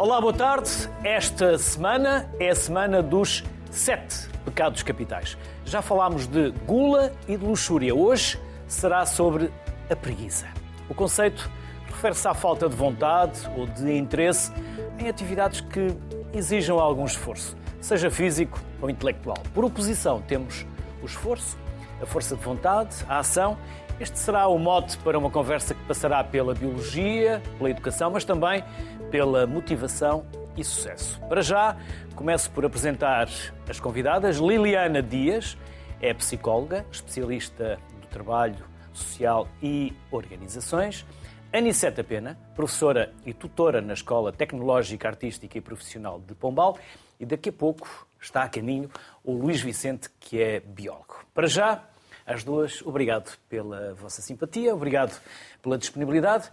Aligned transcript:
Olá, 0.00 0.18
boa 0.18 0.32
tarde. 0.32 0.70
Esta 1.04 1.58
semana 1.58 2.26
é 2.40 2.48
a 2.48 2.54
semana 2.54 3.02
dos 3.02 3.44
sete 3.70 4.30
pecados 4.46 4.82
capitais. 4.82 5.36
Já 5.62 5.82
falámos 5.82 6.26
de 6.26 6.52
gula 6.66 7.12
e 7.28 7.36
de 7.36 7.44
luxúria. 7.44 7.94
Hoje 7.94 8.40
será 8.66 9.04
sobre 9.04 9.52
a 9.90 9.94
preguiça. 9.94 10.46
O 10.88 10.94
conceito 10.94 11.50
refere-se 11.84 12.26
à 12.26 12.32
falta 12.32 12.66
de 12.66 12.74
vontade 12.74 13.42
ou 13.54 13.66
de 13.66 13.94
interesse 13.94 14.50
em 14.98 15.06
atividades 15.06 15.60
que 15.60 15.88
exijam 16.32 16.78
algum 16.78 17.04
esforço, 17.04 17.54
seja 17.78 18.10
físico 18.10 18.58
ou 18.80 18.88
intelectual. 18.88 19.36
Por 19.52 19.66
oposição, 19.66 20.22
temos 20.22 20.64
o 21.02 21.04
esforço, 21.04 21.58
a 22.00 22.06
força 22.06 22.34
de 22.34 22.42
vontade, 22.42 22.96
a 23.06 23.18
ação. 23.18 23.58
Este 24.00 24.18
será 24.18 24.48
o 24.48 24.58
mote 24.58 24.96
para 24.96 25.18
uma 25.18 25.30
conversa 25.30 25.74
que 25.74 25.84
passará 25.84 26.24
pela 26.24 26.54
biologia, 26.54 27.42
pela 27.58 27.68
educação, 27.68 28.10
mas 28.10 28.24
também 28.24 28.64
pela 29.10 29.46
motivação 29.46 30.24
e 30.56 30.64
sucesso. 30.64 31.20
Para 31.28 31.42
já, 31.42 31.76
começo 32.14 32.50
por 32.50 32.64
apresentar 32.64 33.28
as 33.68 33.80
convidadas. 33.80 34.36
Liliana 34.36 35.02
Dias 35.02 35.56
é 36.00 36.14
psicóloga, 36.14 36.86
especialista 36.90 37.78
do 38.00 38.06
trabalho 38.06 38.64
social 38.92 39.48
e 39.62 39.92
organizações. 40.10 41.04
Aniceta 41.52 42.04
Pena, 42.04 42.38
professora 42.54 43.12
e 43.26 43.34
tutora 43.34 43.80
na 43.80 43.92
Escola 43.92 44.32
Tecnológica, 44.32 45.08
Artística 45.08 45.58
e 45.58 45.60
Profissional 45.60 46.20
de 46.20 46.34
Pombal. 46.34 46.78
E 47.18 47.26
daqui 47.26 47.48
a 47.48 47.52
pouco 47.52 48.06
está 48.20 48.44
a 48.44 48.48
caminho 48.48 48.88
o 49.24 49.32
Luís 49.32 49.60
Vicente, 49.60 50.08
que 50.20 50.40
é 50.40 50.60
biólogo. 50.60 51.24
Para 51.34 51.48
já, 51.48 51.82
às 52.24 52.44
duas, 52.44 52.80
obrigado 52.86 53.36
pela 53.48 53.94
vossa 53.94 54.22
simpatia, 54.22 54.72
obrigado 54.74 55.20
pela 55.60 55.76
disponibilidade. 55.76 56.50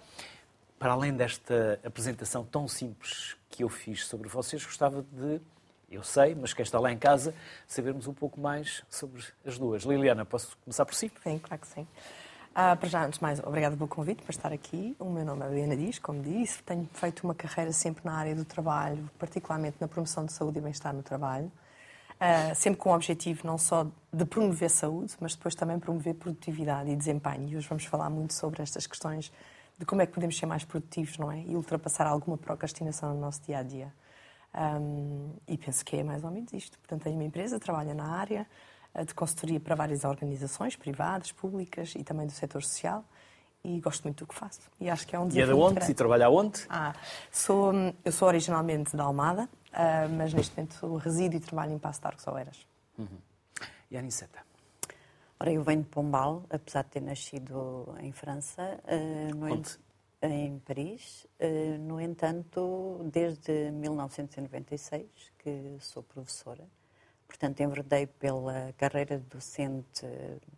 Para 0.80 0.92
além 0.92 1.14
desta 1.14 1.80
apresentação 1.84 2.46
tão 2.46 2.68
simples 2.68 3.36
que 3.50 3.64
eu 3.64 3.70
fiz 3.70 4.06
sobre 4.06 4.30
vocês, 4.30 4.64
gostava 4.64 5.02
de, 5.12 5.42
eu 5.90 6.04
sei, 6.04 6.36
mas 6.36 6.54
quem 6.54 6.64
está 6.64 6.80
lá 6.80 6.92
em 6.92 6.98
casa, 6.98 7.34
sabermos 7.66 8.08
um 8.08 8.14
pouco 8.14 8.40
mais 8.40 8.84
sobre 8.90 9.24
as 9.46 9.58
duas. 9.58 9.84
Liliana, 9.84 10.24
posso 10.24 10.56
começar 10.64 10.86
por 10.86 10.94
si? 10.94 11.12
Sim, 11.24 11.40
claro 11.40 11.62
que 11.62 11.68
sim. 11.68 11.88
Uh, 12.52 12.76
para 12.76 12.90
já, 12.90 13.06
antes 13.06 13.20
de 13.20 13.24
mais, 13.24 13.40
obrigado 13.40 13.76
pelo 13.76 13.88
convite 13.88 14.22
para 14.22 14.32
estar 14.32 14.52
aqui. 14.52 14.96
O 15.00 15.06
meu 15.06 15.24
nome 15.24 15.46
é 15.46 15.50
Liliana 15.50 15.78
Dias, 15.78 16.00
como 16.00 16.22
disse. 16.22 16.62
Tenho 16.64 16.88
feito 16.94 17.24
uma 17.24 17.36
carreira 17.36 17.72
sempre 17.72 18.04
na 18.04 18.14
área 18.14 18.36
do 18.36 18.46
trabalho, 18.46 19.10
particularmente 19.18 19.78
na 19.80 19.88
promoção 19.88 20.26
de 20.26 20.34
saúde 20.34 20.58
e 20.58 20.62
bem-estar 20.62 20.94
no 20.94 21.04
trabalho. 21.04 21.52
Uh, 22.20 22.56
sempre 22.56 22.80
com 22.80 22.90
o 22.90 22.96
objetivo 22.96 23.46
não 23.46 23.60
só 23.60 23.86
de 24.12 24.26
promover 24.26 24.72
saúde, 24.72 25.14
mas 25.20 25.36
depois 25.36 25.54
também 25.54 25.78
promover 25.78 26.16
produtividade 26.16 26.90
e 26.90 26.96
desempenho. 26.96 27.48
E 27.48 27.58
hoje 27.58 27.68
vamos 27.68 27.86
falar 27.86 28.10
muito 28.10 28.34
sobre 28.34 28.62
estas 28.64 28.88
questões 28.88 29.32
de 29.78 29.86
como 29.86 30.02
é 30.02 30.06
que 30.06 30.14
podemos 30.14 30.38
ser 30.38 30.46
mais 30.46 30.66
produtivos, 30.66 31.18
não 31.18 31.32
é? 31.32 31.42
E 31.42 31.56
ultrapassar 31.56 32.08
alguma 32.08 32.38
procrastinação 32.38 33.14
no 33.14 33.20
nosso 33.20 33.42
dia 33.44 33.60
a 33.60 33.64
dia. 33.64 33.94
Um, 34.54 35.34
e 35.48 35.58
penso 35.58 35.86
que 35.86 35.98
é 35.98 36.04
mais 36.04 36.24
ou 36.24 36.32
menos 36.32 36.52
isto. 36.52 36.80
Portanto, 36.80 37.04
tenho 37.04 37.16
uma 37.16 37.24
empresa, 37.24 37.60
trabalho 37.60 37.94
na 37.94 38.08
área 38.12 38.48
uh, 38.96 39.06
de 39.06 39.14
consultoria 39.14 39.60
para 39.60 39.76
várias 39.76 40.04
organizações 40.04 40.76
privadas, 40.76 41.32
públicas 41.32 41.94
e 41.96 42.04
também 42.04 42.26
do 42.26 42.32
setor 42.32 42.64
social. 42.64 43.06
E 43.64 43.80
gosto 43.80 44.04
muito 44.04 44.24
do 44.24 44.28
que 44.28 44.34
faço. 44.34 44.62
E 44.80 44.90
acho 44.90 45.06
que 45.06 45.16
é 45.16 45.20
um 45.20 45.28
desafio. 45.28 45.42
E 45.42 45.52
é 45.52 45.54
de 45.54 45.62
onde? 45.62 45.92
E 45.92 45.94
trabalha 45.94 46.30
onde? 46.30 46.66
Ah, 46.70 46.94
sou, 47.32 47.74
eu 48.04 48.12
sou 48.12 48.28
originalmente 48.28 48.96
da 48.96 49.04
Almada, 49.04 49.44
uh, 49.44 50.10
mas 50.16 50.34
neste 50.34 50.56
momento 50.56 50.96
resido 50.96 51.36
e 51.36 51.40
trabalho 51.40 51.74
em 51.74 51.80
Passo 51.80 52.00
de 52.00 52.08
Arcos 52.08 52.26
Oeiras. 52.28 52.68
Uhum. 52.98 53.08
E 53.92 53.98
a 53.98 54.00
Aniceta? 54.00 54.47
Ora, 55.40 55.52
eu 55.52 55.64
venho 55.64 55.84
de 55.84 55.90
Pombal, 55.90 56.44
apesar 56.50 56.84
de 56.84 56.90
ter 56.90 57.02
nascido 57.02 57.96
em 58.02 58.12
França. 58.12 58.80
Uh, 58.86 59.36
no 59.36 59.54
Onde? 59.54 59.78
Em 60.20 60.58
Paris. 60.60 61.28
Uh, 61.40 61.78
no 61.78 62.02
entanto, 62.02 63.08
desde 63.14 63.70
1996 63.70 65.06
que 65.38 65.78
sou 65.80 66.02
professora. 66.02 66.64
Portanto, 67.28 67.60
enverdei 67.60 68.08
pela 68.08 68.74
carreira 68.78 69.20
docente 69.30 70.08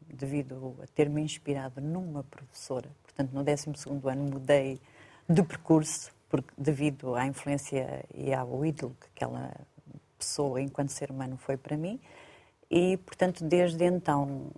devido 0.07 0.77
a 0.81 0.87
ter-me 0.87 1.21
inspirado 1.21 1.81
numa 1.81 2.23
professora. 2.23 2.89
Portanto, 3.03 3.33
no 3.33 3.43
12 3.43 3.71
ano 4.05 4.23
mudei 4.23 4.79
de 5.27 5.43
percurso 5.43 6.09
porque, 6.29 6.53
devido 6.57 7.15
à 7.15 7.25
influência 7.25 8.05
e 8.13 8.33
ao 8.33 8.63
ídolo 8.63 8.95
que 8.97 9.07
aquela 9.07 9.51
pessoa, 10.17 10.61
enquanto 10.61 10.89
ser 10.89 11.11
humano, 11.11 11.35
foi 11.35 11.57
para 11.57 11.75
mim. 11.75 11.99
E, 12.71 12.97
portanto, 12.97 13.43
desde 13.43 13.83
então 13.83 14.51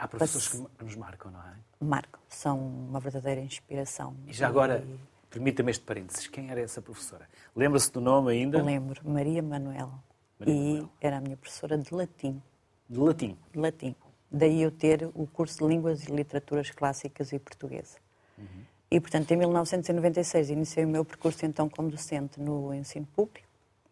Há 0.00 0.08
professores 0.08 0.48
que 0.48 0.82
nos 0.82 0.96
marcam, 0.96 1.30
não 1.30 1.40
é? 1.40 1.54
Marcam, 1.78 2.18
são 2.26 2.58
uma 2.58 2.98
verdadeira 2.98 3.42
inspiração. 3.42 4.16
E 4.26 4.32
já 4.32 4.48
agora, 4.48 4.82
e... 4.82 4.98
permita-me 5.28 5.70
este 5.70 5.84
parênteses, 5.84 6.26
quem 6.26 6.50
era 6.50 6.58
essa 6.58 6.80
professora? 6.80 7.28
Lembra-se 7.54 7.92
do 7.92 8.00
nome 8.00 8.32
ainda? 8.32 8.62
Lembro, 8.62 9.06
Maria 9.06 9.42
Manuel. 9.42 9.92
Maria 10.38 10.54
e 10.54 10.72
Manuel. 10.72 10.90
era 11.02 11.18
a 11.18 11.20
minha 11.20 11.36
professora 11.36 11.76
de 11.76 11.94
latim. 11.94 12.42
De 12.88 12.98
latim? 12.98 13.36
De 13.52 13.58
latim. 13.58 13.94
Daí 14.32 14.62
eu 14.62 14.70
ter 14.70 15.04
o 15.14 15.26
curso 15.26 15.58
de 15.58 15.66
Línguas 15.66 16.08
e 16.08 16.10
Literaturas 16.10 16.70
Clássicas 16.70 17.30
e 17.32 17.38
Portuguesa. 17.38 17.98
Uhum. 18.38 18.46
E, 18.90 19.00
portanto, 19.00 19.30
em 19.32 19.36
1996 19.36 20.48
iniciei 20.48 20.86
o 20.86 20.88
meu 20.88 21.04
percurso 21.04 21.44
então 21.44 21.68
como 21.68 21.90
docente 21.90 22.40
no 22.40 22.72
ensino 22.72 23.06
público. 23.14 23.46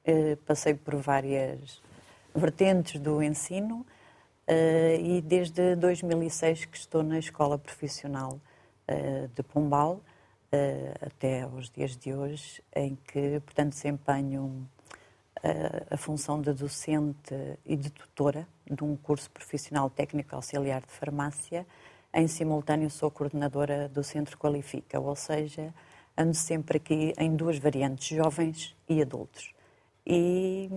Eh, 0.06 0.38
passei 0.46 0.72
por 0.72 0.96
várias 0.96 1.82
vertentes 2.34 2.98
do 2.98 3.22
ensino 3.22 3.84
e 5.00 5.20
desde 5.20 5.76
2006 5.76 6.64
que 6.64 6.78
estou 6.78 7.02
na 7.02 7.18
Escola 7.18 7.58
Profissional 7.58 8.40
uh, 8.88 9.28
de 9.34 9.42
Pombal, 9.42 9.94
uh, 9.94 11.06
até 11.06 11.42
aos 11.42 11.68
dias 11.68 11.96
de 11.96 12.14
hoje, 12.14 12.62
em 12.74 12.96
que, 12.96 13.40
portanto, 13.40 13.72
desempenho 13.72 14.66
a 15.88 15.96
função 15.96 16.42
de 16.42 16.52
docente 16.52 17.32
e 17.64 17.76
de 17.76 17.90
tutora 17.90 18.44
de 18.68 18.82
um 18.82 18.96
curso 18.96 19.30
profissional 19.30 19.88
técnico 19.88 20.34
auxiliar 20.34 20.80
de 20.80 20.90
farmácia. 20.90 21.64
Em 22.12 22.26
simultâneo, 22.26 22.90
sou 22.90 23.08
coordenadora 23.08 23.88
do 23.88 24.02
Centro 24.02 24.36
Qualifica, 24.36 24.98
ou 24.98 25.14
seja, 25.14 25.72
ando 26.16 26.34
sempre 26.34 26.78
aqui 26.78 27.12
em 27.16 27.36
duas 27.36 27.56
variantes, 27.58 28.16
jovens 28.16 28.74
e 28.88 29.00
adultos. 29.00 29.54
E 30.04 30.68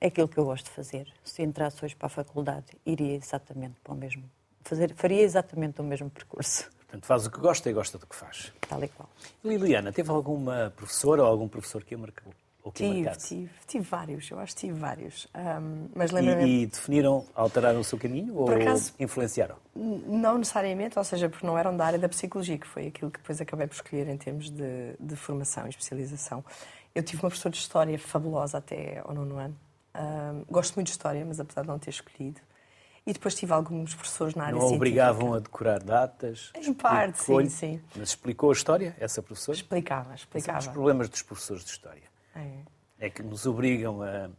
é 0.00 0.06
aquilo 0.06 0.28
que 0.28 0.38
eu 0.38 0.44
gosto 0.44 0.64
de 0.66 0.70
fazer. 0.70 1.12
Se 1.22 1.42
entrasse 1.42 1.84
hoje 1.84 1.94
para 1.94 2.06
a 2.06 2.10
faculdade, 2.10 2.66
iria 2.86 3.14
exatamente 3.14 3.74
para 3.82 3.92
o 3.92 3.96
mesmo. 3.96 4.24
Fazer, 4.62 4.94
faria 4.94 5.22
exatamente 5.22 5.80
o 5.80 5.84
mesmo 5.84 6.08
percurso. 6.10 6.70
Portanto, 6.78 7.06
faz 7.06 7.26
o 7.26 7.30
que 7.30 7.38
gosta 7.38 7.70
e 7.70 7.72
gosta 7.72 7.98
do 7.98 8.06
que 8.06 8.16
faz. 8.16 8.52
Tal 8.68 8.82
e 8.82 8.88
qual. 8.88 9.08
Liliana, 9.44 9.92
teve 9.92 10.10
alguma 10.10 10.72
professora 10.74 11.22
ou 11.22 11.28
algum 11.28 11.46
professor 11.48 11.84
que 11.84 11.94
a 11.94 11.98
marcou? 11.98 12.32
Ou 12.62 12.72
que 12.72 12.84
tive, 12.84 13.10
tive, 13.16 13.50
tive 13.66 13.84
vários, 13.84 14.30
eu 14.30 14.38
acho 14.38 14.54
que 14.54 14.60
tive 14.60 14.78
vários. 14.78 15.26
Um, 15.34 15.88
mas 15.94 16.10
lembra 16.10 16.42
e, 16.42 16.62
e, 16.62 16.66
definiram, 16.66 17.24
alteraram 17.34 17.80
o 17.80 17.84
seu 17.84 17.98
caminho 17.98 18.34
ou 18.36 18.50
acaso, 18.50 18.92
influenciaram? 18.98 19.56
Não 19.74 20.36
necessariamente, 20.36 20.98
ou 20.98 21.04
seja, 21.04 21.28
porque 21.28 21.46
não 21.46 21.56
eram 21.56 21.74
da 21.74 21.86
área 21.86 21.98
da 21.98 22.08
psicologia, 22.08 22.58
que 22.58 22.66
foi 22.66 22.88
aquilo 22.88 23.10
que 23.10 23.18
depois 23.18 23.40
acabei 23.40 23.66
por 23.66 23.74
escolher 23.74 24.08
em 24.08 24.16
termos 24.16 24.50
de, 24.50 24.94
de 24.98 25.16
formação 25.16 25.66
e 25.66 25.70
especialização. 25.70 26.44
Eu 26.94 27.02
tive 27.02 27.22
uma 27.22 27.30
professora 27.30 27.52
de 27.52 27.58
História 27.58 27.98
fabulosa 27.98 28.58
até 28.58 29.00
ao 29.04 29.14
nono 29.14 29.38
ano, 29.38 29.56
um, 30.00 30.44
gosto 30.50 30.74
muito 30.74 30.86
de 30.86 30.92
história, 30.92 31.24
mas 31.24 31.38
apesar 31.38 31.62
de 31.62 31.68
não 31.68 31.78
ter 31.78 31.90
escolhido. 31.90 32.40
E 33.06 33.12
depois 33.12 33.34
tive 33.34 33.52
alguns 33.52 33.94
professores 33.94 34.34
na 34.34 34.44
área 34.44 34.54
não 34.54 34.60
científica. 34.60 34.76
obrigavam 34.76 35.34
a 35.34 35.38
decorar 35.38 35.82
datas? 35.82 36.52
Em 36.54 36.72
parte, 36.72 37.22
sim, 37.22 37.48
sim. 37.48 37.80
Mas 37.96 38.10
explicou 38.10 38.50
a 38.50 38.52
história, 38.52 38.94
essa 39.00 39.22
professora? 39.22 39.56
Explicava, 39.56 40.14
explicava. 40.14 40.60
São 40.60 40.70
os 40.70 40.74
problemas 40.74 41.08
dos 41.08 41.22
professores 41.22 41.64
de 41.64 41.70
história. 41.70 42.02
É, 42.34 43.06
é 43.06 43.10
que 43.10 43.22
nos 43.22 43.46
obrigam 43.46 44.02
a, 44.02 44.30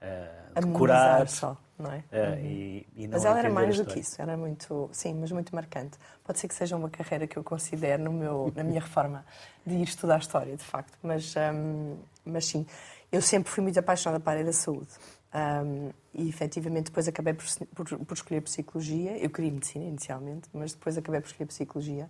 a, 0.00 0.58
a 0.58 0.60
decorar 0.60 1.28
só, 1.28 1.56
não 1.78 1.90
é? 1.90 2.04
uhum. 2.12 2.38
e, 2.38 2.86
e 2.96 3.06
não 3.06 3.14
mas 3.14 3.24
ela 3.24 3.38
era 3.38 3.50
mais 3.50 3.76
do 3.76 3.84
que 3.84 3.98
isso, 3.98 4.22
era 4.22 4.36
muito, 4.36 4.88
sim, 4.92 5.12
mas 5.14 5.32
muito 5.32 5.54
marcante. 5.54 5.98
Pode 6.22 6.38
ser 6.38 6.46
que 6.48 6.54
seja 6.54 6.76
uma 6.76 6.88
carreira 6.88 7.26
que 7.26 7.36
eu 7.36 7.42
considere 7.42 8.02
no 8.02 8.12
meu, 8.12 8.52
na 8.54 8.62
minha 8.62 8.80
reforma 8.80 9.26
de 9.66 9.74
ir 9.74 9.82
estudar 9.82 10.18
história, 10.18 10.56
de 10.56 10.64
facto. 10.64 10.96
Mas, 11.02 11.34
um, 11.36 11.96
mas 12.24 12.46
sim, 12.46 12.64
eu 13.10 13.20
sempre 13.20 13.50
fui 13.50 13.62
muito 13.62 13.78
apaixonada 13.78 14.20
para 14.20 14.32
a 14.32 14.34
área 14.34 14.44
da 14.44 14.52
saúde. 14.52 14.88
Um, 15.34 15.90
e 16.14 16.28
efetivamente 16.28 16.84
depois 16.84 17.08
acabei 17.08 17.34
por, 17.34 17.44
por, 17.74 17.98
por, 17.98 18.14
escolher 18.14 18.40
psicologia. 18.42 19.18
Eu 19.18 19.28
queria 19.28 19.50
medicina 19.50 19.84
inicialmente, 19.84 20.48
mas 20.52 20.72
depois 20.72 20.96
acabei 20.96 21.20
por 21.20 21.26
escolher 21.26 21.46
psicologia. 21.46 22.08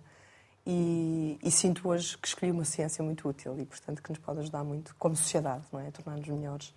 E, 0.65 1.39
e, 1.43 1.51
sinto 1.51 1.87
hoje 1.89 2.17
que 2.17 2.27
escolhi 2.27 2.51
uma 2.51 2.65
ciência 2.65 3.03
muito 3.03 3.27
útil 3.27 3.59
e, 3.59 3.65
portanto, 3.65 4.01
que 4.01 4.09
nos 4.09 4.19
pode 4.19 4.39
ajudar 4.39 4.63
muito 4.63 4.95
como 4.97 5.15
sociedade, 5.15 5.63
não 5.71 5.79
é? 5.79 5.87
A 5.87 5.91
tornar-nos 5.91 6.27
melhores 6.27 6.73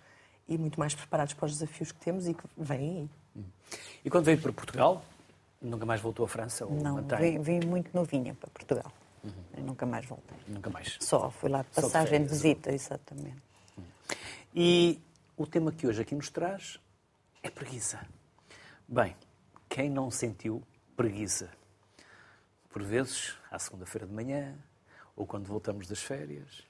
e 0.47 0.57
muito 0.57 0.79
mais 0.79 0.95
preparados 0.95 1.33
para 1.33 1.45
os 1.45 1.53
desafios 1.53 1.91
que 1.91 1.99
temos 1.99 2.27
e 2.27 2.33
que 2.33 2.43
vêm 2.57 3.09
aí. 3.35 3.43
E 4.03 4.09
quando 4.09 4.25
veio 4.25 4.39
para 4.39 4.51
Portugal, 4.51 5.03
nunca 5.61 5.85
mais 5.85 6.01
voltou 6.01 6.25
à 6.25 6.27
França? 6.27 6.65
Ou 6.65 6.73
não, 6.73 6.95
vim, 7.19 7.39
vim, 7.41 7.59
muito 7.67 7.91
novinha 7.93 8.33
para 8.33 8.49
Portugal. 8.49 8.91
Uhum. 9.23 9.65
Nunca 9.65 9.85
mais 9.85 10.05
voltei. 10.05 10.37
Nunca 10.47 10.69
mais? 10.69 10.97
Só, 10.99 11.29
fui 11.29 11.49
lá 11.49 11.61
de 11.61 11.69
passagem 11.69 12.21
de, 12.21 12.27
de 12.27 12.33
visita, 12.33 12.71
exatamente. 12.71 13.37
E 14.55 14.99
o 15.39 15.47
tema 15.47 15.71
que 15.71 15.87
hoje 15.87 16.01
aqui 16.01 16.13
nos 16.13 16.29
traz 16.29 16.77
é 17.41 17.49
preguiça. 17.49 18.05
Bem, 18.85 19.15
quem 19.69 19.89
não 19.89 20.11
sentiu 20.11 20.61
preguiça? 20.97 21.49
Por 22.69 22.83
vezes, 22.83 23.37
à 23.49 23.57
segunda-feira 23.57 24.05
de 24.05 24.13
manhã, 24.13 24.53
ou 25.15 25.25
quando 25.25 25.45
voltamos 25.47 25.87
das 25.87 26.03
férias, 26.03 26.67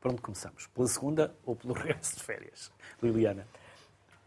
Por 0.00 0.12
onde 0.12 0.20
começamos? 0.20 0.68
Pela 0.68 0.86
segunda 0.86 1.34
ou 1.44 1.56
pelo 1.56 1.74
resto 1.74 2.18
de 2.18 2.22
férias? 2.22 2.70
Liliana. 3.02 3.44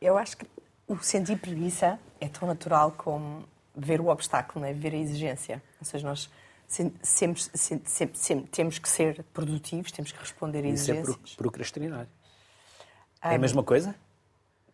Eu 0.02 0.18
acho 0.18 0.36
que 0.36 0.46
o 0.86 0.98
sentir 0.98 1.40
preguiça 1.40 1.98
é 2.20 2.28
tão 2.28 2.50
natural 2.50 2.92
como 2.92 3.48
ver 3.74 4.02
o 4.02 4.08
obstáculo, 4.08 4.66
né? 4.66 4.74
ver 4.74 4.94
a 4.94 4.98
exigência. 4.98 5.64
Ou 5.80 5.86
seja, 5.86 6.06
nós 6.06 6.30
sempre, 6.68 7.02
sempre, 7.04 7.44
sempre, 7.88 8.18
sempre 8.18 8.48
temos 8.50 8.78
que 8.78 8.90
ser 8.90 9.24
produtivos, 9.32 9.90
temos 9.90 10.12
que 10.12 10.20
responder 10.20 10.66
a 10.66 10.68
exigências. 10.68 11.16
Isso 11.24 11.36
é 11.36 11.38
procrastinar. 11.38 12.08
É 13.22 13.36
a 13.36 13.38
mesma 13.38 13.64
coisa? 13.64 13.94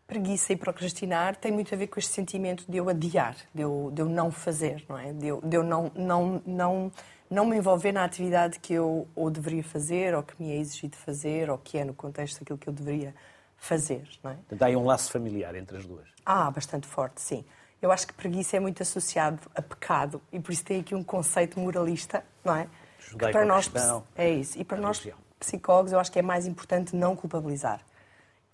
Preguiça 0.08 0.54
e 0.54 0.56
procrastinar 0.56 1.36
tem 1.36 1.52
muito 1.52 1.74
a 1.74 1.78
ver 1.78 1.88
com 1.88 2.00
este 2.00 2.12
sentimento 2.12 2.64
de 2.70 2.78
eu 2.78 2.88
adiar, 2.90 3.36
de 3.54 3.64
eu, 3.64 3.90
de 3.92 4.02
eu 4.02 4.08
não 4.08 4.30
fazer, 4.30 4.86
não 4.88 4.98
é? 4.98 5.12
De 5.12 5.28
eu, 5.28 5.42
de 5.42 5.58
eu 5.58 5.64
não, 5.64 5.92
não, 5.96 6.42
não, 6.46 6.92
não 7.30 7.46
me 7.46 7.58
envolver 7.58 7.92
na 7.92 8.04
atividade 8.04 8.60
que 8.60 8.72
eu 8.74 9.08
ou 9.16 9.32
deveria 9.32 9.64
fazer, 9.64 10.14
ou 10.14 10.22
que 10.22 10.36
me 10.42 10.52
é 10.52 10.58
exigido 10.58 10.96
fazer, 10.96 11.50
ou 11.50 11.58
que 11.58 11.80
é 11.80 11.84
no 11.84 11.94
contexto 11.94 12.40
daquilo 12.40 12.60
que 12.60 12.70
eu 12.70 12.74
deveria 12.74 13.16
fazer, 13.58 14.08
não 14.24 14.30
é? 14.30 14.36
Portanto, 14.36 14.62
há 14.62 14.66
aí 14.68 14.76
um 14.76 14.86
laço 14.86 15.12
familiar 15.12 15.56
entre 15.56 15.78
as 15.78 15.86
duas. 15.88 16.08
Ah, 16.24 16.52
bastante 16.52 16.86
forte, 16.86 17.20
sim. 17.20 17.44
Eu 17.82 17.92
acho 17.92 18.06
que 18.06 18.14
preguiça 18.14 18.58
é 18.58 18.60
muito 18.60 18.82
associado 18.84 19.40
a 19.56 19.62
pecado 19.62 20.22
e 20.32 20.40
por 20.40 20.52
isso 20.52 20.64
tem 20.64 20.82
aqui 20.82 20.94
um 20.94 21.04
conceito 21.04 21.60
moralista, 21.60 22.24
não 22.44 22.56
é? 22.56 22.68
Que 23.10 23.32
para 23.32 23.46
nós 23.46 23.72
é 24.16 24.30
isso. 24.30 24.60
E 24.60 24.64
para 24.64 24.78
nós 24.80 25.06
psicólogos 25.40 25.92
eu 25.92 26.00
acho 26.00 26.12
que 26.12 26.20
é 26.20 26.22
mais 26.22 26.46
importante 26.48 26.96
não 26.96 27.16
culpabilizar. 27.16 27.82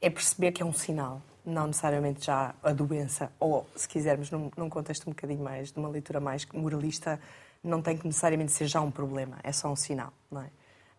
É 0.02 0.10
perceber 0.10 0.52
que 0.52 0.62
é 0.62 0.66
um 0.66 0.74
sinal, 0.74 1.22
não 1.46 1.68
necessariamente 1.68 2.26
já 2.26 2.56
a 2.64 2.72
doença, 2.72 3.32
ou 3.40 3.68
se 3.76 3.88
quisermos 3.88 4.32
num, 4.32 4.52
num 4.58 4.70
contexto 4.70 5.08
um 5.08 5.12
bocadinho 5.12 5.44
mais 5.44 5.72
de 5.72 5.80
uma 5.80 5.90
leitura 5.90 6.20
mais 6.20 6.46
moralista, 6.48 7.20
não 7.64 7.82
tem 7.82 7.98
que 7.98 8.06
necessariamente 8.06 8.52
ser 8.52 8.68
já 8.68 8.82
um 8.82 8.92
problema, 8.92 9.38
é 9.44 9.52
só 9.52 9.72
um 9.72 9.76
sinal, 9.76 10.12
não 10.30 10.42
é? 10.42 10.50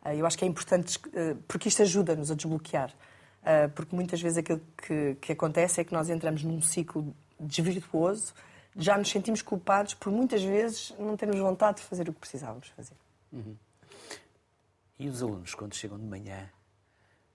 Ah, 0.04 0.14
eu 0.14 0.26
acho 0.26 0.36
que 0.36 0.44
é 0.44 0.48
importante 0.48 0.98
ah, 1.14 1.36
porque 1.46 1.68
isto 1.68 1.82
ajuda-nos 1.82 2.30
a 2.30 2.34
desbloquear, 2.34 2.92
ah, 3.44 3.68
porque 3.74 3.94
muitas 3.94 4.20
vezes 4.20 4.38
aquilo 4.38 4.60
que, 4.76 5.16
que 5.20 5.32
acontece 5.32 5.80
é 5.80 5.84
que 5.84 5.92
nós 5.92 6.08
entramos 6.08 6.42
num 6.44 6.60
ciclo 6.60 7.14
desvirtuoso, 7.38 8.32
já 8.76 8.96
nos 8.96 9.10
sentimos 9.10 9.42
culpados 9.42 9.94
por 9.94 10.10
muitas 10.12 10.42
vezes 10.42 10.94
não 10.98 11.16
termos 11.16 11.38
vontade 11.38 11.78
de 11.78 11.82
fazer 11.84 12.08
o 12.08 12.12
que 12.12 12.20
precisávamos 12.20 12.68
fazer. 12.68 12.96
Uhum. 13.32 13.56
E 14.98 15.08
os 15.08 15.22
alunos, 15.22 15.54
quando 15.54 15.74
chegam 15.74 15.98
de 15.98 16.04
manhã, 16.04 16.48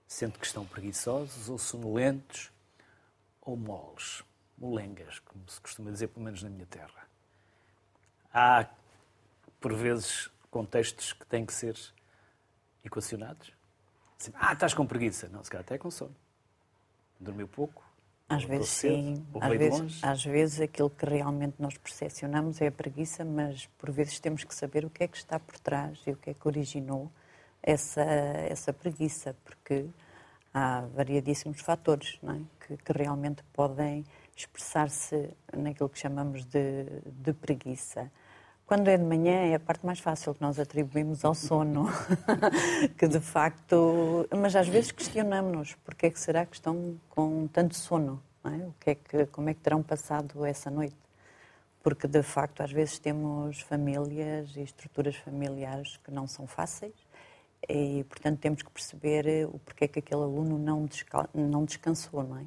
sentem 0.08 0.40
que 0.40 0.46
estão 0.46 0.64
preguiçosos 0.64 1.50
ou 1.50 1.58
sonolentos 1.58 2.50
ou 3.42 3.56
moles, 3.56 4.24
molengas, 4.56 5.18
como 5.20 5.48
se 5.48 5.60
costuma 5.60 5.90
dizer, 5.90 6.08
pelo 6.08 6.24
menos 6.24 6.42
na 6.42 6.48
minha 6.48 6.66
terra. 6.66 7.06
Há, 8.32 8.66
por 9.60 9.74
vezes, 9.74 10.30
contextos 10.50 11.12
que 11.12 11.26
têm 11.26 11.44
que 11.44 11.52
ser 11.52 11.76
equacionados. 12.84 13.52
Assim, 14.18 14.32
ah, 14.34 14.52
estás 14.52 14.74
com 14.74 14.86
preguiça. 14.86 15.28
Não, 15.28 15.44
se 15.44 15.50
calhar 15.50 15.64
até 15.64 15.78
com 15.78 15.90
sono. 15.90 16.16
Dormiu 17.20 17.46
pouco, 17.46 17.84
às 18.28 18.44
vezes 18.44 18.68
sim, 18.68 19.26
às 19.40 19.56
vezes, 19.56 20.04
às 20.04 20.24
vezes 20.24 20.60
aquilo 20.60 20.90
que 20.90 21.06
realmente 21.06 21.54
nós 21.58 21.78
percepcionamos 21.78 22.60
é 22.60 22.66
a 22.66 22.72
preguiça, 22.72 23.24
mas 23.24 23.66
por 23.78 23.90
vezes 23.90 24.20
temos 24.20 24.44
que 24.44 24.54
saber 24.54 24.84
o 24.84 24.90
que 24.90 25.02
é 25.02 25.08
que 25.08 25.16
está 25.16 25.40
por 25.40 25.58
trás 25.58 25.98
e 26.06 26.10
o 26.10 26.16
que 26.16 26.30
é 26.30 26.34
que 26.34 26.46
originou 26.46 27.10
essa, 27.62 28.02
essa 28.02 28.72
preguiça, 28.72 29.36
porque 29.44 29.86
há 30.52 30.82
variadíssimos 30.94 31.60
fatores 31.60 32.18
é? 32.24 32.66
que, 32.66 32.76
que, 32.76 32.92
realmente 32.92 33.42
podem 33.52 34.04
expressar-se 34.36 35.30
naquilo 35.56 35.88
que 35.88 35.98
chamamos 35.98 36.44
de, 36.44 36.84
de 37.06 37.32
preguiça. 37.32 38.10
Quando 38.66 38.88
é 38.88 38.96
de 38.98 39.04
manhã 39.04 39.50
é 39.50 39.54
a 39.54 39.60
parte 39.60 39.84
mais 39.84 39.98
fácil 39.98 40.34
que 40.34 40.42
nós 40.42 40.58
atribuímos 40.58 41.24
ao 41.24 41.34
sono, 41.34 41.86
que 42.98 43.08
de 43.08 43.20
facto, 43.20 44.28
mas 44.36 44.54
às 44.54 44.68
vezes 44.68 44.92
questionamos-nos 44.92 45.74
porque 45.76 46.06
é 46.06 46.10
que 46.10 46.20
será 46.20 46.44
que 46.44 46.54
estão 46.54 47.00
com 47.08 47.46
tanto 47.48 47.74
sono, 47.74 48.22
é? 48.44 48.66
o 48.66 48.74
que 48.78 48.90
é 48.90 48.94
que, 48.94 49.26
como 49.26 49.48
é 49.48 49.54
que 49.54 49.60
terão 49.60 49.82
passado 49.82 50.44
essa 50.44 50.70
noite? 50.70 50.96
Porque 51.82 52.06
de 52.06 52.22
facto 52.22 52.60
às 52.60 52.70
vezes 52.70 52.98
temos 52.98 53.60
famílias 53.62 54.54
e 54.54 54.60
estruturas 54.60 55.16
familiares 55.16 55.96
que 56.04 56.10
não 56.10 56.26
são 56.26 56.46
fáceis 56.46 57.07
e 57.68 58.04
portanto 58.08 58.38
temos 58.38 58.62
que 58.62 58.70
perceber 58.70 59.46
o 59.46 59.58
porquê 59.58 59.84
é 59.84 59.88
que 59.88 59.98
aquele 59.98 60.22
aluno 60.22 60.58
não, 60.58 60.88
não 61.34 61.64
descansou, 61.64 62.22
não 62.22 62.38
é? 62.38 62.44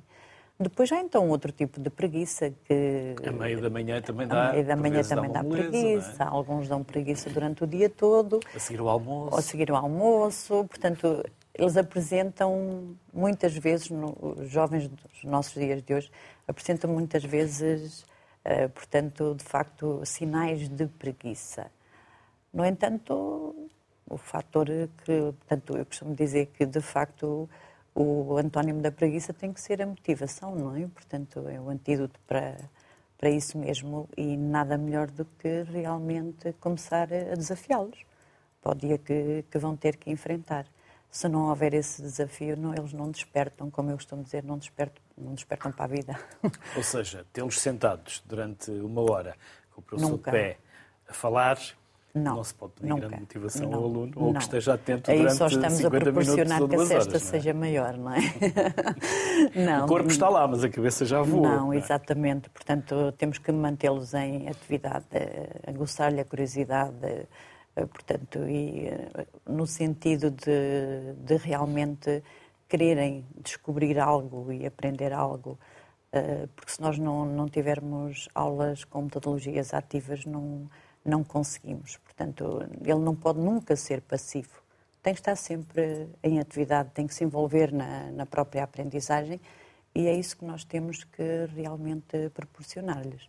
Depois 0.62 0.92
há 0.92 1.00
então 1.00 1.28
outro 1.30 1.52
tipo 1.52 1.80
de 1.80 1.90
preguiça 1.90 2.54
que. 2.66 3.16
A 3.26 3.32
meio 3.32 3.60
da 3.60 3.70
manhã 3.70 4.00
também 4.02 4.28
dá. 4.28 4.50
A 4.50 4.54
meio 4.54 4.66
da 4.66 4.76
manhã 4.76 5.04
também 5.04 5.32
dá, 5.32 5.42
moleza, 5.42 5.70
preguiça. 5.70 6.24
É? 6.24 6.28
Alguns 6.28 6.68
dão 6.68 6.84
preguiça 6.84 7.30
durante 7.30 7.64
o 7.64 7.68
dia 7.68 7.90
todo. 7.90 8.40
A 8.56 8.60
seguir 8.60 8.80
o 8.80 8.88
almoço. 8.88 9.38
A 9.38 9.42
seguir 9.42 9.72
o 9.72 9.76
almoço. 9.76 10.66
Portanto, 10.66 11.24
eles 11.54 11.78
apresentam 11.78 12.96
muitas 13.12 13.56
vezes, 13.56 13.90
no, 13.90 14.16
os 14.22 14.50
jovens 14.50 14.88
dos 14.88 15.24
nossos 15.24 15.54
dias 15.54 15.82
de 15.82 15.94
hoje, 15.94 16.12
apresentam 16.48 16.92
muitas 16.92 17.24
vezes, 17.24 18.04
uh, 18.46 18.70
portanto, 18.70 19.36
de 19.36 19.44
facto, 19.44 20.02
sinais 20.06 20.70
de 20.70 20.86
preguiça. 20.86 21.72
No 22.54 22.66
entanto, 22.66 23.56
o 24.12 24.18
fator 24.18 24.68
que, 25.04 25.34
portanto, 25.40 25.78
eu 25.78 25.86
costumo 25.86 26.14
dizer 26.16 26.48
que, 26.48 26.66
de 26.66 26.82
facto, 26.82 27.50
o 27.96 28.38
antónimo 28.38 28.82
da 28.82 28.92
preguiça 28.92 29.34
tem 29.34 29.52
que 29.54 29.62
ser 29.62 29.82
a 29.82 29.86
motivação, 29.86 30.56
não 30.56 30.76
é? 30.76 30.88
Portanto, 30.88 31.48
é 31.48 31.60
o 31.60 31.70
antídoto 31.70 32.20
para, 32.28 32.58
para 33.18 33.30
isso 33.30 33.58
mesmo 33.58 34.10
e 34.18 34.38
nada 34.38 34.78
melhor 34.78 35.10
do 35.10 35.26
que 35.26 35.64
realmente 35.64 36.54
começar 36.60 37.08
a 37.14 37.36
desafiá-los 37.36 38.00
para 38.62 38.72
o 38.72 38.76
dia 38.76 38.98
que, 38.98 39.44
que 39.50 39.58
vão 39.58 39.76
ter 39.76 39.98
que 39.98 40.12
enfrentar. 40.12 40.66
Se 41.10 41.28
não 41.28 41.50
houver 41.50 41.74
esse 41.74 42.02
desafio, 42.02 42.56
não, 42.56 42.74
eles 42.74 42.94
não 42.94 43.12
despertam, 43.12 43.70
como 43.70 43.92
eu 43.92 43.96
costumo 43.96 44.24
dizer, 44.24 44.44
não 44.44 44.58
despertam, 44.58 45.04
não 45.18 45.34
despertam 45.34 45.72
para 45.72 45.86
a 45.86 45.88
vida. 45.88 46.20
Ou 46.76 46.84
seja, 46.84 47.26
tê-los 47.34 47.60
sentados 47.60 48.24
durante 48.26 48.72
uma 48.72 49.02
hora 49.02 49.36
com 49.72 49.82
o 49.82 49.84
professor 49.84 50.12
Nunca. 50.12 50.32
de 50.32 50.38
pé 50.38 50.58
a 51.10 51.14
falar 51.14 51.58
não, 52.14 52.36
não 52.36 52.44
se 52.44 52.54
pode 52.54 52.74
pedir 52.74 52.90
nunca, 52.90 53.08
grande 53.08 53.22
motivação 53.22 53.70
não, 53.70 53.78
ao 53.78 53.86
aluno 53.86 54.12
ou 54.16 54.26
não. 54.28 54.34
que 54.34 54.42
esteja 54.42 54.74
atento 54.74 55.12
Aí 55.12 55.18
durante 55.18 55.38
50 55.38 55.56
minutos 55.56 55.56
Aí 55.56 55.60
só 55.62 55.70
estamos 55.70 55.86
a 55.86 55.90
proporcionar 55.90 56.68
que 56.68 56.76
a 56.76 56.86
cesta 56.86 57.16
é? 57.16 57.20
seja 57.20 57.54
maior, 57.54 57.98
não 57.98 58.14
é? 58.14 58.20
não, 59.56 59.86
o 59.86 59.88
corpo 59.88 60.10
está 60.10 60.28
lá, 60.28 60.48
mas 60.48 60.64
a 60.64 60.70
cabeça 60.70 61.06
já 61.06 61.22
voa. 61.22 61.48
Não, 61.48 61.74
é? 61.74 61.78
exatamente. 61.78 62.50
Portanto, 62.50 63.14
temos 63.18 63.38
que 63.38 63.52
mantê-los 63.52 64.14
em 64.14 64.50
atividade, 64.50 65.06
aguçar-lhe 65.66 66.20
a 66.20 66.26
curiosidade, 66.26 67.28
eh, 67.76 67.86
portanto, 67.86 68.40
e 68.48 68.88
eh, 68.88 69.28
no 69.48 69.66
sentido 69.66 70.32
de, 70.32 71.14
de 71.18 71.38
realmente 71.38 72.24
quererem 72.68 73.26
descobrir 73.42 74.00
algo 74.00 74.52
e 74.52 74.66
aprender 74.66 75.14
algo, 75.14 75.58
eh, 76.12 76.48
porque 76.56 76.72
se 76.72 76.82
nós 76.82 76.98
não, 76.98 77.26
não 77.26 77.48
tivermos 77.48 78.28
aulas 78.36 78.84
com 78.84 79.04
metodologias 79.04 79.74
ativas, 79.74 80.26
não 80.26 80.70
não 81.04 81.24
conseguimos. 81.24 81.98
Portanto, 81.98 82.64
ele 82.82 83.00
não 83.00 83.16
pode 83.16 83.40
nunca 83.40 83.76
ser 83.76 84.02
passivo. 84.02 84.62
Tem 85.02 85.14
que 85.14 85.20
estar 85.20 85.36
sempre 85.36 86.08
em 86.22 86.40
atividade, 86.40 86.92
tem 86.94 87.08
que 87.08 87.16
se 87.16 87.24
envolver 87.24 87.74
na, 87.74 88.12
na 88.12 88.26
própria 88.26 88.64
aprendizagem 88.64 89.40
e 89.94 90.08
é 90.08 90.14
isso 90.14 90.38
que 90.38 90.46
nós 90.46 90.64
temos 90.64 91.04
que 91.04 91.46
realmente 91.56 92.30
proporcionar-lhes. 92.34 93.28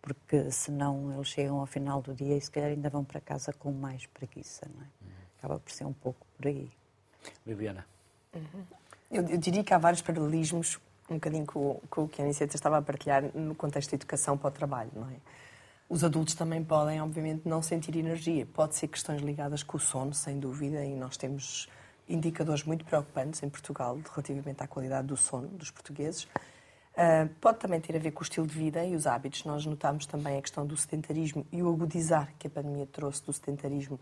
Porque 0.00 0.50
senão 0.50 1.12
eles 1.12 1.28
chegam 1.28 1.58
ao 1.58 1.66
final 1.66 2.00
do 2.00 2.14
dia 2.14 2.36
e 2.36 2.40
se 2.40 2.50
calhar 2.50 2.70
ainda 2.70 2.88
vão 2.88 3.04
para 3.04 3.20
casa 3.20 3.52
com 3.52 3.72
mais 3.72 4.06
preguiça. 4.06 4.66
Não 4.72 4.82
é? 4.82 4.86
Acaba 5.38 5.58
por 5.58 5.70
ser 5.70 5.84
um 5.84 5.92
pouco 5.92 6.26
por 6.36 6.46
aí. 6.46 6.70
Liliana. 7.46 7.84
Uhum. 8.34 8.64
Eu, 9.10 9.26
eu, 9.26 9.38
diria 9.38 9.64
que 9.64 9.74
há 9.74 9.78
vários 9.78 10.02
paralelismos, 10.02 10.78
um 11.10 11.14
bocadinho 11.14 11.46
com, 11.46 11.80
com 11.90 12.04
o 12.04 12.08
que 12.08 12.22
a 12.22 12.24
Aniceta 12.24 12.54
estava 12.54 12.78
a 12.78 12.82
partilhar 12.82 13.24
no 13.34 13.54
contexto 13.54 13.90
de 13.90 13.96
educação 13.96 14.36
para 14.36 14.48
o 14.48 14.50
trabalho, 14.50 14.90
não 14.94 15.08
é? 15.08 15.16
Os 15.88 16.04
adultos 16.04 16.34
também 16.34 16.62
podem, 16.62 17.00
obviamente, 17.00 17.48
não 17.48 17.62
sentir 17.62 17.96
energia. 17.96 18.46
Pode 18.46 18.74
ser 18.74 18.88
questões 18.88 19.22
ligadas 19.22 19.62
com 19.62 19.78
o 19.78 19.80
sono, 19.80 20.12
sem 20.12 20.38
dúvida, 20.38 20.84
e 20.84 20.94
nós 20.94 21.16
temos 21.16 21.66
indicadores 22.06 22.62
muito 22.64 22.84
preocupantes 22.84 23.42
em 23.42 23.48
Portugal 23.48 23.98
relativamente 24.10 24.62
à 24.62 24.66
qualidade 24.66 25.06
do 25.06 25.16
sono 25.16 25.48
dos 25.48 25.70
portugueses. 25.70 26.24
Uh, 26.24 27.28
pode 27.40 27.58
também 27.58 27.80
ter 27.80 27.96
a 27.96 27.98
ver 27.98 28.10
com 28.10 28.20
o 28.20 28.22
estilo 28.22 28.46
de 28.46 28.54
vida 28.54 28.84
e 28.84 28.94
os 28.94 29.06
hábitos. 29.06 29.44
Nós 29.44 29.64
notamos 29.64 30.04
também 30.04 30.36
a 30.36 30.42
questão 30.42 30.66
do 30.66 30.76
sedentarismo 30.76 31.46
e 31.50 31.62
o 31.62 31.72
agudizar 31.72 32.34
que 32.38 32.48
a 32.48 32.50
pandemia 32.50 32.86
trouxe 32.86 33.24
do 33.24 33.32
sedentarismo 33.32 33.98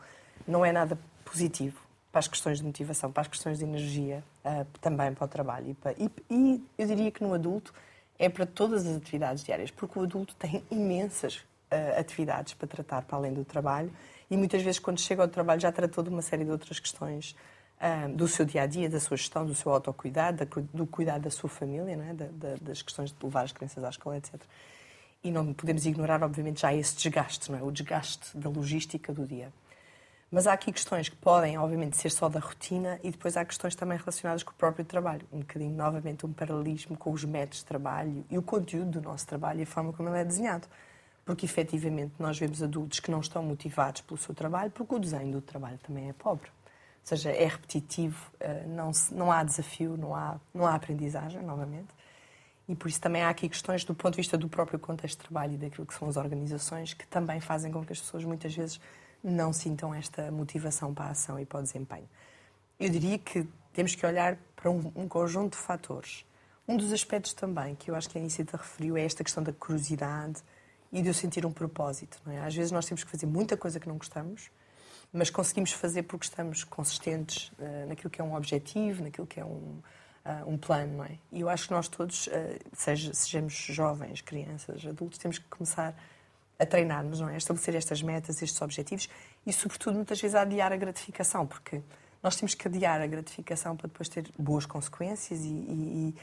não 0.46 0.64
é 0.64 0.72
nada 0.72 0.98
positivo 1.24 1.80
para 2.10 2.20
as 2.20 2.26
questões 2.26 2.58
de 2.58 2.64
motivação, 2.64 3.12
para 3.12 3.20
as 3.20 3.28
questões 3.28 3.58
de 3.58 3.64
energia, 3.64 4.24
uh, 4.44 4.66
também 4.80 5.12
para 5.12 5.24
o 5.24 5.28
trabalho. 5.28 5.70
E, 5.70 5.74
para, 5.74 5.92
e, 5.92 6.10
e 6.30 6.64
eu 6.78 6.86
diria 6.86 7.10
que 7.12 7.22
no 7.22 7.32
adulto 7.34 7.72
é 8.18 8.28
para 8.28 8.46
todas 8.46 8.86
as 8.86 8.96
atividades 8.96 9.44
diárias, 9.44 9.70
porque 9.70 9.98
o 9.98 10.02
adulto 10.02 10.34
tem 10.36 10.64
imensas 10.70 11.44
atividades 11.98 12.54
para 12.54 12.68
tratar 12.68 13.02
para 13.02 13.16
além 13.18 13.32
do 13.32 13.44
trabalho 13.44 13.92
e 14.30 14.36
muitas 14.36 14.62
vezes 14.62 14.78
quando 14.78 15.00
chega 15.00 15.22
ao 15.22 15.28
trabalho 15.28 15.60
já 15.60 15.70
tratou 15.70 16.02
de 16.02 16.10
uma 16.10 16.22
série 16.22 16.44
de 16.44 16.50
outras 16.50 16.80
questões 16.80 17.36
uh, 17.80 18.12
do 18.12 18.26
seu 18.26 18.44
dia 18.44 18.62
a 18.62 18.66
dia, 18.66 18.88
da 18.88 19.00
sua 19.00 19.16
gestão, 19.16 19.44
do 19.46 19.54
seu 19.54 19.72
autocuidado, 19.72 20.44
da, 20.44 20.62
do 20.72 20.86
cuidado 20.86 21.22
da 21.22 21.30
sua 21.30 21.48
família, 21.48 21.92
é? 21.92 22.14
da, 22.14 22.26
da, 22.26 22.56
das 22.60 22.82
questões 22.82 23.10
de 23.10 23.16
levar 23.22 23.44
as 23.44 23.52
crianças 23.52 23.82
à 23.84 23.88
escola, 23.88 24.16
etc. 24.16 24.34
E 25.22 25.30
não 25.30 25.52
podemos 25.52 25.86
ignorar, 25.86 26.22
obviamente, 26.22 26.60
já 26.60 26.74
esse 26.74 26.96
desgaste, 26.96 27.52
é? 27.52 27.62
o 27.62 27.70
desgaste 27.70 28.36
da 28.36 28.48
logística 28.48 29.12
do 29.12 29.26
dia. 29.26 29.52
Mas 30.28 30.48
há 30.48 30.52
aqui 30.52 30.72
questões 30.72 31.08
que 31.08 31.14
podem, 31.14 31.56
obviamente, 31.56 31.96
ser 31.96 32.10
só 32.10 32.28
da 32.28 32.40
rotina 32.40 32.98
e 33.04 33.12
depois 33.12 33.36
há 33.36 33.44
questões 33.44 33.76
também 33.76 33.96
relacionadas 33.96 34.42
com 34.42 34.50
o 34.50 34.54
próprio 34.54 34.84
trabalho. 34.84 35.24
Um 35.32 35.38
bocadinho, 35.38 35.74
novamente, 35.74 36.26
um 36.26 36.32
paralelismo 36.32 36.96
com 36.96 37.12
os 37.12 37.24
métodos 37.24 37.60
de 37.60 37.64
trabalho 37.64 38.24
e 38.28 38.36
o 38.36 38.42
conteúdo 38.42 38.90
do 38.90 39.02
nosso 39.02 39.24
trabalho 39.24 39.60
e 39.60 39.62
a 39.62 39.66
forma 39.66 39.92
como 39.92 40.08
ele 40.08 40.18
é 40.18 40.24
desenhado. 40.24 40.66
Porque, 41.26 41.44
efetivamente, 41.44 42.14
nós 42.18 42.38
vemos 42.38 42.62
adultos 42.62 43.00
que 43.00 43.10
não 43.10 43.20
estão 43.20 43.42
motivados 43.42 44.00
pelo 44.00 44.16
seu 44.16 44.34
trabalho 44.34 44.70
porque 44.70 44.94
o 44.94 44.98
desenho 44.98 45.32
do 45.32 45.40
trabalho 45.42 45.76
também 45.78 46.08
é 46.08 46.12
pobre. 46.14 46.48
Ou 46.48 47.08
seja, 47.08 47.30
é 47.30 47.46
repetitivo, 47.46 48.30
eh, 48.40 48.64
não, 48.68 48.92
não 49.10 49.30
há 49.30 49.44
desafio, 49.44 49.96
não 49.96 50.14
há, 50.14 50.40
não 50.54 50.64
há 50.64 50.74
aprendizagem, 50.74 51.42
novamente. 51.42 51.88
E 52.68 52.74
por 52.74 52.88
isso 52.88 53.00
também 53.00 53.22
há 53.22 53.28
aqui 53.28 53.48
questões 53.48 53.84
do 53.84 53.94
ponto 53.94 54.14
de 54.14 54.18
vista 54.18 54.38
do 54.38 54.48
próprio 54.48 54.78
contexto 54.78 55.18
de 55.18 55.24
trabalho 55.24 55.54
e 55.54 55.56
daquilo 55.56 55.84
que 55.84 55.94
são 55.94 56.08
as 56.08 56.16
organizações 56.16 56.94
que 56.94 57.06
também 57.06 57.40
fazem 57.40 57.70
com 57.70 57.84
que 57.84 57.92
as 57.92 58.00
pessoas 58.00 58.24
muitas 58.24 58.54
vezes 58.54 58.80
não 59.22 59.52
sintam 59.52 59.92
esta 59.92 60.30
motivação 60.30 60.94
para 60.94 61.06
a 61.06 61.10
ação 61.10 61.38
e 61.40 61.44
para 61.44 61.58
o 61.58 61.62
desempenho. 61.62 62.08
Eu 62.78 62.88
diria 62.88 63.18
que 63.18 63.46
temos 63.72 63.96
que 63.96 64.06
olhar 64.06 64.38
para 64.54 64.70
um, 64.70 64.92
um 64.94 65.08
conjunto 65.08 65.56
de 65.56 65.58
fatores. 65.58 66.24
Um 66.68 66.76
dos 66.76 66.92
aspectos 66.92 67.32
também 67.32 67.74
que 67.74 67.90
eu 67.90 67.96
acho 67.96 68.08
que 68.08 68.16
a 68.16 68.20
Anicita 68.20 68.56
referiu 68.56 68.96
é 68.96 69.04
esta 69.04 69.24
questão 69.24 69.42
da 69.42 69.52
curiosidade 69.52 70.42
e 70.96 71.02
de 71.02 71.08
eu 71.08 71.14
sentir 71.14 71.44
um 71.44 71.52
propósito. 71.52 72.18
É? 72.26 72.38
Às 72.38 72.54
vezes 72.54 72.72
nós 72.72 72.86
temos 72.86 73.04
que 73.04 73.10
fazer 73.10 73.26
muita 73.26 73.54
coisa 73.54 73.78
que 73.78 73.86
não 73.86 73.98
gostamos, 73.98 74.50
mas 75.12 75.28
conseguimos 75.28 75.70
fazer 75.72 76.04
porque 76.04 76.24
estamos 76.24 76.64
consistentes 76.64 77.52
uh, 77.58 77.86
naquilo 77.86 78.08
que 78.08 78.18
é 78.18 78.24
um 78.24 78.34
objetivo, 78.34 79.04
naquilo 79.04 79.26
que 79.26 79.38
é 79.38 79.44
um, 79.44 79.78
uh, 80.24 80.48
um 80.48 80.56
plano, 80.56 80.96
não 80.96 81.04
é? 81.04 81.18
E 81.30 81.42
eu 81.42 81.50
acho 81.50 81.68
que 81.68 81.74
nós 81.74 81.86
todos, 81.86 82.28
uh, 82.28 82.30
seja, 82.72 83.12
sejamos 83.12 83.52
jovens, 83.52 84.22
crianças, 84.22 84.86
adultos, 84.86 85.18
temos 85.18 85.38
que 85.38 85.44
começar 85.48 85.94
a 86.58 86.64
treinar-nos, 86.64 87.20
não 87.20 87.28
é? 87.28 87.34
A 87.34 87.36
estabelecer 87.36 87.74
estas 87.74 88.00
metas, 88.00 88.40
estes 88.40 88.60
objetivos 88.62 89.10
e, 89.46 89.52
sobretudo, 89.52 89.96
muitas 89.96 90.18
vezes 90.18 90.34
a 90.34 90.40
adiar 90.40 90.72
a 90.72 90.76
gratificação, 90.78 91.46
porque 91.46 91.82
nós 92.22 92.36
temos 92.36 92.54
que 92.54 92.66
adiar 92.66 93.02
a 93.02 93.06
gratificação 93.06 93.76
para 93.76 93.86
depois 93.86 94.08
ter 94.08 94.30
boas 94.38 94.64
consequências 94.64 95.44
e, 95.44 95.48
e, 95.48 96.14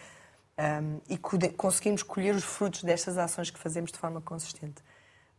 um, 0.57 0.99
e 1.09 1.17
conseguirmos 1.17 2.03
colher 2.03 2.35
os 2.35 2.43
frutos 2.43 2.83
destas 2.83 3.17
ações 3.17 3.49
que 3.49 3.59
fazemos 3.59 3.91
de 3.91 3.97
forma 3.97 4.21
consistente. 4.21 4.83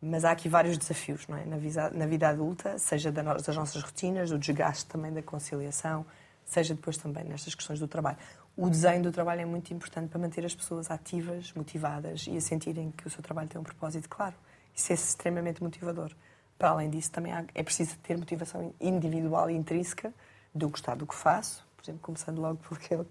Mas 0.01 0.25
há 0.25 0.33
aqui 0.33 0.49
vários 0.49 0.77
desafios 0.77 1.27
não 1.29 1.37
é? 1.37 1.45
na, 1.45 1.57
vida, 1.57 1.91
na 1.91 2.07
vida 2.07 2.29
adulta, 2.29 2.79
seja 2.79 3.11
das 3.11 3.57
nossas 3.57 3.83
rotinas, 3.83 4.31
do 4.31 4.39
desgaste 4.39 4.87
também 4.87 5.13
da 5.13 5.23
conciliação, 5.23 6.05
seja 6.45 6.75
depois 6.75 6.99
também 6.99 7.25
nestas 7.25 7.55
questões 7.55 7.79
do 7.79 7.89
trabalho 7.89 8.19
o 8.57 8.71
desenho 8.71 9.03
do 9.03 9.11
trabalho 9.11 9.41
é 9.41 9.45
muito 9.45 9.75
importante 9.75 10.09
para 10.09 10.19
manter 10.19 10.45
as 10.47 10.55
pessoas 10.55 10.91
ativas, 10.91 11.53
motivadas 11.55 12.27
e 12.29 12.37
a 12.37 12.41
sentirem 12.41 12.93
que 12.93 13.07
o 13.07 13.11
seu 13.11 13.21
trabalho 13.23 13.49
tem 13.49 13.61
um 13.61 13.65
propósito 13.65 14.09
claro. 14.09 14.35
Isso 14.73 14.93
é 14.93 14.95
extremamente 14.95 15.63
motivador. 15.63 16.13
Para 16.57 16.71
além 16.71 16.89
disso, 16.89 17.11
também 17.11 17.33
é 17.53 17.63
preciso 17.65 17.99
ter 17.99 18.17
motivação 18.17 18.73
individual 18.81 19.51
e 19.51 19.55
intrínseca 19.55 20.15
eu 20.59 20.71
gostar 20.71 20.95
do 20.95 21.05
que 21.05 21.17
faço, 21.17 21.67
por 21.77 21.83
exemplo, 21.83 22.01
começando 22.01 22.39
logo 22.39 22.59
por 22.63 22.79
aquele 22.79 23.05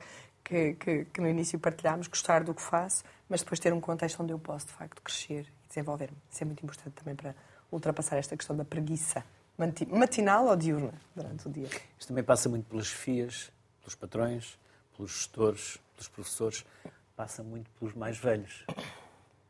que, 0.43 0.73
que, 0.73 1.05
que, 1.05 1.21
no 1.21 1.27
início 1.27 1.57
partilhámos, 1.59 2.07
gostar 2.07 2.43
do 2.43 2.53
que 2.53 2.61
faço, 2.61 3.03
mas 3.29 3.41
depois 3.41 3.59
ter 3.59 3.73
um 3.73 3.79
contexto 3.79 4.21
onde 4.21 4.33
eu 4.33 4.39
posso, 4.39 4.67
de 4.67 4.73
facto, 4.73 5.01
crescer 5.01 5.47
e 5.63 5.67
desenvolver-me. 5.67 6.17
Isso 6.29 6.43
é 6.43 6.45
muito 6.45 6.63
importante 6.63 6.93
também 6.93 7.15
para 7.15 7.35
ultrapassar 7.71 8.17
esta 8.17 8.35
questão 8.35 8.55
da 8.55 8.65
preguiça 8.65 9.23
matinal 9.57 10.47
ou 10.47 10.55
diurna 10.55 10.93
durante 11.15 11.47
o 11.47 11.51
dia. 11.51 11.67
Isto 11.97 12.09
também 12.09 12.23
passa 12.23 12.49
muito 12.49 12.67
pelas 12.69 12.87
FIAs, 12.87 13.51
pelos 13.79 13.95
patrões, 13.95 14.59
pelos 14.95 15.11
gestores, 15.11 15.79
pelos 15.95 16.07
professores, 16.07 16.65
passa 17.15 17.43
muito 17.43 17.69
pelos 17.79 17.93
mais 17.93 18.17
velhos. 18.17 18.65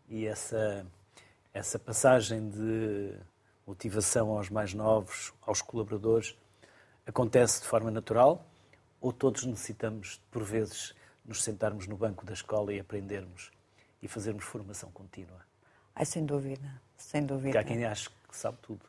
E 0.10 0.26
essa, 0.26 0.86
essa 1.54 1.80
passagem 1.80 2.50
de 2.50 3.16
motivação 3.66 4.32
aos 4.32 4.50
mais 4.50 4.74
novos, 4.74 5.34
aos 5.42 5.62
colaboradores, 5.62 6.38
acontece 7.06 7.62
de 7.62 7.68
forma 7.68 7.90
natural 7.90 8.46
ou 9.04 9.12
todos 9.12 9.44
necessitamos, 9.44 10.22
por 10.32 10.44
vezes, 10.44 10.96
nos 11.26 11.44
sentarmos 11.44 11.88
no 11.88 11.98
banco 11.98 12.26
da 12.26 12.32
escola 12.32 12.74
e 12.74 12.80
aprendermos 12.80 13.52
e 14.02 14.08
fazermos 14.08 14.46
formação 14.46 14.90
contínua? 14.92 15.42
Ai, 15.94 16.06
sem 16.06 16.26
dúvida, 16.26 16.82
sem 16.96 17.22
dúvida. 17.22 17.50
Porque 17.50 17.58
há 17.58 17.64
quem 17.66 17.84
ache 17.84 18.10
que 18.10 18.38
sabe 18.38 18.58
tudo. 18.62 18.80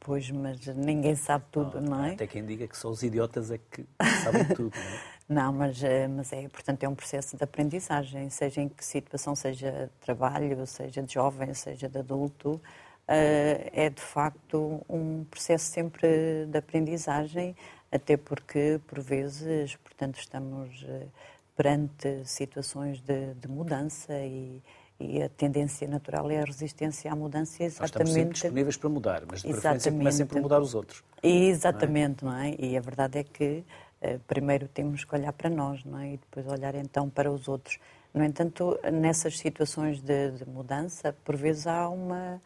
Pois, 0.00 0.28
mas 0.28 0.66
ninguém 0.66 1.14
sabe 1.14 1.44
tudo, 1.52 1.80
não, 1.80 1.98
não 1.98 2.04
é? 2.04 2.14
Até 2.14 2.26
quem 2.26 2.44
diga 2.44 2.66
que 2.66 2.76
só 2.76 2.90
os 2.90 3.04
idiotas 3.04 3.52
é 3.52 3.58
que 3.58 3.86
sabem 4.24 4.44
tudo, 4.56 4.72
não 4.74 4.82
é? 4.82 5.12
Não, 5.28 5.50
mas, 5.50 5.82
eh, 5.82 6.08
mas 6.08 6.30
é, 6.32 6.46
portanto, 6.48 6.82
é 6.82 6.88
um 6.88 6.94
processo 6.94 7.38
de 7.38 7.44
aprendizagem, 7.44 8.28
seja 8.28 8.60
em 8.60 8.68
que 8.68 8.84
situação, 8.84 9.34
seja 9.34 9.70
de 9.86 10.04
trabalho, 10.04 10.66
seja 10.66 11.00
de 11.00 11.14
jovem, 11.14 11.54
seja 11.54 11.88
de 11.88 11.96
adulto, 11.96 12.60
eh, 13.08 13.70
é 13.72 13.88
de 13.88 14.02
facto 14.02 14.84
um 14.88 15.24
processo 15.24 15.70
sempre 15.70 16.44
de 16.46 16.58
aprendizagem, 16.58 17.56
até 17.92 18.16
porque, 18.16 18.80
por 18.86 19.00
vezes, 19.00 19.76
portanto, 19.76 20.18
estamos 20.18 20.84
eh, 20.88 21.06
perante 21.54 22.22
situações 22.24 23.00
de, 23.02 23.34
de 23.34 23.48
mudança 23.48 24.14
e, 24.14 24.62
e 24.98 25.22
a 25.22 25.28
tendência 25.28 25.86
natural 25.86 26.30
é 26.30 26.40
a 26.40 26.44
resistência 26.44 27.12
à 27.12 27.14
mudança 27.14 27.62
exatamente... 27.62 27.80
Nós 27.80 27.90
estamos 27.90 28.12
sempre 28.12 28.32
disponíveis 28.32 28.76
para 28.78 28.88
mudar, 28.88 29.22
mas 29.30 29.42
de 29.42 29.48
preferência 29.48 29.92
comecem 29.92 30.26
por 30.26 30.40
mudar 30.40 30.60
os 30.60 30.74
outros. 30.74 31.04
Exatamente, 31.22 32.24
não 32.24 32.32
é? 32.32 32.50
não 32.50 32.56
é? 32.56 32.56
E 32.58 32.76
a 32.76 32.80
verdade 32.80 33.18
é 33.18 33.24
que 33.24 33.62
eh, 34.00 34.18
primeiro 34.26 34.66
temos 34.68 35.04
que 35.04 35.14
olhar 35.14 35.32
para 35.32 35.50
nós 35.50 35.84
não 35.84 35.98
é? 35.98 36.14
e 36.14 36.16
depois 36.16 36.46
olhar 36.46 36.74
então 36.74 37.10
para 37.10 37.30
os 37.30 37.46
outros. 37.46 37.78
No 38.14 38.24
entanto, 38.24 38.78
nessas 38.90 39.38
situações 39.38 40.00
de, 40.00 40.30
de 40.32 40.48
mudança, 40.48 41.14
por 41.24 41.36
vezes 41.36 41.66
há 41.66 41.88
uma, 41.88 42.40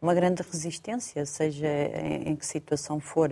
uma 0.00 0.14
grande 0.14 0.42
resistência, 0.42 1.24
seja 1.26 1.66
em, 1.66 2.30
em 2.30 2.36
que 2.36 2.44
situação 2.44 3.00
for. 3.00 3.30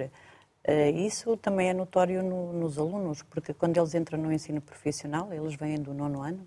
Uh, 0.68 0.94
isso 0.98 1.34
também 1.38 1.70
é 1.70 1.72
notório 1.72 2.22
no, 2.22 2.52
nos 2.52 2.78
alunos, 2.78 3.22
porque 3.22 3.54
quando 3.54 3.78
eles 3.78 3.94
entram 3.94 4.18
no 4.18 4.30
ensino 4.30 4.60
profissional, 4.60 5.32
eles 5.32 5.54
vêm 5.54 5.80
do 5.80 5.94
nono 5.94 6.20
ano, 6.20 6.46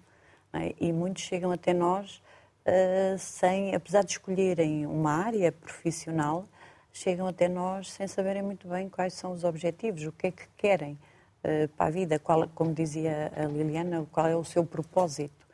é? 0.53 0.75
e 0.79 0.93
muitos 0.93 1.23
chegam 1.23 1.51
até 1.51 1.73
nós 1.73 2.21
uh, 2.67 3.17
sem, 3.17 3.73
apesar 3.73 4.03
de 4.03 4.11
escolherem 4.11 4.85
uma 4.85 5.11
área 5.11 5.51
profissional, 5.51 6.45
chegam 6.93 7.25
até 7.25 7.47
nós 7.47 7.89
sem 7.89 8.07
saberem 8.07 8.43
muito 8.43 8.67
bem 8.67 8.87
quais 8.89 9.15
são 9.15 9.31
os 9.31 9.43
objetivos, 9.43 10.03
o 10.03 10.11
que 10.11 10.27
é 10.27 10.31
que 10.31 10.47
querem. 10.55 10.99
Eh, 11.43 11.67
para 11.75 11.87
a 11.87 11.89
vida, 11.89 12.19
qual, 12.19 12.47
como 12.53 12.73
dizia 12.73 13.31
a 13.35 13.45
Liliana, 13.45 14.05
qual 14.11 14.27
é 14.27 14.35
o 14.35 14.43
seu 14.43 14.63
propósito. 14.63 15.47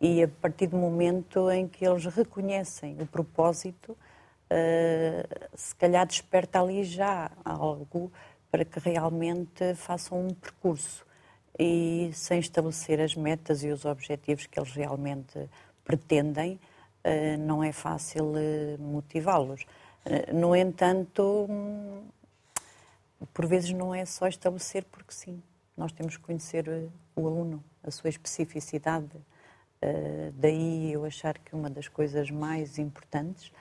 E 0.00 0.22
a 0.22 0.28
partir 0.28 0.66
do 0.68 0.76
momento 0.76 1.50
em 1.50 1.68
que 1.68 1.86
eles 1.86 2.04
reconhecem 2.06 2.96
o 3.00 3.06
propósito, 3.06 3.96
uh, 4.50 5.48
se 5.54 5.74
calhar 5.74 6.06
desperta 6.06 6.60
ali 6.60 6.84
já 6.84 7.30
algo 7.44 8.12
para 8.50 8.64
que 8.64 8.78
realmente 8.78 9.74
façam 9.74 10.26
um 10.26 10.34
percurso. 10.34 11.06
E 11.58 12.10
sem 12.14 12.38
estabelecer 12.38 13.00
as 13.00 13.14
metas 13.14 13.62
e 13.62 13.68
os 13.68 13.84
objetivos 13.84 14.46
que 14.46 14.58
eles 14.58 14.72
realmente 14.72 15.48
pretendem, 15.84 16.58
uh, 17.04 17.38
não 17.38 17.62
é 17.62 17.72
fácil 17.72 18.32
motivá-los. 18.78 19.66
No 20.32 20.56
entanto, 20.56 21.46
por 23.34 23.44
vezes 23.46 23.72
não 23.72 23.94
é 23.94 24.06
só 24.06 24.26
estabelecer 24.26 24.84
porque 24.84 25.12
sim. 25.12 25.42
Nós 25.76 25.92
temos 25.92 26.16
que 26.16 26.22
conhecer 26.22 26.66
o 27.14 27.26
aluno, 27.26 27.62
a 27.82 27.90
sua 27.90 28.08
especificidade. 28.08 29.10
Daí 30.34 30.92
eu 30.92 31.04
achar 31.04 31.36
que 31.36 31.54
uma 31.54 31.68
das 31.68 31.88
coisas 31.88 32.30
mais 32.30 32.78
importantes 32.78 33.52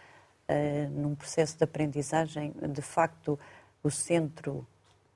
num 0.92 1.16
processo 1.16 1.58
de 1.58 1.64
aprendizagem, 1.64 2.54
de 2.72 2.82
facto, 2.82 3.40
o 3.84 3.92
centro 3.92 4.66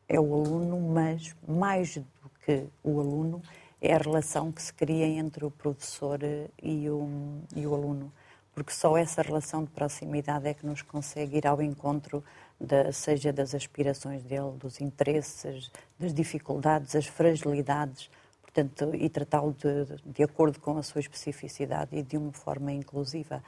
é 0.08 0.20
o 0.20 0.34
aluno, 0.34 0.80
mas 0.80 1.36
mais 1.48 1.96
do 1.96 2.32
que 2.46 2.66
o 2.84 3.00
aluno 3.00 3.42
é 3.82 3.94
a 3.94 3.98
relação 3.98 4.52
que 4.52 4.62
se 4.62 4.74
cria 4.74 5.08
entre 5.08 5.44
o 5.46 5.50
professor 5.50 6.20
e 6.62 6.90
o, 6.90 7.42
e 7.56 7.66
o 7.66 7.74
aluno. 7.74 8.12
Porque 8.54 8.74
só 8.74 8.98
essa 8.98 9.22
relação 9.22 9.64
de 9.64 9.70
proximidade 9.72 10.48
é 10.48 10.54
que 10.54 10.66
nos 10.66 10.82
consegue 10.82 11.38
ir 11.38 11.48
ao 11.48 11.62
encontro 11.62 12.24
da, 12.60 12.92
seja 12.92 13.32
das 13.32 13.56
aspirações 13.56 14.24
dele, 14.24 14.52
dos 14.60 14.82
interesses, 14.82 15.72
das 15.98 16.14
dificuldades, 16.14 16.94
das 16.94 17.08
fragilidades, 17.08 18.10
portanto, 18.42 18.94
e 18.94 19.10
tratá-lo 19.10 19.54
de, 19.54 19.86
de 20.06 20.24
acordo 20.24 20.60
com 20.60 20.78
a 20.78 20.84
sua 20.84 21.00
especificidade 21.00 21.96
e 21.96 22.04
de 22.04 22.18
uma 22.18 22.34
forma 22.34 22.72
inclusiva. 22.72 23.42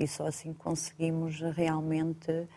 E 0.00 0.08
só 0.08 0.26
assim 0.26 0.54
conseguimos 0.54 1.42
realmente 1.42 2.48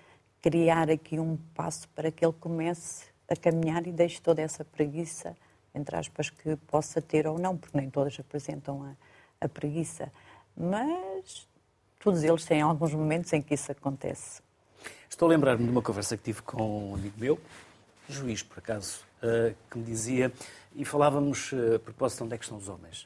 criar 0.41 0.89
aqui 0.89 1.19
um 1.19 1.35
passo 1.53 1.89
para 1.89 2.09
que 2.09 2.23
ele 2.23 2.33
comece 2.39 3.07
a 3.27 3.35
caminhar 3.35 3.85
e 3.85 3.91
deixe 3.91 4.21
toda 4.21 4.41
essa 4.41 4.63
preguiça, 4.63 5.35
entre 5.75 5.93
aspas, 5.97 6.29
que 6.29 6.55
possa 6.55 7.01
ter 7.01 7.27
ou 7.27 7.37
não, 7.37 7.57
porque 7.57 7.77
nem 7.77 7.89
todas 7.89 8.17
apresentam 8.17 8.83
a, 8.83 9.45
a 9.45 9.49
preguiça. 9.49 10.09
Mas 10.55 11.45
todos 12.01 12.23
eles 12.23 12.45
têm 12.45 12.61
alguns 12.61 12.93
momentos 12.93 13.33
em 13.33 13.41
que 13.41 13.55
isso 13.55 13.73
acontece. 13.73 14.41
Estou 15.09 15.27
a 15.27 15.29
lembrar-me 15.29 15.65
de 15.65 15.69
uma 15.69 15.81
conversa 15.81 16.15
que 16.15 16.23
tive 16.23 16.41
com 16.43 16.91
um 16.91 16.95
amigo 16.95 17.19
meu, 17.19 17.37
juiz 18.07 18.41
por 18.41 18.59
acaso, 18.59 19.01
eh, 19.21 19.53
que 19.69 19.77
me 19.77 19.83
dizia, 19.83 20.31
e 20.77 20.85
falávamos 20.85 21.51
eh, 21.51 21.75
a 21.75 21.79
propósito 21.79 22.19
de 22.19 22.23
onde 22.23 22.35
é 22.35 22.37
que 22.37 22.45
estão 22.45 22.57
os 22.57 22.69
homens. 22.69 23.05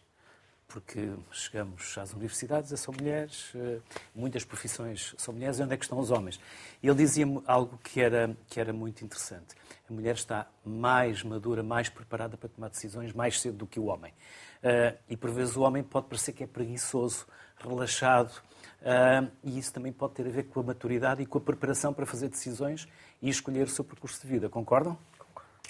Porque 0.67 1.13
chegamos 1.31 1.97
às 1.97 2.13
universidades, 2.13 2.77
são 2.79 2.93
mulheres, 2.93 3.51
eh, 3.55 3.79
muitas 4.13 4.43
profissões 4.43 5.15
são 5.17 5.33
mulheres, 5.33 5.59
e 5.59 5.63
onde 5.63 5.73
é 5.73 5.77
que 5.77 5.85
estão 5.85 5.97
os 5.97 6.11
homens? 6.11 6.39
Ele 6.83 6.95
dizia-me 6.95 7.41
algo 7.47 7.77
que 7.77 8.01
era, 8.01 8.35
que 8.47 8.59
era 8.59 8.73
muito 8.73 9.03
interessante. 9.03 9.55
A 9.89 9.93
mulher 9.93 10.15
está 10.15 10.45
mais 10.65 11.23
madura, 11.23 11.63
mais 11.63 11.87
preparada 11.87 12.35
para 12.35 12.49
tomar 12.49 12.69
decisões 12.69 13.13
mais 13.13 13.39
cedo 13.39 13.57
do 13.57 13.67
que 13.67 13.79
o 13.79 13.85
homem. 13.85 14.13
Eh, 14.61 14.95
e 15.09 15.15
por 15.15 15.31
vezes 15.31 15.55
o 15.55 15.61
homem 15.61 15.81
pode 15.83 16.07
parecer 16.07 16.33
que 16.33 16.43
é 16.43 16.47
preguiçoso, 16.47 17.25
relaxado, 17.59 18.33
eh, 18.81 19.27
e 19.43 19.57
isso 19.57 19.73
também 19.73 19.93
pode 19.93 20.15
ter 20.15 20.27
a 20.27 20.29
ver 20.29 20.43
com 20.43 20.59
a 20.59 20.63
maturidade 20.63 21.21
e 21.21 21.25
com 21.25 21.37
a 21.37 21.41
preparação 21.41 21.93
para 21.93 22.05
fazer 22.05 22.27
decisões 22.27 22.87
e 23.21 23.29
escolher 23.29 23.67
o 23.67 23.69
seu 23.69 23.85
percurso 23.85 24.21
de 24.21 24.27
vida. 24.27 24.49
Concordam? 24.49 24.97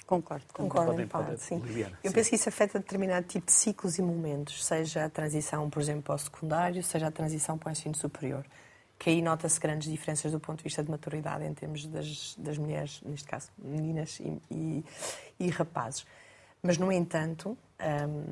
Concordo. 0.08 0.46
Concordo, 0.54 0.92
podem, 0.92 1.06
podem, 1.06 1.36
sim. 1.36 1.58
Liliana, 1.58 1.98
Eu 2.02 2.10
sim. 2.10 2.14
penso 2.14 2.30
que 2.30 2.36
isso 2.36 2.48
afeta 2.48 2.78
determinado 2.78 3.26
tipo 3.26 3.44
de 3.44 3.52
ciclos 3.52 3.98
e 3.98 4.02
momentos, 4.02 4.64
seja 4.64 5.04
a 5.04 5.10
transição, 5.10 5.68
por 5.68 5.82
exemplo, 5.82 6.00
para 6.00 6.14
o 6.14 6.18
secundário, 6.18 6.82
seja 6.82 7.08
a 7.08 7.10
transição 7.10 7.58
para 7.58 7.68
o 7.68 7.72
ensino 7.72 7.94
superior. 7.94 8.42
Que 8.98 9.10
aí 9.10 9.20
nota-se 9.20 9.60
grandes 9.60 9.86
diferenças 9.90 10.32
do 10.32 10.40
ponto 10.40 10.58
de 10.58 10.64
vista 10.64 10.82
de 10.82 10.90
maturidade 10.90 11.44
em 11.44 11.52
termos 11.52 11.86
das, 11.86 12.34
das 12.38 12.56
mulheres, 12.56 13.02
neste 13.04 13.28
caso, 13.28 13.50
meninas 13.58 14.18
e, 14.18 14.40
e, 14.50 14.84
e 15.38 15.50
rapazes. 15.50 16.06
Mas, 16.62 16.78
no 16.78 16.90
entanto, 16.90 17.56
hum, 17.78 18.24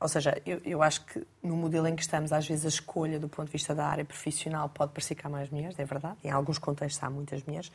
ou 0.00 0.08
seja, 0.08 0.42
eu, 0.44 0.60
eu, 0.64 0.82
acho 0.82 1.06
que 1.06 1.24
no 1.40 1.56
modelo 1.56 1.86
em 1.86 1.94
que 1.94 2.02
estamos, 2.02 2.32
às 2.32 2.46
vezes 2.46 2.64
a 2.64 2.68
escolha 2.68 3.20
do 3.20 3.28
ponto 3.28 3.46
de 3.46 3.52
vista 3.52 3.72
da 3.72 3.86
área 3.86 4.04
profissional 4.04 4.68
pode 4.68 4.90
parecer 4.90 5.14
que 5.14 5.24
há 5.24 5.30
mais 5.30 5.48
mulheres, 5.48 5.78
é 5.78 5.84
verdade. 5.84 6.18
Em 6.24 6.30
alguns 6.32 6.58
contextos 6.58 7.00
há 7.04 7.08
muitas 7.08 7.44
mulheres, 7.44 7.70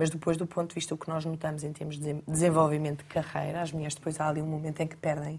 mas 0.00 0.08
depois, 0.08 0.38
do 0.38 0.46
ponto 0.46 0.70
de 0.70 0.76
vista, 0.76 0.94
o 0.94 0.96
que 0.96 1.10
nós 1.10 1.26
notamos 1.26 1.62
em 1.62 1.74
termos 1.74 1.98
de 1.98 2.14
desenvolvimento 2.26 3.00
de 3.00 3.04
carreira, 3.04 3.60
as 3.60 3.70
mulheres 3.70 3.94
depois 3.94 4.18
há 4.18 4.28
ali 4.28 4.40
um 4.40 4.46
momento 4.46 4.80
em 4.80 4.86
que 4.86 4.96
perdem 4.96 5.38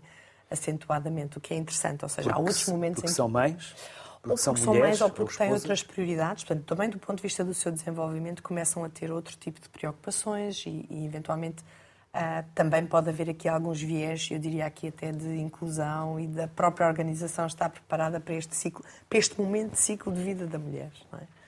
acentuadamente, 0.52 1.40
o 1.40 1.42
que 1.42 1.56
é 1.56 1.58
interessante. 1.58 2.06
Ou 2.06 2.10
seja, 2.10 2.30
porque, 2.30 2.40
há 2.40 2.40
outros 2.40 2.68
momentos 2.68 2.98
porque 2.98 3.08
em 3.08 3.10
que... 3.10 3.16
são 3.16 3.28
mães? 3.28 3.76
Porque 4.22 4.38
são, 4.38 4.56
são 4.56 4.76
mulheres, 4.76 5.02
ou 5.02 5.10
porque 5.10 5.34
ou 5.34 5.38
têm 5.40 5.52
outras 5.52 5.82
prioridades. 5.82 6.44
Portanto, 6.44 6.64
também 6.68 6.92
do 6.92 7.00
ponto 7.00 7.18
de 7.18 7.24
vista 7.24 7.44
do 7.44 7.56
seu 7.56 7.72
desenvolvimento, 7.72 8.44
começam 8.44 8.84
a 8.84 8.90
ter 8.90 9.12
outro 9.12 9.36
tipo 9.36 9.60
de 9.60 9.68
preocupações 9.68 10.64
e, 10.68 10.86
e 10.92 11.08
eventualmente, 11.08 11.64
uh, 12.14 12.46
também 12.54 12.86
pode 12.86 13.10
haver 13.10 13.32
aqui 13.32 13.50
alguns 13.50 13.82
viés, 13.82 14.30
eu 14.30 14.38
diria 14.38 14.68
aqui 14.68 14.90
até 14.90 15.12
de 15.12 15.40
inclusão 15.40 16.20
e 16.20 16.28
da 16.28 16.48
própria 16.48 16.86
organização 16.86 17.48
estar 17.48 17.70
preparada 17.70 18.20
para 18.20 18.36
este 18.36 18.56
ciclo, 18.56 18.86
para 19.10 19.18
este 19.18 19.42
momento 19.42 19.72
de 19.72 19.80
ciclo 19.80 20.14
de 20.14 20.22
vida 20.22 20.46
da 20.46 20.60
mulher. 20.60 20.92
Não 21.12 21.18
é? 21.18 21.41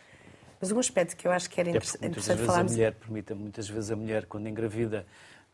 Mas 0.63 0.71
um 0.71 0.79
aspecto 0.79 1.17
que 1.17 1.27
eu 1.27 1.31
acho 1.33 1.49
que 1.49 1.59
era 1.59 1.69
interessante, 1.71 2.05
é 2.05 2.07
interessante 2.07 2.45
falarmos... 2.45 2.71
A 2.71 2.75
mulher, 2.75 2.93
permita, 2.93 3.35
muitas 3.35 3.67
vezes 3.67 3.91
a 3.91 3.97
mulher, 3.97 4.25
quando 4.27 4.47
engravida, 4.47 5.05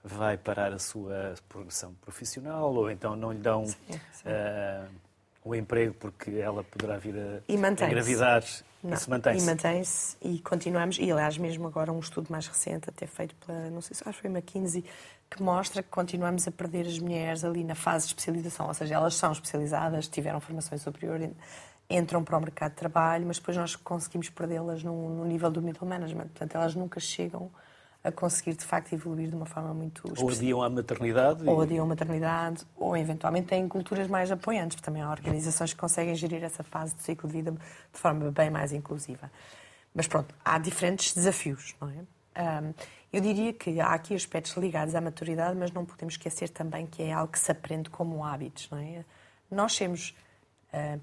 vai 0.03 0.37
parar 0.37 0.71
a 0.71 0.77
sua 0.77 1.33
progressão 1.49 1.95
profissional 1.95 2.71
ou 2.71 2.91
então 2.91 3.15
não 3.15 3.31
lhe 3.31 3.39
dão 3.39 3.65
sim, 3.65 3.75
sim. 3.89 4.29
Uh, 4.29 4.87
o 5.43 5.55
emprego 5.55 5.95
porque 5.95 6.29
ela 6.31 6.63
poderá 6.63 6.97
vir 6.97 7.15
a, 7.17 7.41
e 7.47 7.55
engravidar 7.55 8.43
não, 8.83 8.93
e 8.93 8.97
se 8.97 9.09
mantém-se. 9.09 9.43
E 9.43 9.49
mantém-se 9.49 10.17
e 10.21 10.39
continuamos. 10.39 10.99
E 10.99 11.11
aliás, 11.11 11.39
mesmo 11.39 11.65
agora 11.65 11.91
um 11.91 11.99
estudo 11.99 12.27
mais 12.29 12.45
recente, 12.45 12.87
até 12.87 13.07
feito 13.07 13.33
pela, 13.35 13.69
não 13.71 13.81
sei 13.81 13.95
se 13.95 14.03
acho 14.07 14.21
que 14.21 14.27
foi 14.27 14.29
McKinsey, 14.29 14.85
que 15.27 15.41
mostra 15.41 15.81
que 15.81 15.89
continuamos 15.89 16.47
a 16.47 16.51
perder 16.51 16.85
as 16.85 16.99
mulheres 16.99 17.43
ali 17.43 17.63
na 17.63 17.75
fase 17.75 18.05
de 18.05 18.11
especialização, 18.11 18.67
ou 18.67 18.73
seja, 18.75 18.93
elas 18.93 19.15
são 19.15 19.31
especializadas, 19.31 20.07
tiveram 20.07 20.39
formação 20.39 20.77
superior, 20.77 21.19
entram 21.89 22.23
para 22.23 22.37
o 22.37 22.39
mercado 22.39 22.71
de 22.71 22.77
trabalho, 22.77 23.25
mas 23.25 23.39
depois 23.39 23.57
nós 23.57 23.75
conseguimos 23.75 24.29
perdê-las 24.29 24.83
no, 24.83 25.09
no, 25.09 25.25
nível 25.25 25.49
do 25.49 25.61
middle 25.61 25.87
management. 25.87 26.27
Portanto, 26.27 26.55
elas 26.55 26.75
nunca 26.75 26.99
chegam 26.99 27.49
a 28.03 28.11
conseguir, 28.11 28.53
de 28.53 28.63
facto, 28.63 28.93
evoluir 28.93 29.29
de 29.29 29.35
uma 29.35 29.45
forma 29.45 29.73
muito... 29.73 30.03
Ou 30.21 30.29
adiam 30.29 30.61
à 30.61 30.69
maternidade. 30.69 31.43
Ou 31.47 31.61
adiam 31.61 31.83
à 31.83 31.87
maternidade, 31.87 32.65
ou 32.77 32.95
eventualmente 32.95 33.47
têm 33.47 33.67
culturas 33.67 34.07
mais 34.07 34.31
apoiantes, 34.31 34.75
porque 34.75 34.85
também 34.85 35.01
há 35.01 35.09
organizações 35.09 35.73
que 35.73 35.79
conseguem 35.79 36.15
gerir 36.15 36.43
essa 36.43 36.63
fase 36.63 36.95
de 36.95 37.01
ciclo 37.01 37.27
de 37.27 37.35
vida 37.35 37.51
de 37.51 37.99
forma 37.99 38.31
bem 38.31 38.49
mais 38.49 38.71
inclusiva. 38.71 39.29
Mas 39.93 40.07
pronto, 40.07 40.33
há 40.45 40.59
diferentes 40.59 41.13
desafios, 41.13 41.75
não 41.81 41.89
é? 41.89 42.61
Um, 42.61 42.73
eu 43.11 43.19
diria 43.19 43.51
que 43.51 43.81
há 43.81 43.87
aqui 43.87 44.13
aspectos 44.13 44.53
ligados 44.53 44.93
à 44.93 45.01
maturidade, 45.01 45.57
mas 45.57 45.71
não 45.71 45.83
podemos 45.83 46.13
esquecer 46.13 46.49
também 46.49 46.85
que 46.85 47.01
é 47.01 47.11
algo 47.11 47.31
que 47.31 47.39
se 47.39 47.51
aprende 47.51 47.89
como 47.89 48.23
hábitos, 48.23 48.69
não 48.69 48.77
é? 48.77 49.03
Nós 49.49 49.75
temos... 49.75 50.15
Uh, 50.71 51.01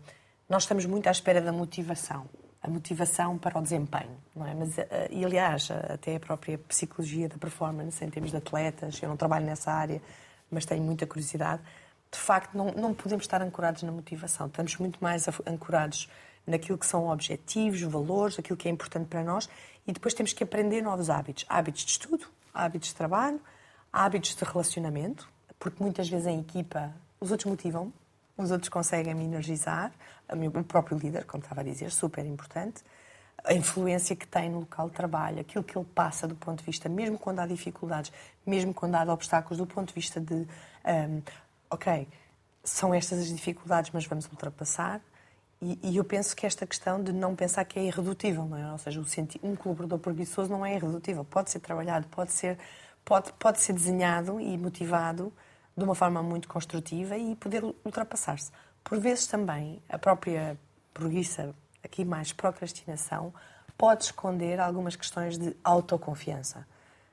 nós 0.48 0.62
estamos 0.62 0.86
muito 0.86 1.08
à 1.08 1.10
espera 1.10 1.40
da 1.40 1.52
motivação, 1.52 2.28
a 2.62 2.68
motivação 2.68 3.36
para 3.36 3.58
o 3.58 3.62
desempenho, 3.62 4.16
não 4.34 4.46
é? 4.46 4.54
Mas, 4.54 4.78
eh, 4.78 5.08
e 5.10 5.24
aliás, 5.24 5.70
até 5.70 6.16
a 6.16 6.20
própria 6.20 6.56
psicologia 6.58 7.28
da 7.28 7.36
performance, 7.36 8.04
em 8.04 8.08
termos 8.08 8.30
de 8.30 8.36
atletas, 8.36 9.00
eu 9.02 9.08
não 9.08 9.16
trabalho 9.16 9.44
nessa 9.44 9.72
área, 9.72 10.00
mas 10.50 10.64
tenho 10.64 10.82
muita 10.82 11.06
curiosidade. 11.06 11.62
De 12.10 12.18
facto, 12.18 12.56
não, 12.56 12.66
não 12.72 12.94
podemos 12.94 13.24
estar 13.24 13.42
ancorados 13.42 13.82
na 13.82 13.90
motivação, 13.90 14.46
estamos 14.46 14.76
muito 14.76 14.98
mais 15.02 15.26
ancorados 15.44 16.08
naquilo 16.46 16.78
que 16.78 16.86
são 16.86 17.08
objetivos, 17.08 17.82
valores, 17.82 18.38
aquilo 18.38 18.56
que 18.56 18.68
é 18.68 18.70
importante 18.70 19.08
para 19.08 19.24
nós, 19.24 19.48
e 19.86 19.92
depois 19.92 20.14
temos 20.14 20.32
que 20.32 20.44
aprender 20.44 20.80
novos 20.80 21.10
hábitos. 21.10 21.44
Hábitos 21.48 21.84
de 21.84 21.90
estudo, 21.90 22.26
hábitos 22.54 22.90
de 22.90 22.94
trabalho, 22.94 23.40
hábitos 23.92 24.36
de 24.36 24.44
relacionamento, 24.44 25.28
porque 25.58 25.82
muitas 25.82 26.08
vezes 26.08 26.26
em 26.26 26.40
equipa 26.40 26.94
os 27.20 27.32
outros 27.32 27.50
motivam 27.50 27.92
os 28.36 28.50
outros 28.50 28.68
conseguem 28.68 29.14
me 29.14 29.24
energizar, 29.24 29.92
o 30.28 30.64
próprio 30.64 30.98
líder, 30.98 31.24
como 31.24 31.42
estava 31.42 31.60
a 31.60 31.64
dizer, 31.64 31.90
super 31.90 32.24
importante, 32.26 32.82
a 33.44 33.54
influência 33.54 34.16
que 34.16 34.26
tem 34.26 34.50
no 34.50 34.60
local 34.60 34.88
de 34.88 34.94
trabalho, 34.94 35.40
aquilo 35.40 35.62
que 35.62 35.76
ele 35.78 35.86
passa 35.94 36.26
do 36.26 36.34
ponto 36.34 36.58
de 36.58 36.64
vista, 36.64 36.88
mesmo 36.88 37.18
quando 37.18 37.38
há 37.38 37.46
dificuldades, 37.46 38.12
mesmo 38.44 38.74
quando 38.74 38.96
há 38.96 39.02
obstáculos, 39.12 39.58
do 39.58 39.66
ponto 39.66 39.88
de 39.88 39.94
vista 39.94 40.20
de, 40.20 40.34
um, 40.34 41.22
ok, 41.70 42.08
são 42.64 42.92
estas 42.92 43.20
as 43.20 43.28
dificuldades, 43.28 43.90
mas 43.92 44.04
vamos 44.04 44.26
ultrapassar. 44.26 45.00
E, 45.62 45.78
e, 45.82 45.96
eu 45.96 46.04
penso 46.04 46.36
que 46.36 46.44
esta 46.44 46.66
questão 46.66 47.02
de 47.02 47.12
não 47.12 47.34
pensar 47.34 47.64
que 47.64 47.78
é 47.78 47.84
irredutível, 47.84 48.44
não 48.44 48.58
é? 48.58 48.72
Ou 48.72 48.78
seja, 48.78 49.02
um 49.42 49.56
colaborador 49.56 49.98
preguiçoso 49.98 50.50
não 50.50 50.66
é 50.66 50.74
irredutível, 50.74 51.24
pode 51.24 51.50
ser 51.50 51.60
trabalhado, 51.60 52.06
pode 52.08 52.32
ser, 52.32 52.58
pode, 53.04 53.32
pode 53.34 53.60
ser 53.60 53.72
desenhado 53.72 54.38
e 54.38 54.58
motivado 54.58 55.32
de 55.76 55.84
uma 55.84 55.94
forma 55.94 56.22
muito 56.22 56.48
construtiva 56.48 57.16
e 57.16 57.36
poder 57.36 57.62
ultrapassar-se. 57.84 58.50
Por 58.82 58.98
vezes 58.98 59.26
também 59.26 59.82
a 59.88 59.98
própria 59.98 60.58
preguiça, 60.94 61.54
aqui 61.84 62.04
mais 62.04 62.32
procrastinação, 62.32 63.32
pode 63.76 64.04
esconder 64.04 64.58
algumas 64.58 64.96
questões 64.96 65.36
de 65.36 65.54
autoconfiança. 65.62 66.66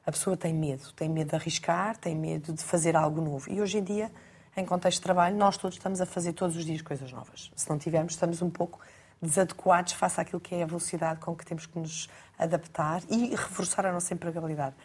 A 0.06 0.12
pessoa 0.12 0.38
tem 0.38 0.54
medo, 0.54 0.91
tem 0.93 1.10
medo 1.10 1.30
de 1.30 1.36
arriscar, 1.36 1.97
tem 1.97 2.15
medo 2.15 2.54
de 2.54 2.63
fazer 2.63 2.95
algo 2.95 3.21
novo. 3.21 3.52
E 3.52 3.62
hoje 3.62 3.78
em 3.78 3.84
dia, 3.84 4.12
em 4.56 4.65
contexto 4.65 4.99
de 4.99 5.04
trabalho, 5.04 5.36
nós 5.36 5.58
todos 5.58 5.78
estamos 5.78 5.99
a 5.99 6.06
fazer 6.06 6.34
todos 6.34 6.56
os 6.56 6.65
dias 6.65 6.82
coisas 6.82 7.12
novas. 7.12 7.52
Se 7.56 7.69
não 7.69 7.78
tivermos, 7.78 8.13
estamos 8.13 8.41
um 8.41 8.49
pouco 8.49 8.80
desadequados 9.21 9.93
face 9.93 10.19
àquilo 10.19 10.39
que 10.41 10.56
é 10.56 10.63
a 10.63 10.65
velocidade 10.65 11.19
com 11.19 11.36
que 11.36 11.45
temos 11.45 11.65
que 11.65 11.80
nos 11.80 12.10
adaptar 12.38 13.02
e 13.10 13.30
reforçar 13.30 13.86
a 13.86 13.91
nossa 13.91 14.13
empregabilidade. 14.13 14.76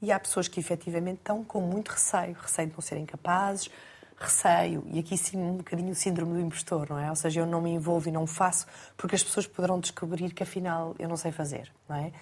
E 0.00 0.12
há 0.12 0.20
pessoas 0.20 0.48
que 0.48 0.60
efetivamente 0.60 1.18
estão 1.18 1.42
com 1.42 1.60
muito 1.60 1.90
receio, 1.90 2.34
receio 2.34 2.68
de 2.68 2.74
não 2.74 2.80
serem 2.80 3.06
capazes, 3.06 3.70
receio, 4.18 4.84
e 4.86 4.98
aqui 4.98 5.16
sim 5.16 5.36
um 5.36 5.56
bocadinho 5.58 5.92
o 5.92 5.94
síndrome 5.94 6.34
do 6.34 6.40
impostor, 6.40 6.88
não 6.88 6.98
é? 6.98 7.10
Ou 7.10 7.16
seja, 7.16 7.40
eu 7.40 7.46
não 7.46 7.60
me 7.60 7.70
envolvo 7.70 8.08
e 8.08 8.12
não 8.12 8.26
faço 8.26 8.66
porque 8.96 9.14
as 9.14 9.22
pessoas 9.22 9.46
poderão 9.46 9.78
descobrir 9.78 10.32
que 10.32 10.42
afinal 10.42 10.94
eu 10.98 11.08
não 11.08 11.16
sei 11.16 11.32
fazer, 11.32 11.70
não 11.88 11.96
é? 11.96 12.12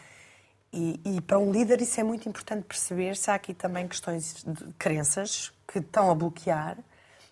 E, 0.72 1.00
e, 1.04 1.20
para 1.20 1.38
um 1.38 1.52
líder 1.52 1.80
isso 1.80 2.00
é 2.00 2.02
muito 2.02 2.28
importante 2.28 2.64
perceber 2.64 3.16
se 3.16 3.30
há 3.30 3.34
aqui 3.34 3.54
também 3.54 3.87
questões 3.87 4.42
de 4.44 4.72
crenças 4.76 5.52
que 5.68 5.78
estão 5.78 6.10
a 6.10 6.14
bloquear 6.16 6.76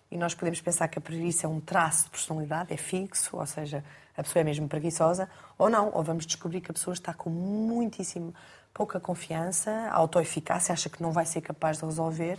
e 0.09 0.17
nós 0.17 0.33
podemos 0.33 0.61
pensar 0.61 0.87
que 0.87 0.97
a 0.97 1.01
preguiça 1.01 1.45
é 1.45 1.49
um 1.49 1.59
traço 1.59 2.05
de 2.05 2.11
personalidade, 2.11 2.73
é 2.73 2.77
fixo, 2.77 3.35
ou 3.35 3.45
seja, 3.45 3.83
a 4.15 4.23
pessoa 4.23 4.41
é 4.41 4.43
mesmo 4.45 4.69
preguiçosa, 4.69 5.27
ou 5.57 5.69
não, 5.69 5.91
ou 5.93 6.01
vamos 6.03 6.25
descobrir 6.25 6.61
que 6.61 6.71
a 6.71 6.73
pessoa 6.73 6.93
está 6.93 7.13
com 7.13 7.29
muitíssimo 7.29 8.33
pouca 8.73 8.99
confiança, 8.99 9.89
autoeficácia, 9.91 10.73
acha 10.73 10.89
que 10.89 11.01
não 11.01 11.11
vai 11.11 11.25
ser 11.25 11.41
capaz 11.41 11.77
de 11.77 11.85
resolver 11.85 12.37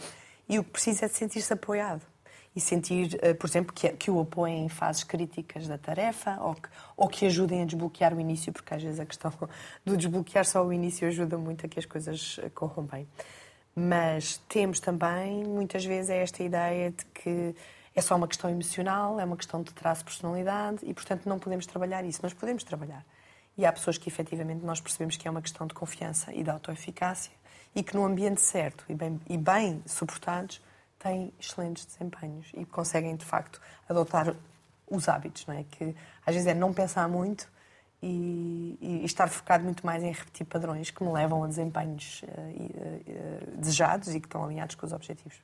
e 0.48 0.58
o 0.58 0.64
que 0.64 0.70
precisa 0.70 1.06
é 1.06 1.08
de 1.08 1.14
sentir-se 1.14 1.52
apoiado. 1.52 2.02
E 2.56 2.60
sentir, 2.60 3.18
eh, 3.20 3.34
por 3.34 3.48
exemplo, 3.48 3.72
que, 3.72 3.88
que 3.90 4.10
o 4.12 4.20
apoiem 4.20 4.64
em 4.64 4.68
fases 4.68 5.02
críticas 5.02 5.66
da 5.66 5.76
tarefa 5.76 6.38
ou 6.40 6.54
que, 6.54 6.68
ou 6.96 7.08
que 7.08 7.26
ajudem 7.26 7.62
a 7.62 7.64
desbloquear 7.64 8.14
o 8.14 8.20
início, 8.20 8.52
porque 8.52 8.72
às 8.72 8.80
vezes 8.80 9.00
a 9.00 9.06
questão 9.06 9.32
do 9.84 9.96
desbloquear 9.96 10.44
só 10.44 10.64
o 10.64 10.72
início 10.72 11.08
ajuda 11.08 11.36
muito 11.36 11.66
a 11.66 11.68
que 11.68 11.80
as 11.80 11.84
coisas 11.84 12.38
eh, 12.40 12.48
corram 12.50 12.84
bem. 12.84 13.08
Mas 13.74 14.36
temos 14.48 14.78
também, 14.78 15.42
muitas 15.42 15.84
vezes, 15.84 16.10
esta 16.10 16.44
ideia 16.44 16.92
de 16.92 17.04
que 17.06 17.56
é 17.92 18.00
só 18.00 18.14
uma 18.14 18.28
questão 18.28 18.48
emocional, 18.48 19.18
é 19.18 19.24
uma 19.24 19.36
questão 19.36 19.60
de 19.60 19.72
traço 19.72 20.02
de 20.02 20.04
personalidade 20.04 20.78
e, 20.84 20.94
portanto, 20.94 21.28
não 21.28 21.40
podemos 21.40 21.66
trabalhar 21.66 22.04
isso. 22.04 22.20
Mas 22.22 22.32
podemos 22.32 22.62
trabalhar. 22.62 23.04
E 23.56 23.64
há 23.64 23.72
pessoas 23.72 23.98
que 23.98 24.08
efetivamente 24.08 24.64
nós 24.64 24.80
percebemos 24.80 25.16
que 25.16 25.28
é 25.28 25.30
uma 25.30 25.42
questão 25.42 25.66
de 25.66 25.74
confiança 25.74 26.32
e 26.32 26.42
de 26.42 26.50
autoeficácia 26.50 27.32
e 27.74 27.82
que 27.82 27.94
no 27.94 28.04
ambiente 28.04 28.40
certo 28.40 28.84
e 28.88 28.94
bem, 28.94 29.20
e 29.28 29.36
bem 29.36 29.82
suportados 29.86 30.60
têm 30.98 31.32
excelentes 31.40 31.84
desempenhos 31.84 32.50
e 32.54 32.64
conseguem 32.64 33.14
de 33.16 33.24
facto 33.24 33.60
adotar 33.88 34.34
os 34.90 35.08
hábitos, 35.08 35.46
não 35.46 35.54
é? 35.54 35.64
Que 35.64 35.94
às 36.24 36.34
vezes 36.34 36.46
é 36.46 36.54
não 36.54 36.72
pensar 36.72 37.08
muito 37.08 37.48
e, 38.02 38.78
e 38.80 39.04
estar 39.04 39.28
focado 39.28 39.64
muito 39.64 39.84
mais 39.84 40.02
em 40.02 40.12
repetir 40.12 40.46
padrões 40.46 40.90
que 40.90 41.02
me 41.02 41.10
levam 41.10 41.42
a 41.42 41.46
desempenhos 41.46 42.22
uh, 42.22 42.26
uh, 42.26 43.56
desejados 43.56 44.14
e 44.14 44.20
que 44.20 44.26
estão 44.26 44.44
alinhados 44.44 44.74
com 44.74 44.86
os 44.86 44.92
objetivos. 44.92 45.38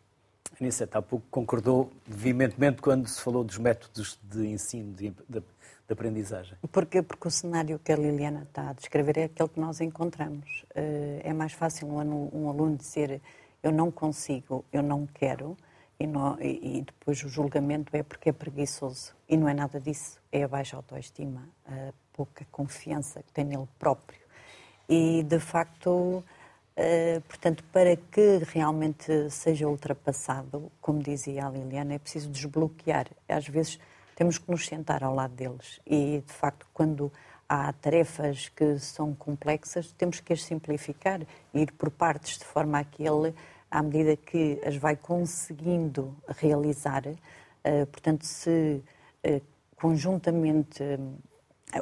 Aniceta, 0.60 0.98
há 0.98 1.02
pouco 1.02 1.24
concordou 1.30 1.90
veementemente 2.06 2.82
quando 2.82 3.08
se 3.08 3.20
falou 3.20 3.42
dos 3.42 3.56
métodos 3.56 4.18
de 4.22 4.46
ensino, 4.46 4.92
de, 4.92 5.10
de, 5.28 5.42
de, 5.90 5.92
aprendizagem. 5.92 6.56
Porque, 6.70 7.02
porque 7.02 7.28
o 7.28 7.30
cenário 7.30 7.78
que 7.78 7.92
a 7.92 7.96
Liliana 7.96 8.42
está 8.42 8.70
a 8.70 8.72
descrever 8.72 9.18
é 9.18 9.24
aquele 9.24 9.48
que 9.48 9.60
nós 9.60 9.80
encontramos. 9.80 10.64
Uh, 10.70 11.20
é 11.22 11.32
mais 11.32 11.52
fácil 11.52 11.88
um, 11.88 12.30
um, 12.32 12.48
aluno 12.48 12.76
dizer 12.76 13.20
eu 13.62 13.72
não 13.72 13.90
consigo, 13.90 14.64
eu 14.72 14.82
não 14.82 15.06
quero, 15.06 15.56
e, 15.98 16.06
não, 16.06 16.40
e, 16.40 16.82
depois 16.82 17.22
o 17.22 17.28
julgamento 17.28 17.94
é 17.94 18.02
porque 18.02 18.30
é 18.30 18.32
preguiçoso. 18.32 19.14
E 19.28 19.36
não 19.36 19.48
é 19.48 19.52
nada 19.52 19.78
disso, 19.78 20.18
é 20.32 20.42
a 20.44 20.48
baixa 20.48 20.76
autoestima, 20.76 21.46
a 21.66 21.92
pouca 22.12 22.46
confiança 22.50 23.22
que 23.22 23.32
tem 23.32 23.44
nele 23.44 23.68
próprio. 23.78 24.20
E, 24.88 25.22
de 25.22 25.38
facto, 25.38 26.24
Uh, 26.80 27.20
portanto, 27.22 27.62
para 27.72 27.94
que 27.94 28.38
realmente 28.54 29.28
seja 29.28 29.68
ultrapassado, 29.68 30.72
como 30.80 31.02
dizia 31.02 31.46
a 31.46 31.50
Liliana, 31.50 31.94
é 31.94 31.98
preciso 31.98 32.30
desbloquear. 32.30 33.08
Às 33.28 33.46
vezes 33.48 33.78
temos 34.20 34.36
que 34.36 34.50
nos 34.50 34.66
sentar 34.66 35.02
ao 35.02 35.14
lado 35.14 35.32
deles 35.32 35.80
e, 35.86 36.22
de 36.26 36.32
facto, 36.34 36.66
quando 36.74 37.10
há 37.48 37.72
tarefas 37.72 38.50
que 38.50 38.78
são 38.78 39.14
complexas, 39.14 39.92
temos 39.92 40.20
que 40.20 40.34
as 40.34 40.44
simplificar, 40.44 41.22
ir 41.54 41.72
por 41.72 41.90
partes, 41.90 42.36
de 42.36 42.44
forma 42.44 42.78
a 42.78 42.84
que 42.84 43.02
ele, 43.02 43.34
à 43.70 43.82
medida 43.82 44.14
que 44.16 44.60
as 44.62 44.76
vai 44.76 44.94
conseguindo 44.94 46.14
realizar, 46.28 47.02
uh, 47.06 47.86
portanto, 47.86 48.26
se 48.26 48.82
uh, 49.24 49.40
conjuntamente 49.74 50.84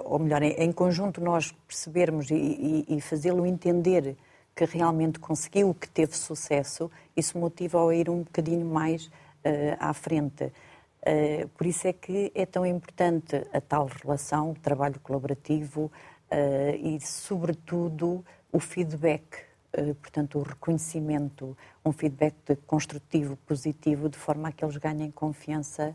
ou 0.05 0.21
melhor, 0.21 0.43
em, 0.43 0.71
conjunto 0.71 1.21
nós 1.21 1.51
percebermos 1.67 2.31
e, 2.31 2.85
e, 2.89 3.01
fazê-lo 3.01 3.45
entender 3.47 4.17
que 4.55 4.65
realmente 4.65 5.19
conseguiu, 5.19 5.75
que 5.75 5.89
teve 5.89 6.17
sucesso, 6.17 6.89
isso 7.17 7.37
motiva-o 7.37 7.89
a 7.89 7.97
ir 7.97 8.09
um 8.09 8.23
bocadinho 8.23 8.67
mais 8.67 9.11
à 9.81 9.95
frente. 9.95 10.53
Uh, 11.03 11.49
por 11.49 11.67
isso 11.67 11.87
é 11.87 11.93
que 11.93 12.33
é 12.35 12.45
tão 12.45 12.67
importante 12.67 13.37
a 13.53 13.61
tal 13.61 13.87
relação, 13.87 14.51
o 14.51 14.55
trabalho 14.55 14.99
colaborativo 15.01 15.85
uh, 16.31 16.77
e, 16.77 17.01
sobretudo, 17.01 18.25
o 18.53 18.59
feedback, 18.59 19.47
portanto, 20.01 20.39
o 20.39 20.43
reconhecimento, 20.43 21.57
um 21.85 21.93
feedback 21.93 22.57
construtivo, 22.67 23.37
positivo, 23.47 24.09
de 24.09 24.17
forma 24.17 24.49
a 24.49 24.53
que 24.53 24.65
eles 24.65 24.79
ganhem 24.79 25.11
confiança 25.11 25.95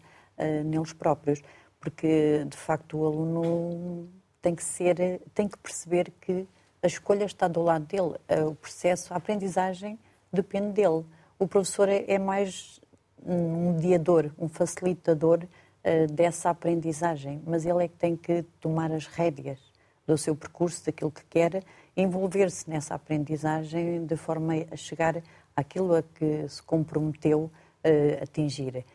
neles 0.64 0.94
próprios. 0.94 1.42
Porque, 1.80 2.46
de 2.48 2.56
facto, 2.56 3.00
o 3.00 3.06
aluno 3.08 4.08
tem 4.44 4.54
que 4.54 4.64
ser, 4.64 5.20
tem 5.34 5.48
que 5.48 5.58
perceber 5.58 6.12
que 6.22 6.48
a 6.84 6.88
escolha 6.88 7.24
está 7.24 7.48
do 7.48 7.62
lado 7.62 7.86
dele, 7.86 8.16
eh, 8.28 8.44
o 8.44 8.54
processo, 8.54 9.14
a 9.14 9.18
aprendizagem 9.18 9.98
depende 10.32 10.74
dele. 10.74 11.06
O 11.40 11.48
professor 11.48 11.88
é, 11.88 12.04
é 12.08 12.20
mais 12.20 12.82
um 13.26 13.74
mediador, 13.74 14.32
um 14.38 14.48
facilitador 14.48 15.44
uh, 15.44 16.14
dessa 16.14 16.50
aprendizagem, 16.50 17.42
mas 17.46 17.66
ele 17.66 17.86
é 17.86 17.88
que 17.88 17.96
tem 17.96 18.16
que 18.16 18.44
tomar 18.60 18.92
as 18.92 19.06
rédeas 19.06 19.60
do 20.06 20.18
seu 20.18 20.36
percurso, 20.36 20.86
daquilo 20.86 21.12
que 21.12 21.24
quer, 21.26 21.64
envolver-se 21.96 22.70
nessa 22.70 22.96
aprendizagem 22.96 24.06
de 24.06 24.18
forma 24.18 24.54
a 24.72 24.76
chegar 24.76 25.22
àquilo 25.56 25.96
a 25.96 26.04
que 26.04 26.48
se 26.50 26.62
comprometeu 26.62 27.44
uh, 27.44 28.24
atingir. 28.24 28.86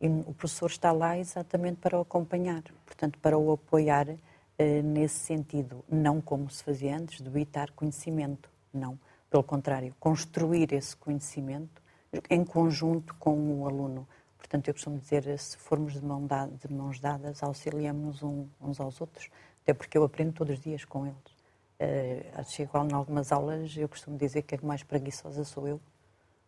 E 0.00 0.08
o 0.08 0.34
professor 0.34 0.70
está 0.70 0.92
lá 0.92 1.18
exatamente 1.18 1.76
para 1.76 1.98
o 1.98 2.02
acompanhar, 2.02 2.62
portanto, 2.84 3.18
para 3.20 3.38
o 3.38 3.52
apoiar 3.52 4.08
eh, 4.56 4.82
nesse 4.82 5.18
sentido, 5.18 5.84
não 5.90 6.20
como 6.20 6.48
se 6.48 6.62
fazia 6.62 6.96
antes, 6.96 7.20
debitar 7.20 7.72
conhecimento, 7.72 8.48
não. 8.72 8.98
Pelo 9.28 9.42
contrário, 9.42 9.94
construir 9.98 10.72
esse 10.72 10.94
conhecimento 10.96 11.82
em 12.30 12.44
conjunto 12.44 13.14
com 13.16 13.60
o 13.60 13.68
aluno. 13.68 14.06
Portanto, 14.38 14.68
eu 14.68 14.74
costumo 14.74 14.98
dizer, 14.98 15.38
se 15.38 15.56
formos 15.56 15.94
de, 15.94 16.04
mão 16.04 16.26
de 16.26 16.72
mãos 16.72 17.00
dadas, 17.00 17.42
auxiliamos 17.42 18.22
um, 18.22 18.46
uns 18.60 18.78
aos 18.78 19.00
outros, 19.00 19.30
até 19.62 19.72
porque 19.72 19.96
eu 19.96 20.04
aprendo 20.04 20.32
todos 20.32 20.58
os 20.58 20.62
dias 20.62 20.84
com 20.84 21.06
eles. 21.06 21.34
Uh, 21.80 22.44
chego 22.44 22.78
em 22.78 22.92
algumas 22.92 23.32
aulas, 23.32 23.76
eu 23.76 23.88
costumo 23.88 24.16
dizer 24.16 24.42
que 24.42 24.54
a 24.54 24.58
mais 24.62 24.82
preguiçosa 24.82 25.44
sou 25.44 25.66
eu, 25.66 25.80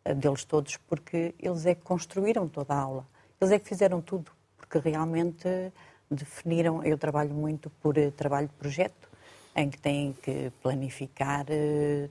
uh, 0.09 0.15
deles 0.15 0.45
todos, 0.45 0.77
porque 0.77 1.35
eles 1.39 1.67
é 1.67 1.75
que 1.75 1.83
construíram 1.83 2.47
toda 2.47 2.75
a 2.75 2.79
aula. 2.79 3.07
Eles 3.41 3.53
é 3.53 3.59
que 3.59 3.67
fizeram 3.67 4.01
tudo, 4.01 4.31
porque 4.57 4.79
realmente 4.79 5.73
definiram, 6.11 6.85
eu 6.85 6.97
trabalho 6.97 7.35
muito 7.35 7.71
por 7.83 7.99
eh, 7.99 8.11
trabalho 8.11 8.47
de 8.47 8.55
projeto, 8.55 9.09
em 9.55 9.71
que 9.71 9.79
têm 9.79 10.13
que 10.13 10.53
planificar, 10.63 11.47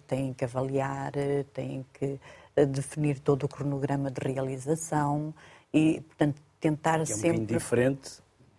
têm 0.07 0.33
que 0.33 0.43
avaliar, 0.43 1.13
têm 1.53 1.85
que 1.93 2.19
definir 2.63 3.19
todo 3.19 3.43
o 3.43 3.47
cronograma 3.47 4.09
de 4.09 4.21
realização 4.21 5.33
e, 5.73 6.01
portanto, 6.01 6.41
tentar 6.59 7.01
é 7.01 7.05
sempre... 7.05 7.29
É 7.29 7.41
um 7.41 7.45
diferente 7.45 8.09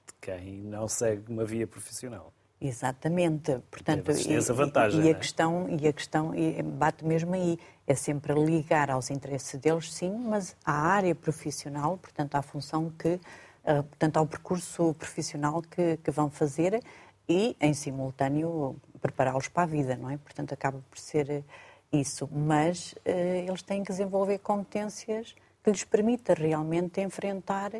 de 0.06 0.14
quem 0.20 0.58
não 0.58 0.86
segue 0.88 1.32
uma 1.32 1.44
via 1.44 1.66
profissional. 1.66 2.32
Exatamente, 2.60 3.58
portanto, 3.70 4.10
e, 4.12 4.34
essa 4.34 4.54
vantagem, 4.54 5.02
e, 5.02 5.04
e 5.04 5.10
a 5.10 5.14
questão 5.14 5.66
e 5.68 5.86
a 5.86 5.92
questão 5.92 6.34
e 6.34 6.62
bate 6.62 7.04
mesmo 7.04 7.34
aí 7.34 7.58
é 7.86 7.94
sempre 7.94 8.32
ligar 8.32 8.90
aos 8.90 9.10
interesses 9.10 9.60
deles, 9.60 9.92
sim, 9.92 10.10
mas 10.10 10.56
à 10.64 10.72
área 10.72 11.14
profissional, 11.14 11.98
portanto, 11.98 12.34
à 12.34 12.40
função 12.40 12.90
que 12.98 13.20
uh, 13.66 13.82
portanto, 13.82 14.16
ao 14.16 14.26
percurso 14.26 14.94
profissional 14.94 15.60
que, 15.60 15.98
que 15.98 16.10
vão 16.10 16.30
fazer 16.30 16.82
e, 17.28 17.56
em 17.60 17.74
simultâneo, 17.74 18.76
prepará-los 19.00 19.48
para 19.48 19.64
a 19.64 19.66
vida, 19.66 19.96
não 19.96 20.08
é? 20.08 20.16
Portanto, 20.16 20.54
acaba 20.54 20.80
por 20.88 20.98
ser 20.98 21.44
isso. 21.92 22.28
Mas 22.30 22.92
uh, 22.92 22.98
eles 23.46 23.62
têm 23.62 23.82
que 23.82 23.90
desenvolver 23.90 24.38
competências 24.38 25.34
que 25.62 25.70
lhes 25.70 25.84
permita 25.84 26.34
realmente 26.34 27.00
enfrentar 27.00 27.72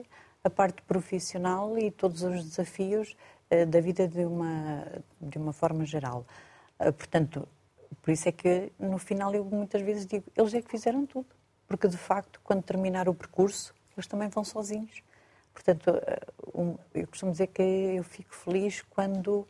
a 0.42 0.50
parte 0.50 0.82
profissional 0.82 1.78
e 1.78 1.90
todos 1.90 2.22
os 2.22 2.44
desafios 2.44 3.16
uh, 3.50 3.66
da 3.66 3.80
vida 3.80 4.06
de 4.08 4.24
uma, 4.24 4.86
de 5.20 5.38
uma 5.38 5.52
forma 5.52 5.84
geral. 5.84 6.26
Uh, 6.80 6.92
portanto, 6.92 7.48
por 8.02 8.10
isso 8.10 8.28
é 8.28 8.32
que 8.32 8.72
no 8.78 8.98
final 8.98 9.34
eu 9.34 9.44
muitas 9.44 9.82
vezes 9.82 10.06
digo, 10.06 10.24
eles 10.36 10.54
é 10.54 10.62
que 10.62 10.70
fizeram 10.70 11.06
tudo. 11.06 11.28
Porque 11.66 11.88
de 11.88 11.96
facto, 11.96 12.40
quando 12.44 12.62
terminar 12.62 13.08
o 13.08 13.14
percurso, 13.14 13.74
eles 13.96 14.06
também 14.06 14.28
vão 14.28 14.44
sozinhos. 14.44 15.02
Portanto, 15.52 15.90
um, 16.54 16.76
eu 16.94 17.08
costumo 17.08 17.32
dizer 17.32 17.48
que 17.48 17.62
eu 17.62 18.04
fico 18.04 18.34
feliz 18.34 18.82
quando 18.82 19.48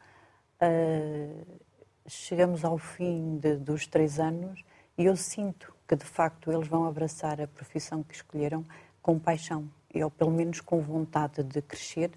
chegamos 2.09 2.65
ao 2.65 2.79
fim 2.79 3.39
de, 3.39 3.57
dos 3.57 3.87
três 3.87 4.19
anos 4.19 4.65
e 4.97 5.05
eu 5.05 5.17
sinto 5.17 5.75
que, 5.87 5.97
de 5.97 6.05
facto, 6.05 6.51
eles 6.51 6.69
vão 6.69 6.85
abraçar 6.85 7.41
a 7.41 7.47
profissão 7.47 8.03
que 8.03 8.15
escolheram 8.15 8.65
com 9.03 9.19
paixão, 9.19 9.69
ou 9.95 10.11
pelo 10.11 10.31
menos 10.31 10.61
com 10.61 10.81
vontade 10.81 11.43
de 11.43 11.63
crescer 11.63 12.11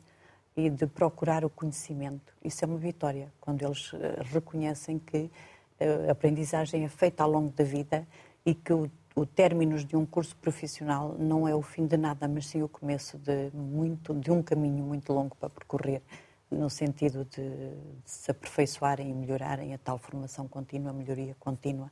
e 0.56 0.70
de 0.70 0.88
procurar 0.88 1.46
o 1.46 1.50
conhecimento. 1.50 2.34
Isso 2.44 2.66
é 2.66 2.68
uma 2.68 2.78
vitória, 2.78 3.32
quando 3.40 3.64
eles 3.64 3.94
uh, 3.94 3.98
reconhecem 4.32 5.00
que 5.00 5.30
a 6.08 6.12
aprendizagem 6.12 6.84
é 6.84 6.90
feita 6.90 7.24
ao 7.24 7.32
longo 7.32 7.52
da 7.52 7.64
vida 7.64 8.06
e 8.46 8.54
que 8.54 8.74
o 8.74 8.90
o 9.20 9.26
término 9.26 9.78
de 9.78 9.98
um 9.98 10.06
curso 10.06 10.36
profissional 10.38 11.16
não 11.20 11.48
é 11.48 11.54
o 11.54 11.62
fim 11.62 11.86
de 11.86 11.98
nada, 11.98 12.28
mas 12.28 12.48
sim 12.48 12.64
o 12.64 12.70
começo 12.70 13.18
de 13.18 13.50
muito 13.54 14.14
de 14.14 14.32
um 14.32 14.42
caminho 14.42 14.84
muito 14.84 15.12
longo 15.12 15.36
para 15.36 15.50
percorrer, 15.50 16.02
no 16.50 16.70
sentido 16.70 17.26
de, 17.26 17.42
de 17.42 18.10
se 18.10 18.32
aperfeiçoarem 18.32 19.10
e 19.10 19.14
melhorarem 19.14 19.74
a 19.74 19.78
tal 19.78 19.98
formação 19.98 20.48
contínua, 20.48 20.92
melhoria 20.92 21.36
contínua 21.40 21.92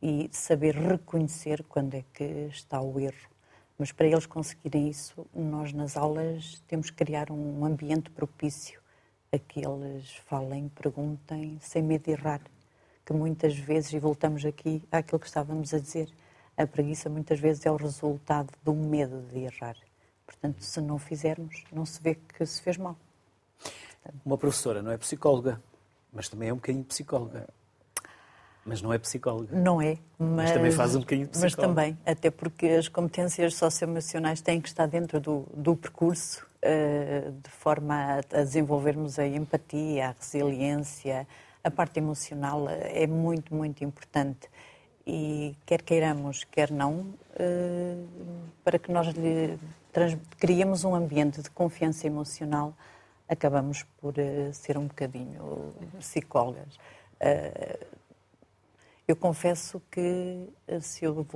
e 0.00 0.28
saber 0.32 0.74
reconhecer 0.74 1.62
quando 1.64 1.94
é 1.94 2.04
que 2.12 2.24
está 2.50 2.80
o 2.80 2.98
erro. 3.00 3.30
Mas 3.78 3.90
para 3.90 4.06
eles 4.06 4.26
conseguirem 4.26 4.88
isso, 4.88 5.26
nós 5.34 5.72
nas 5.72 5.96
aulas 5.96 6.62
temos 6.68 6.90
que 6.90 6.96
criar 6.96 7.30
um 7.30 7.64
ambiente 7.64 8.10
propício 8.10 8.80
a 9.32 9.38
que 9.38 9.64
eles 9.66 10.14
falem, 10.26 10.68
perguntem, 10.68 11.58
sem 11.60 11.82
medo 11.82 12.04
de 12.04 12.12
errar. 12.12 12.40
Que 13.04 13.12
muitas 13.12 13.56
vezes, 13.58 13.92
e 13.92 13.98
voltamos 13.98 14.44
aqui 14.44 14.82
àquilo 14.92 15.18
que 15.18 15.26
estávamos 15.26 15.74
a 15.74 15.78
dizer, 15.78 16.08
a 16.56 16.66
preguiça 16.66 17.10
muitas 17.10 17.40
vezes 17.40 17.66
é 17.66 17.70
o 17.70 17.76
resultado 17.76 18.52
do 18.62 18.74
medo 18.74 19.22
de 19.22 19.40
errar. 19.40 19.76
Portanto, 20.24 20.62
se 20.62 20.80
não 20.80 20.98
fizermos, 20.98 21.64
não 21.72 21.84
se 21.84 22.00
vê 22.00 22.14
que 22.14 22.46
se 22.46 22.62
fez 22.62 22.76
mal. 22.76 22.96
Uma 24.24 24.38
professora 24.38 24.82
não 24.82 24.90
é 24.90 24.96
psicóloga, 24.96 25.60
mas 26.12 26.28
também 26.28 26.48
é 26.48 26.52
um 26.52 26.56
bocadinho 26.56 26.84
psicóloga. 26.84 27.48
Mas 28.64 28.80
não 28.80 28.92
é 28.92 28.98
psicóloga. 28.98 29.54
Não 29.54 29.80
é, 29.80 29.98
mas, 30.18 30.28
mas 30.36 30.52
também 30.52 30.70
faz 30.70 30.96
um 30.96 31.00
bocadinho 31.00 31.26
de 31.26 31.32
psicóloga. 31.32 31.68
Mas 31.68 31.68
também, 31.68 31.98
até 32.06 32.30
porque 32.30 32.66
as 32.66 32.88
competências 32.88 33.54
socioemocionais 33.54 34.40
têm 34.40 34.60
que 34.60 34.68
estar 34.68 34.86
dentro 34.86 35.20
do, 35.20 35.46
do 35.54 35.76
percurso, 35.76 36.46
uh, 36.62 37.30
de 37.30 37.50
forma 37.50 37.94
a, 37.94 38.16
a 38.16 38.42
desenvolvermos 38.42 39.18
a 39.18 39.26
empatia, 39.26 40.08
a 40.08 40.14
resiliência, 40.18 41.26
a 41.62 41.70
parte 41.70 41.98
emocional 41.98 42.66
é 42.68 43.06
muito, 43.06 43.54
muito 43.54 43.82
importante 43.84 44.48
e 45.06 45.56
quer 45.66 45.82
queiramos, 45.82 46.44
quer 46.44 46.70
não, 46.70 47.14
eh, 47.36 47.96
para 48.62 48.78
que 48.78 48.90
nós 48.92 49.08
lhe 49.08 49.58
criemos 50.38 50.84
um 50.84 50.94
ambiente 50.94 51.40
de 51.42 51.50
confiança 51.50 52.06
emocional, 52.06 52.74
acabamos 53.28 53.84
por 54.00 54.18
eh, 54.18 54.52
ser 54.52 54.76
um 54.78 54.86
bocadinho 54.86 55.72
psicólogas. 55.98 56.78
Eh, 57.20 57.86
eu 59.06 59.16
confesso 59.16 59.82
que 59.90 60.48
se 60.80 61.04
eu 61.04 61.26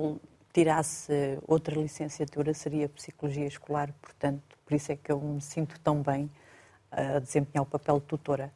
tirasse 0.51 1.39
outra 1.47 1.75
licenciatura 1.79 2.53
seria 2.53 2.89
Psicologia 2.89 3.45
Escolar, 3.45 3.93
portanto, 4.01 4.57
por 4.65 4.73
isso 4.73 4.91
é 4.91 4.95
que 4.95 5.11
eu 5.11 5.19
me 5.19 5.41
sinto 5.41 5.79
tão 5.79 6.01
bem 6.01 6.29
a 6.91 7.19
desempenhar 7.19 7.63
o 7.63 7.65
papel 7.65 7.99
de 7.99 8.05
tutora, 8.05 8.51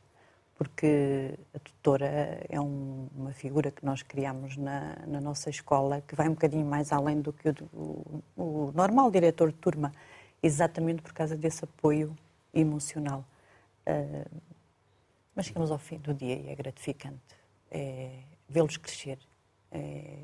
porque 0.56 1.38
a 1.54 1.60
tutora 1.60 2.08
é 2.50 2.60
um, 2.60 3.08
uma 3.16 3.32
figura 3.34 3.72
que 3.72 3.86
nós 3.86 4.02
criamos 4.02 4.58
na, 4.58 4.96
na, 5.08 5.22
nossa 5.22 5.50
escola 5.50 6.02
que 6.02 6.16
vai 6.16 6.28
um 6.28 6.34
bocadinho 6.34 6.66
mais 6.66 6.92
além 6.92 7.22
do 7.22 7.32
que 7.32 7.50
o, 7.50 8.24
o, 8.36 8.44
o 8.44 8.72
normal 8.74 9.12
diretor 9.12 9.52
de 9.52 9.58
turma, 9.58 9.92
exatamente 10.42 11.02
por 11.02 11.14
causa 11.14 11.36
desse 11.36 11.64
apoio 11.64 12.16
emocional. 12.54 13.26
Uh, 13.88 14.42
mas 15.36 15.48
chegamos 15.48 15.72
ao 15.72 15.78
fim 15.78 15.98
do 15.98 16.14
dia 16.14 16.36
e 16.36 16.50
é 16.50 16.56
gratificante. 16.56 17.20
É, 17.72 18.20
Vê-los 18.48 18.78
crescer 18.78 19.18
é, 19.72 20.20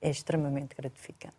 é 0.00 0.10
extremamente 0.10 0.74
gratificante. 0.74 1.34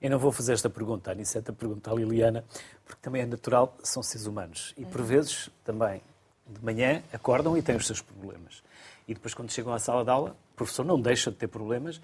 Eu 0.00 0.10
não 0.10 0.18
vou 0.18 0.30
fazer 0.30 0.52
esta 0.52 0.70
pergunta, 0.70 1.10
Aniceta 1.10 1.52
pergunta 1.52 1.90
à 1.90 1.94
Liliana, 1.94 2.44
porque 2.84 3.00
também 3.02 3.22
é 3.22 3.26
natural, 3.26 3.76
são 3.82 4.02
seres 4.02 4.26
humanos. 4.26 4.72
E 4.76 4.84
por 4.84 5.00
uhum. 5.00 5.06
vezes 5.06 5.50
também, 5.64 6.00
de 6.46 6.64
manhã, 6.64 7.02
acordam 7.12 7.56
e 7.56 7.62
têm 7.62 7.76
os 7.76 7.86
seus 7.86 8.00
problemas. 8.00 8.62
E 9.08 9.14
depois, 9.14 9.34
quando 9.34 9.50
chegam 9.50 9.72
à 9.72 9.78
sala 9.78 10.04
de 10.04 10.10
aula, 10.10 10.36
o 10.52 10.56
professor 10.56 10.84
não 10.84 11.00
deixa 11.00 11.30
de 11.30 11.36
ter 11.36 11.48
problemas 11.48 12.00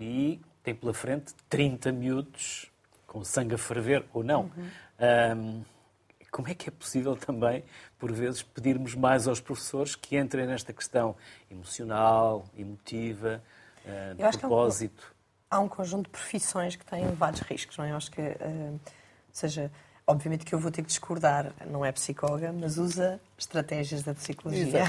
e 0.00 0.40
tem 0.64 0.74
pela 0.74 0.94
frente 0.94 1.32
30 1.48 1.92
miúdos 1.92 2.70
com 3.06 3.22
sangue 3.22 3.54
a 3.54 3.58
ferver 3.58 4.04
ou 4.12 4.24
não. 4.24 4.50
Uhum. 4.56 4.70
Um, 5.36 5.64
como 6.32 6.48
é 6.48 6.54
que 6.54 6.68
é 6.68 6.72
possível 6.72 7.14
também, 7.14 7.62
por 7.98 8.10
vezes, 8.10 8.42
pedirmos 8.42 8.96
mais 8.96 9.28
aos 9.28 9.40
professores 9.40 9.94
que 9.94 10.16
entrem 10.16 10.46
nesta 10.46 10.72
questão 10.72 11.14
emocional, 11.48 12.44
emotiva, 12.56 13.40
uh, 13.84 14.16
de 14.16 14.38
propósito? 14.38 15.14
há 15.52 15.60
um 15.60 15.68
conjunto 15.68 16.06
de 16.06 16.10
profissões 16.10 16.74
que 16.76 16.84
têm 16.84 17.02
elevados 17.02 17.40
riscos, 17.40 17.76
não 17.76 17.84
é? 17.84 17.92
Eu 17.92 17.96
acho 17.96 18.10
que, 18.10 18.22
uh, 18.22 18.80
seja, 19.30 19.70
obviamente 20.06 20.44
que 20.44 20.54
eu 20.54 20.58
vou 20.58 20.70
ter 20.70 20.82
que 20.82 20.88
discordar, 20.88 21.52
não 21.66 21.84
é 21.84 21.92
psicóloga, 21.92 22.52
mas 22.52 22.76
usa 22.76 23.20
estratégias 23.38 24.02
da 24.02 24.14
psicologia. 24.14 24.84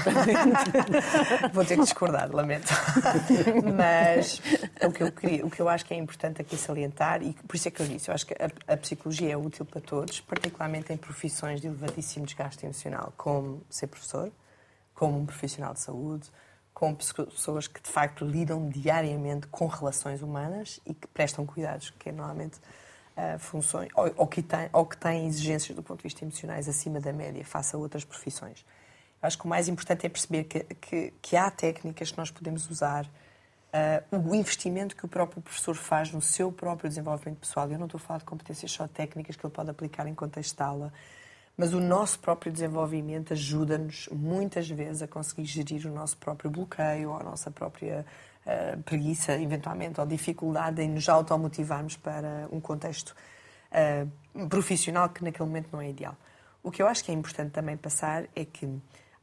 vou 1.52 1.64
ter 1.64 1.76
que 1.76 1.82
discordar, 1.82 2.30
lamento. 2.34 2.72
mas 3.76 4.40
o 4.82 4.92
que, 4.92 5.02
eu 5.02 5.12
queria, 5.12 5.46
o 5.46 5.50
que 5.50 5.60
eu 5.60 5.68
acho 5.68 5.84
que 5.84 5.94
é 5.94 5.96
importante 5.96 6.40
aqui 6.40 6.56
salientar, 6.56 7.22
e 7.22 7.32
por 7.32 7.56
isso 7.56 7.68
é 7.68 7.70
que 7.70 7.80
eu 7.80 7.86
disse, 7.86 8.10
eu 8.10 8.14
acho 8.14 8.26
que 8.26 8.34
a, 8.34 8.72
a 8.72 8.76
psicologia 8.76 9.32
é 9.32 9.36
útil 9.36 9.64
para 9.64 9.80
todos, 9.80 10.20
particularmente 10.20 10.92
em 10.92 10.96
profissões 10.96 11.60
de 11.60 11.68
elevadíssimo 11.68 12.26
desgaste 12.26 12.64
emocional, 12.64 13.12
como 13.16 13.62
ser 13.70 13.86
professor, 13.86 14.30
como 14.94 15.18
um 15.18 15.26
profissional 15.26 15.74
de 15.74 15.80
saúde, 15.80 16.28
com 16.72 16.92
pessoas 16.92 17.68
que 17.68 17.80
de 17.80 17.88
facto 17.88 18.24
lidam 18.24 18.68
diariamente 18.68 19.46
com 19.46 19.66
relações 19.66 20.22
humanas 20.22 20.80
e 20.84 20.92
que 20.92 21.06
prestam 21.06 21.46
cuidados, 21.46 21.90
que 21.98 22.08
é 22.08 22.12
normalmente 22.12 22.58
uh, 23.16 23.38
funções, 23.38 23.88
ou, 23.94 24.12
ou, 24.16 24.26
que 24.26 24.42
têm, 24.42 24.68
ou 24.72 24.86
que 24.86 24.96
têm 24.96 25.26
exigências 25.26 25.74
do 25.74 25.82
ponto 25.82 25.98
de 25.98 26.04
vista 26.04 26.24
emocionais 26.24 26.68
acima 26.68 27.00
da 27.00 27.12
média 27.12 27.44
face 27.44 27.74
a 27.74 27.78
outras 27.78 28.04
profissões. 28.04 28.64
Eu 29.22 29.26
acho 29.26 29.38
que 29.38 29.44
o 29.44 29.48
mais 29.48 29.68
importante 29.68 30.04
é 30.04 30.08
perceber 30.08 30.44
que, 30.44 30.60
que, 30.60 31.14
que 31.22 31.36
há 31.36 31.50
técnicas 31.50 32.10
que 32.10 32.18
nós 32.18 32.30
podemos 32.30 32.68
usar, 32.68 33.04
uh, 33.04 34.30
o 34.30 34.34
investimento 34.34 34.94
que 34.94 35.04
o 35.04 35.08
próprio 35.08 35.40
professor 35.42 35.74
faz 35.74 36.12
no 36.12 36.20
seu 36.20 36.52
próprio 36.52 36.88
desenvolvimento 36.88 37.38
pessoal. 37.38 37.70
Eu 37.70 37.78
não 37.78 37.86
estou 37.86 37.98
a 37.98 38.02
falar 38.02 38.18
de 38.18 38.24
competências 38.24 38.70
só 38.70 38.86
técnicas 38.86 39.36
que 39.36 39.44
ele 39.46 39.52
pode 39.52 39.70
aplicar 39.70 40.06
em 40.06 40.14
contexto 40.14 40.56
de 40.56 40.62
aula, 40.62 40.92
mas 41.56 41.72
o 41.72 41.80
nosso 41.80 42.18
próprio 42.18 42.52
desenvolvimento 42.52 43.32
ajuda-nos 43.32 44.08
muitas 44.10 44.68
vezes 44.68 45.02
a 45.02 45.08
conseguir 45.08 45.44
gerir 45.44 45.86
o 45.86 45.94
nosso 45.94 46.16
próprio 46.16 46.50
bloqueio 46.50 47.10
ou 47.10 47.16
a 47.16 47.22
nossa 47.22 47.50
própria 47.50 48.04
uh, 48.46 48.82
preguiça, 48.82 49.32
eventualmente, 49.40 50.00
ou 50.00 50.06
dificuldade 50.06 50.82
em 50.82 50.88
nos 50.88 51.08
automotivarmos 51.08 51.96
para 51.96 52.48
um 52.50 52.60
contexto 52.60 53.14
uh, 53.72 54.48
profissional 54.48 55.08
que 55.08 55.22
naquele 55.22 55.46
momento 55.46 55.68
não 55.72 55.80
é 55.80 55.90
ideal. 55.90 56.16
O 56.62 56.70
que 56.70 56.82
eu 56.82 56.86
acho 56.86 57.04
que 57.04 57.10
é 57.10 57.14
importante 57.14 57.50
também 57.50 57.76
passar 57.76 58.24
é 58.34 58.44
que 58.44 58.68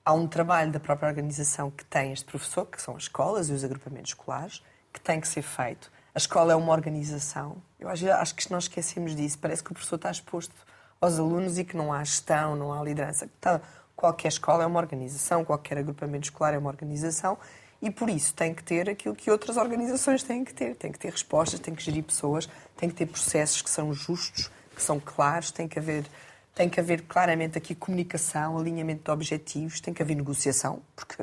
há 0.05 0.13
um 0.13 0.27
trabalho 0.27 0.71
da 0.71 0.79
própria 0.79 1.09
organização 1.09 1.71
que 1.71 1.83
tem 1.85 2.11
este 2.11 2.25
professor, 2.25 2.65
que 2.65 2.81
são 2.81 2.95
as 2.95 3.03
escolas 3.03 3.49
e 3.49 3.53
os 3.53 3.63
agrupamentos 3.63 4.11
escolares, 4.11 4.63
que 4.93 4.99
tem 4.99 5.19
que 5.19 5.27
ser 5.27 5.41
feito. 5.41 5.91
A 6.13 6.17
escola 6.17 6.53
é 6.53 6.55
uma 6.55 6.71
organização. 6.71 7.61
Eu 7.79 7.87
acho, 7.87 8.09
acho 8.11 8.35
que 8.35 8.51
nós 8.51 8.65
esquecemos 8.65 9.15
disso. 9.15 9.39
Parece 9.39 9.63
que 9.63 9.71
o 9.71 9.73
professor 9.73 9.95
está 9.95 10.11
exposto 10.11 10.53
aos 10.99 11.17
alunos 11.17 11.57
e 11.57 11.63
que 11.63 11.75
não 11.75 11.91
há 11.93 12.03
gestão, 12.03 12.55
não 12.55 12.73
há 12.73 12.83
liderança. 12.83 13.29
Então, 13.39 13.61
qualquer 13.95 14.27
escola 14.27 14.63
é 14.63 14.65
uma 14.65 14.79
organização, 14.79 15.45
qualquer 15.45 15.77
agrupamento 15.77 16.25
escolar 16.25 16.53
é 16.53 16.57
uma 16.57 16.69
organização 16.69 17.37
e 17.81 17.89
por 17.89 18.09
isso 18.09 18.33
tem 18.33 18.53
que 18.53 18.63
ter 18.63 18.89
aquilo 18.89 19.15
que 19.15 19.31
outras 19.31 19.57
organizações 19.57 20.21
têm 20.23 20.45
que 20.45 20.53
ter. 20.53 20.75
Tem 20.75 20.91
que 20.91 20.99
ter 20.99 21.09
respostas, 21.11 21.59
tem 21.59 21.73
que 21.73 21.83
gerir 21.83 22.03
pessoas, 22.03 22.47
tem 22.77 22.89
que 22.89 22.95
ter 22.95 23.07
processos 23.07 23.61
que 23.61 23.69
são 23.69 23.91
justos, 23.93 24.51
que 24.75 24.81
são 24.81 24.99
claros, 24.99 25.51
tem 25.51 25.67
que 25.67 25.79
haver 25.79 26.05
tem 26.53 26.69
que 26.69 26.79
haver 26.79 27.03
claramente 27.03 27.57
aqui 27.57 27.73
comunicação, 27.73 28.57
alinhamento 28.57 29.05
de 29.05 29.11
objetivos, 29.11 29.79
tem 29.79 29.93
que 29.93 30.01
haver 30.01 30.15
negociação, 30.15 30.81
porque 30.95 31.15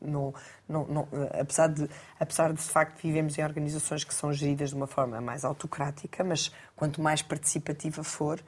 não, 0.00 0.32
não, 0.68 0.86
não, 0.86 1.08
apesar, 1.38 1.66
de, 1.66 1.90
apesar 2.18 2.52
de, 2.52 2.60
de 2.60 2.68
facto, 2.68 3.02
vivemos 3.02 3.36
em 3.36 3.42
organizações 3.42 4.04
que 4.04 4.14
são 4.14 4.32
geridas 4.32 4.70
de 4.70 4.76
uma 4.76 4.86
forma 4.86 5.20
mais 5.20 5.44
autocrática, 5.44 6.22
mas 6.22 6.52
quanto 6.76 7.02
mais 7.02 7.22
participativa 7.22 8.04
for, 8.04 8.40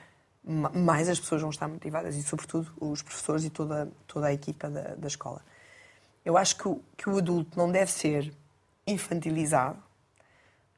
mais 0.44 1.09
as 1.09 1.18
pessoas 1.18 1.40
vão 1.40 1.51
estar 1.51 1.66
motivadas 1.66 2.16
e, 2.16 2.23
sobretudo, 2.23 2.73
os 2.81 3.03
professores 3.03 3.44
e 3.44 3.51
toda, 3.51 3.90
toda 4.07 4.29
a 4.29 4.33
equipa 4.33 4.70
da, 4.70 4.94
da 4.94 5.09
escola. 5.09 5.42
Eu 6.24 6.37
acho 6.37 6.56
que 6.56 6.68
o, 6.68 6.80
que 6.96 7.09
o 7.09 7.18
adulto 7.18 7.59
não 7.59 7.70
deve 7.70 7.90
ser 7.90 8.33
infantilizado, 8.87 9.83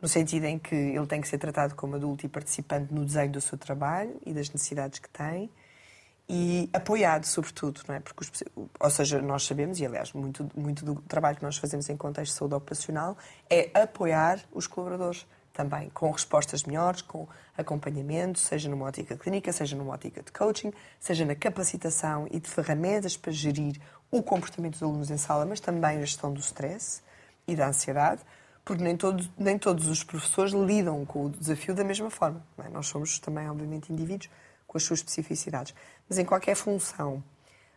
no 0.00 0.08
sentido 0.08 0.44
em 0.46 0.58
que 0.58 0.74
ele 0.74 1.06
tem 1.06 1.20
que 1.20 1.28
ser 1.28 1.38
tratado 1.38 1.74
como 1.74 1.96
adulto 1.96 2.26
e 2.26 2.28
participante 2.28 2.92
no 2.92 3.04
desenho 3.04 3.30
do 3.30 3.40
seu 3.40 3.56
trabalho 3.56 4.20
e 4.26 4.32
das 4.32 4.50
necessidades 4.50 4.98
que 4.98 5.08
tem 5.08 5.50
e 6.28 6.70
apoiado, 6.72 7.24
sobretudo, 7.24 7.82
não 7.86 7.94
é? 7.94 8.00
Porque, 8.00 8.22
os, 8.22 8.44
ou 8.80 8.90
seja, 8.90 9.20
nós 9.20 9.44
sabemos, 9.44 9.78
e 9.80 9.86
aliás, 9.86 10.12
muito, 10.12 10.48
muito 10.56 10.84
do 10.84 10.94
trabalho 11.02 11.36
que 11.36 11.42
nós 11.42 11.56
fazemos 11.56 11.88
em 11.88 11.96
contexto 11.96 12.32
de 12.32 12.38
saúde 12.38 12.54
ocupacional 12.54 13.16
é 13.50 13.70
apoiar 13.74 14.40
os 14.52 14.66
colaboradores 14.66 15.26
também 15.52 15.90
com 15.90 16.10
respostas 16.10 16.64
melhores, 16.64 17.02
com 17.02 17.28
acompanhamento, 17.56 18.38
seja 18.38 18.68
numa 18.68 18.86
ótica 18.86 19.16
clínica, 19.16 19.52
seja 19.52 19.76
numa 19.76 19.92
ótica 19.92 20.22
de 20.22 20.32
coaching, 20.32 20.72
seja 20.98 21.24
na 21.26 21.34
capacitação 21.34 22.26
e 22.30 22.40
de 22.40 22.48
ferramentas 22.48 23.16
para 23.16 23.30
gerir 23.30 23.78
o 24.12 24.22
comportamento 24.22 24.74
dos 24.74 24.82
alunos 24.82 25.10
em 25.10 25.16
sala, 25.16 25.46
mas 25.46 25.58
também 25.58 25.96
a 25.96 26.00
gestão 26.00 26.32
do 26.32 26.38
stress 26.38 27.02
e 27.48 27.56
da 27.56 27.68
ansiedade, 27.68 28.20
porque 28.62 28.82
nem, 28.84 28.94
todo, 28.94 29.26
nem 29.38 29.58
todos 29.58 29.88
os 29.88 30.04
professores 30.04 30.52
lidam 30.52 31.04
com 31.06 31.24
o 31.24 31.30
desafio 31.30 31.74
da 31.74 31.82
mesma 31.82 32.10
forma. 32.10 32.44
É? 32.58 32.68
Nós 32.68 32.86
somos 32.86 33.18
também, 33.18 33.48
obviamente, 33.48 33.90
indivíduos 33.90 34.30
com 34.66 34.76
as 34.76 34.84
suas 34.84 35.00
especificidades. 35.00 35.74
Mas 36.08 36.18
em 36.18 36.24
qualquer 36.26 36.54
função, 36.54 37.14
ou 37.14 37.22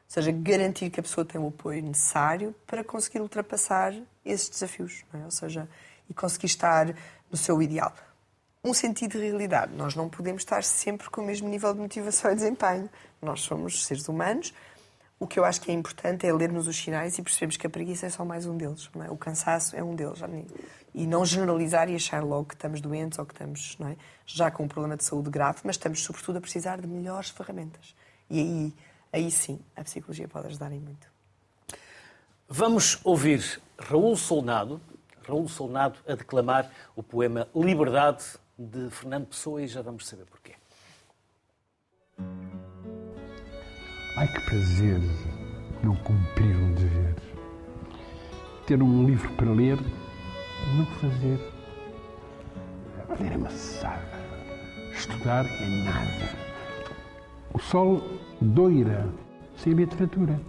seja, 0.08 0.32
garantir 0.32 0.89
que 0.89 1.00
a 1.00 1.04
pessoa 1.04 1.26
tem 1.26 1.39
o 1.39 1.48
apoio 1.48 1.82
necessário 1.82 2.54
para 2.67 2.84
conseguir 2.84 3.21
ultrapassar 3.21 3.95
esses 4.24 4.50
desafios, 4.50 5.06
é? 5.13 5.24
ou 5.24 5.32
seja, 5.32 5.69
e 6.10 6.13
conseguir 6.13 6.48
estar 6.48 6.93
no 7.32 7.38
seu 7.38 7.62
ideal. 7.62 7.93
Um 8.62 8.74
sentido 8.74 9.12
de 9.13 9.26
realidade. 9.26 9.74
Nós 9.74 9.95
não 9.95 10.10
podemos 10.10 10.41
estar 10.41 10.63
sempre 10.63 11.10
com 11.10 11.21
o 11.21 11.26
mesmo 11.26 11.48
nível 11.48 11.74
de 11.74 11.80
motivação 11.80 12.32
e 12.32 12.36
desempenho. 12.36 12.89
Nós 13.21 13.41
somos 13.41 13.86
seres 13.86 14.08
humanos. 14.10 14.54
O 15.17 15.25
que 15.25 15.39
eu 15.39 15.45
acho 15.45 15.62
que 15.62 15.71
é 15.71 15.73
importante 15.73 16.28
é 16.28 16.34
lermos 16.34 16.67
os 16.67 16.75
sinais 16.75 17.17
e 17.17 17.21
percebermos 17.21 17.56
que 17.56 17.65
a 17.65 17.69
preguiça 17.69 18.06
é 18.06 18.10
só 18.10 18.25
mais 18.25 18.45
um 18.45 18.58
deles. 18.58 18.89
É? 19.06 19.10
O 19.10 19.15
cansaço 19.15 19.75
é 19.75 19.82
um 19.82 19.95
deles. 19.95 20.19
E 20.93 21.08
não 21.08 21.25
generalizar 21.25 21.89
e 21.89 21.95
achar 21.95 22.21
logo 22.21 22.45
que 22.45 22.54
estamos 22.54 22.82
doentes 22.82 23.17
ou 23.17 23.25
que 23.25 23.34
estamos 23.34 23.78
é? 23.82 23.95
já 24.25 24.51
com 24.51 24.63
um 24.63 24.67
problema 24.67 24.97
de 24.97 25.06
saúde 25.06 25.30
grave, 25.30 25.60
mas 25.63 25.75
estamos, 25.75 26.04
sobretudo, 26.04 26.38
a 26.38 26.41
precisar 26.41 26.82
de 26.82 26.88
melhores 26.88 27.30
ferramentas. 27.30 27.95
E 28.30 28.39
aí, 28.39 28.73
aí 29.13 29.32
sim, 29.32 29.60
a 29.75 29.84
psicologia 29.84 30.28
pode 30.28 30.47
ajudar 30.47 30.71
em 30.73 30.80
muito. 30.80 31.08
Vamos 32.47 32.99
ouvir 33.04 33.62
Raul 33.80 34.17
Solnado, 34.17 34.82
Raul 35.25 35.47
Solnado 35.47 35.97
a 36.08 36.13
declamar 36.13 36.69
o 36.95 37.01
poema 37.01 37.47
Liberdade 37.56 38.23
de 38.60 38.89
Fernando 38.89 39.28
Pessoa 39.28 39.62
e 39.62 39.67
já 39.67 39.82
vamos 39.82 40.08
saber 40.08 40.25
porquê. 40.25 40.56
Ai 44.17 44.28
que 44.28 44.39
prazer 44.41 45.01
não 45.84 45.93
cumprir 45.97 46.56
um 46.56 46.73
dever. 46.73 47.15
Ter 48.65 48.82
um 48.82 49.06
livro 49.06 49.30
para 49.34 49.51
ler, 49.51 49.78
não 50.78 50.86
fazer. 50.86 51.38
Ler 53.19 53.34
é 53.34 53.38
maçada. 53.38 54.01
Estudar 54.93 55.45
é 55.45 55.84
nada. 55.84 56.30
O 57.54 57.60
sol 57.60 58.01
doira 58.39 59.06
sem 59.58 59.73
literatura. 59.73 60.39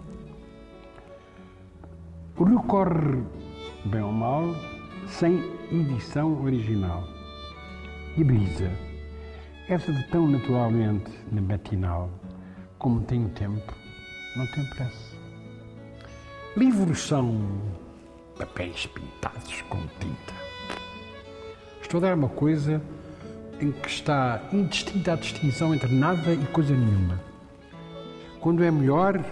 O 2.37 2.45
rio 2.45 2.61
corre 2.63 3.21
bem 3.83 4.01
ou 4.01 4.13
mal, 4.13 4.43
sem 5.07 5.43
edição 5.71 6.41
original. 6.41 7.03
E 8.15 8.23
brisa, 8.23 8.71
essa 9.67 9.91
de 9.91 10.07
tão 10.07 10.25
naturalmente 10.25 11.11
na 11.31 11.41
matinal, 11.41 12.09
como 12.77 13.01
tenho 13.01 13.29
tempo, 13.29 13.73
não 14.35 14.45
tem 14.47 14.65
pressa. 14.65 15.15
Livros 16.55 17.01
são 17.01 17.61
papéis 18.37 18.85
pintados 18.87 19.61
com 19.63 19.79
tinta. 19.99 20.33
Estou 21.81 21.99
a 21.99 22.01
dar 22.01 22.15
uma 22.15 22.29
coisa 22.29 22.81
em 23.59 23.71
que 23.71 23.89
está 23.89 24.41
indistinta 24.51 25.13
a 25.13 25.15
distinção 25.15 25.73
entre 25.73 25.91
nada 25.93 26.33
e 26.33 26.45
coisa 26.47 26.75
nenhuma. 26.75 27.19
Quando 28.39 28.63
é 28.63 28.69
melhor, 28.69 29.23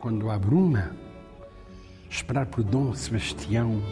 quando 0.00 0.30
há 0.30 0.38
bruma, 0.38 0.92
esperar 2.08 2.46
por 2.46 2.64
Dom 2.64 2.94
Sebastião, 2.94 3.82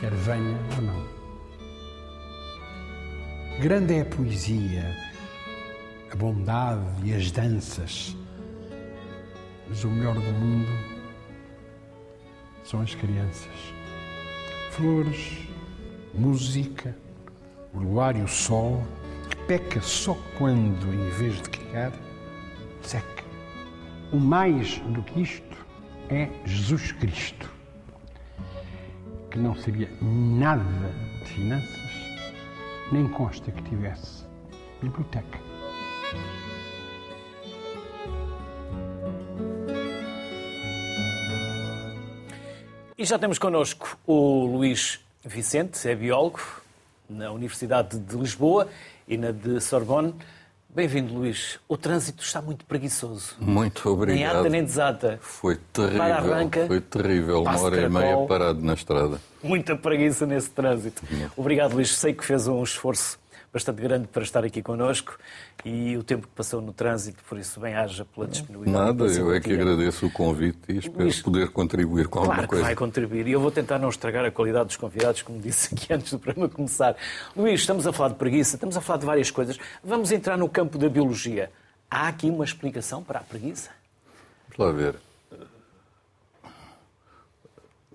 quer 0.00 0.12
venha 0.12 0.58
ou 0.76 0.82
não. 0.82 1.20
Grande 3.60 3.94
é 3.94 4.00
a 4.00 4.06
poesia, 4.06 5.09
a 6.12 6.16
bondade 6.16 6.82
e 7.04 7.14
as 7.14 7.30
danças, 7.30 8.16
mas 9.68 9.84
o 9.84 9.88
melhor 9.88 10.14
do 10.14 10.20
mundo 10.20 10.70
são 12.64 12.80
as 12.80 12.94
crianças. 12.94 13.74
Flores, 14.72 15.38
música, 16.12 16.96
o 17.72 17.78
luar 17.78 18.16
e 18.16 18.22
o 18.22 18.28
sol, 18.28 18.82
que 19.28 19.36
peca 19.46 19.80
só 19.80 20.16
quando, 20.36 20.92
em 20.92 21.10
vez 21.10 21.40
de 21.42 21.50
criar, 21.50 21.92
seca. 22.82 23.24
O 24.12 24.18
mais 24.18 24.78
do 24.78 25.02
que 25.04 25.22
isto 25.22 25.66
é 26.08 26.28
Jesus 26.44 26.90
Cristo, 26.92 27.48
que 29.30 29.38
não 29.38 29.54
sabia 29.54 29.88
nada 30.02 30.92
de 31.20 31.26
finanças, 31.26 31.90
nem 32.90 33.06
consta 33.06 33.52
que 33.52 33.62
tivesse 33.62 34.24
biblioteca. 34.82 35.49
E 43.00 43.04
já 43.06 43.18
temos 43.18 43.38
connosco 43.38 43.96
o 44.06 44.44
Luís 44.44 45.00
Vicente, 45.24 45.88
é 45.88 45.94
biólogo 45.94 46.38
na 47.08 47.32
Universidade 47.32 47.98
de 47.98 48.14
Lisboa 48.14 48.68
e 49.08 49.16
na 49.16 49.30
de 49.30 49.58
Sorbonne. 49.58 50.14
Bem-vindo, 50.68 51.14
Luís. 51.14 51.58
O 51.66 51.78
trânsito 51.78 52.22
está 52.22 52.42
muito 52.42 52.62
preguiçoso. 52.66 53.36
Muito 53.40 53.88
obrigado. 53.88 54.18
Nem 54.18 54.26
ata 54.26 54.48
nem 54.50 54.62
desata. 54.62 55.18
Foi 55.22 55.56
terrível. 55.72 55.98
Para 55.98 56.16
arranca, 56.16 56.66
foi 56.66 56.80
terrível. 56.82 57.40
Uma 57.40 57.58
hora 57.58 57.80
e 57.80 57.88
meia 57.88 58.18
parado 58.26 58.60
na 58.60 58.74
estrada. 58.74 59.18
Muita 59.42 59.74
preguiça 59.74 60.26
nesse 60.26 60.50
trânsito. 60.50 61.02
Obrigado, 61.38 61.72
Luís. 61.72 61.96
Sei 61.96 62.12
que 62.12 62.22
fez 62.22 62.46
um 62.48 62.62
esforço 62.62 63.18
bastante 63.52 63.82
grande 63.82 64.06
para 64.06 64.22
estar 64.22 64.44
aqui 64.44 64.62
connosco 64.62 65.18
e 65.64 65.96
o 65.96 66.02
tempo 66.04 66.26
que 66.26 66.34
passou 66.34 66.60
no 66.60 66.72
trânsito, 66.72 67.22
por 67.28 67.36
isso 67.38 67.58
bem 67.58 67.74
haja 67.74 68.04
pela 68.04 68.26
disponibilidade. 68.26 68.86
Nada, 68.86 69.06
eu 69.06 69.34
é 69.34 69.40
que 69.40 69.52
agradeço 69.52 70.06
o 70.06 70.10
convite 70.10 70.58
e 70.68 70.78
espero 70.78 71.04
Luís, 71.04 71.20
poder 71.20 71.48
contribuir 71.50 72.06
com 72.06 72.20
claro 72.20 72.30
alguma 72.30 72.48
coisa. 72.48 72.62
Claro 72.62 72.76
que 72.76 72.80
vai 72.80 72.88
contribuir 72.88 73.26
e 73.26 73.32
eu 73.32 73.40
vou 73.40 73.50
tentar 73.50 73.78
não 73.78 73.88
estragar 73.88 74.24
a 74.24 74.30
qualidade 74.30 74.66
dos 74.66 74.76
convidados, 74.76 75.22
como 75.22 75.40
disse 75.40 75.74
aqui 75.74 75.90
antes 75.92 76.12
do 76.12 76.18
programa 76.18 76.48
começar. 76.48 76.96
Luís, 77.36 77.60
estamos 77.60 77.86
a 77.86 77.92
falar 77.92 78.10
de 78.10 78.16
preguiça, 78.16 78.56
estamos 78.56 78.76
a 78.76 78.80
falar 78.80 78.98
de 78.98 79.06
várias 79.06 79.30
coisas. 79.30 79.58
Vamos 79.82 80.12
entrar 80.12 80.36
no 80.36 80.48
campo 80.48 80.78
da 80.78 80.88
biologia. 80.88 81.50
Há 81.90 82.06
aqui 82.06 82.30
uma 82.30 82.44
explicação 82.44 83.02
para 83.02 83.18
a 83.18 83.22
preguiça? 83.22 83.70
Vamos 84.56 84.58
lá 84.58 84.72
ver. 84.72 84.94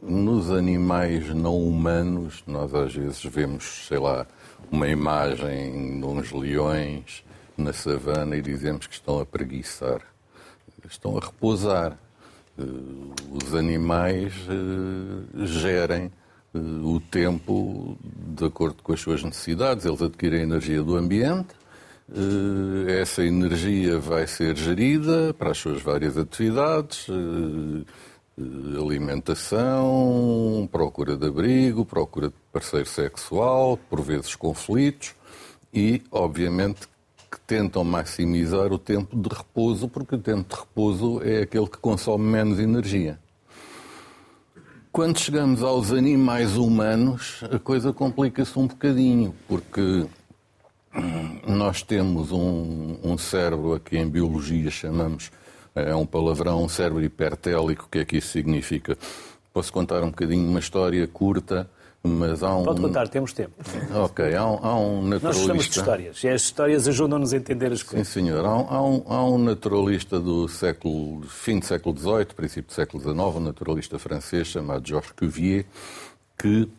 Nos 0.02 0.52
animais 0.52 1.34
não 1.34 1.58
humanos, 1.58 2.44
nós 2.46 2.76
às 2.76 2.94
vezes 2.94 3.24
vemos, 3.24 3.88
sei 3.88 3.98
lá, 3.98 4.28
uma 4.72 4.88
imagem 4.88 6.00
de 6.00 6.06
uns 6.06 6.32
leões 6.32 7.24
na 7.58 7.74
savana 7.74 8.36
e 8.36 8.42
dizemos 8.42 8.88
que 8.88 8.94
estão 8.94 9.20
a 9.20 9.26
preguiçar. 9.26 10.02
Estão 10.90 11.18
a 11.18 11.22
repousar. 11.22 11.98
Eh, 12.58 12.64
os 13.32 13.54
animais 13.56 14.34
eh, 14.50 15.46
gerem 15.46 16.12
eh, 16.54 16.58
o 16.58 17.00
tempo 17.00 17.98
de 18.02 18.46
acordo 18.46 18.82
com 18.84 18.94
as 18.94 19.00
suas 19.00 19.24
necessidades, 19.24 19.86
eles 19.86 20.02
adquirem 20.02 20.42
energia 20.42 20.82
do 20.82 20.96
ambiente, 20.96 21.50
essa 23.02 23.24
energia 23.24 23.98
vai 23.98 24.28
ser 24.28 24.56
gerida 24.56 25.34
para 25.34 25.50
as 25.52 25.58
suas 25.58 25.82
várias 25.82 26.16
atividades, 26.16 27.08
alimentação, 28.38 30.68
procura 30.72 31.16
de 31.16 31.28
abrigo, 31.28 31.86
procura 31.86 32.28
de 32.28 32.34
parceiro 32.52 32.88
sexual, 32.88 33.78
por 33.90 34.02
vezes 34.02 34.36
conflitos 34.36 35.16
e, 35.74 36.02
obviamente, 36.12 36.82
que 37.32 37.40
tentam 37.48 37.84
maximizar 37.84 38.72
o 38.72 38.78
tempo 38.78 39.16
de 39.16 39.30
repouso, 39.30 39.88
porque 39.88 40.16
o 40.16 40.20
tempo 40.20 40.54
de 40.54 40.60
repouso 40.60 41.22
é 41.24 41.44
aquele 41.44 41.68
que 41.68 41.78
consome 41.78 42.26
menos 42.26 42.60
energia. 42.60 43.20
Quando 44.92 45.20
chegamos 45.20 45.62
aos 45.62 45.92
animais 45.92 46.56
humanos, 46.56 47.44
a 47.52 47.60
coisa 47.60 47.92
complica-se 47.92 48.58
um 48.58 48.68
bocadinho, 48.68 49.36
porque 49.48 50.08
hum, 50.96 51.40
nós 51.48 51.82
temos 51.82 52.32
um, 52.32 52.98
um 53.04 53.18
cérebro 53.18 53.74
a 53.74 53.80
que 53.80 53.98
em 53.98 54.08
biologia 54.08 54.72
chamamos 54.72 55.32
é 55.76 55.96
um 55.96 56.06
palavrão, 56.06 56.64
um 56.64 56.70
cérebro 56.70 57.04
hipertélico, 57.04 57.86
o 57.86 57.90
que 57.90 58.00
é 58.00 58.06
que 58.06 58.18
isso 58.18 58.30
significa? 58.30 58.98
Posso 59.54 59.72
contar 59.72 60.04
um 60.04 60.10
bocadinho 60.10 60.48
uma 60.48 60.60
história 60.60 61.06
curta, 61.08 61.70
mas 62.02 62.44
há 62.44 62.56
um... 62.56 62.64
Pode 62.64 62.82
contar, 62.82 63.08
temos 63.08 63.34
tempo. 63.34 63.54
Ok, 63.94 64.36
há 64.36 64.46
um, 64.46 64.60
há 64.66 64.80
um 64.80 65.02
naturalista... 65.02 65.28
Nós 65.28 65.38
gostamos 65.38 65.64
de 65.66 65.80
histórias, 65.80 66.24
e 66.24 66.30
as 66.30 66.42
histórias 66.44 66.88
ajudam-nos 66.88 67.34
a 67.34 67.38
entender 67.38 67.72
as 67.72 67.84
coisas. 67.84 68.08
Sim, 68.08 68.22
senhor. 68.22 68.46
Há 68.46 68.56
um, 68.58 68.68
há 68.70 68.84
um, 68.84 69.04
há 69.08 69.26
um 69.26 69.38
naturalista 69.38 70.20
do 70.20 70.48
século, 70.48 71.24
fim 71.24 71.60
do 71.60 71.66
século 71.66 71.98
XVIII, 71.98 72.26
princípio 72.36 72.68
do 72.68 72.74
século 72.74 73.02
XIX, 73.02 73.18
um 73.18 73.40
naturalista 73.40 74.00
francês 74.00 74.48
chamado 74.48 74.88
Georges 74.88 75.12
Cuvier, 75.12 75.66
que 76.38 76.70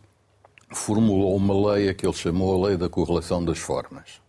formulou 0.71 1.37
uma 1.37 1.73
lei 1.73 1.93
que 1.95 2.07
ele 2.07 2.15
chamou 2.15 2.63
a 2.65 2.69
lei 2.69 2.77
da 2.77 2.89
correlação 2.89 3.45
das 3.45 3.59
formas. 3.59 4.21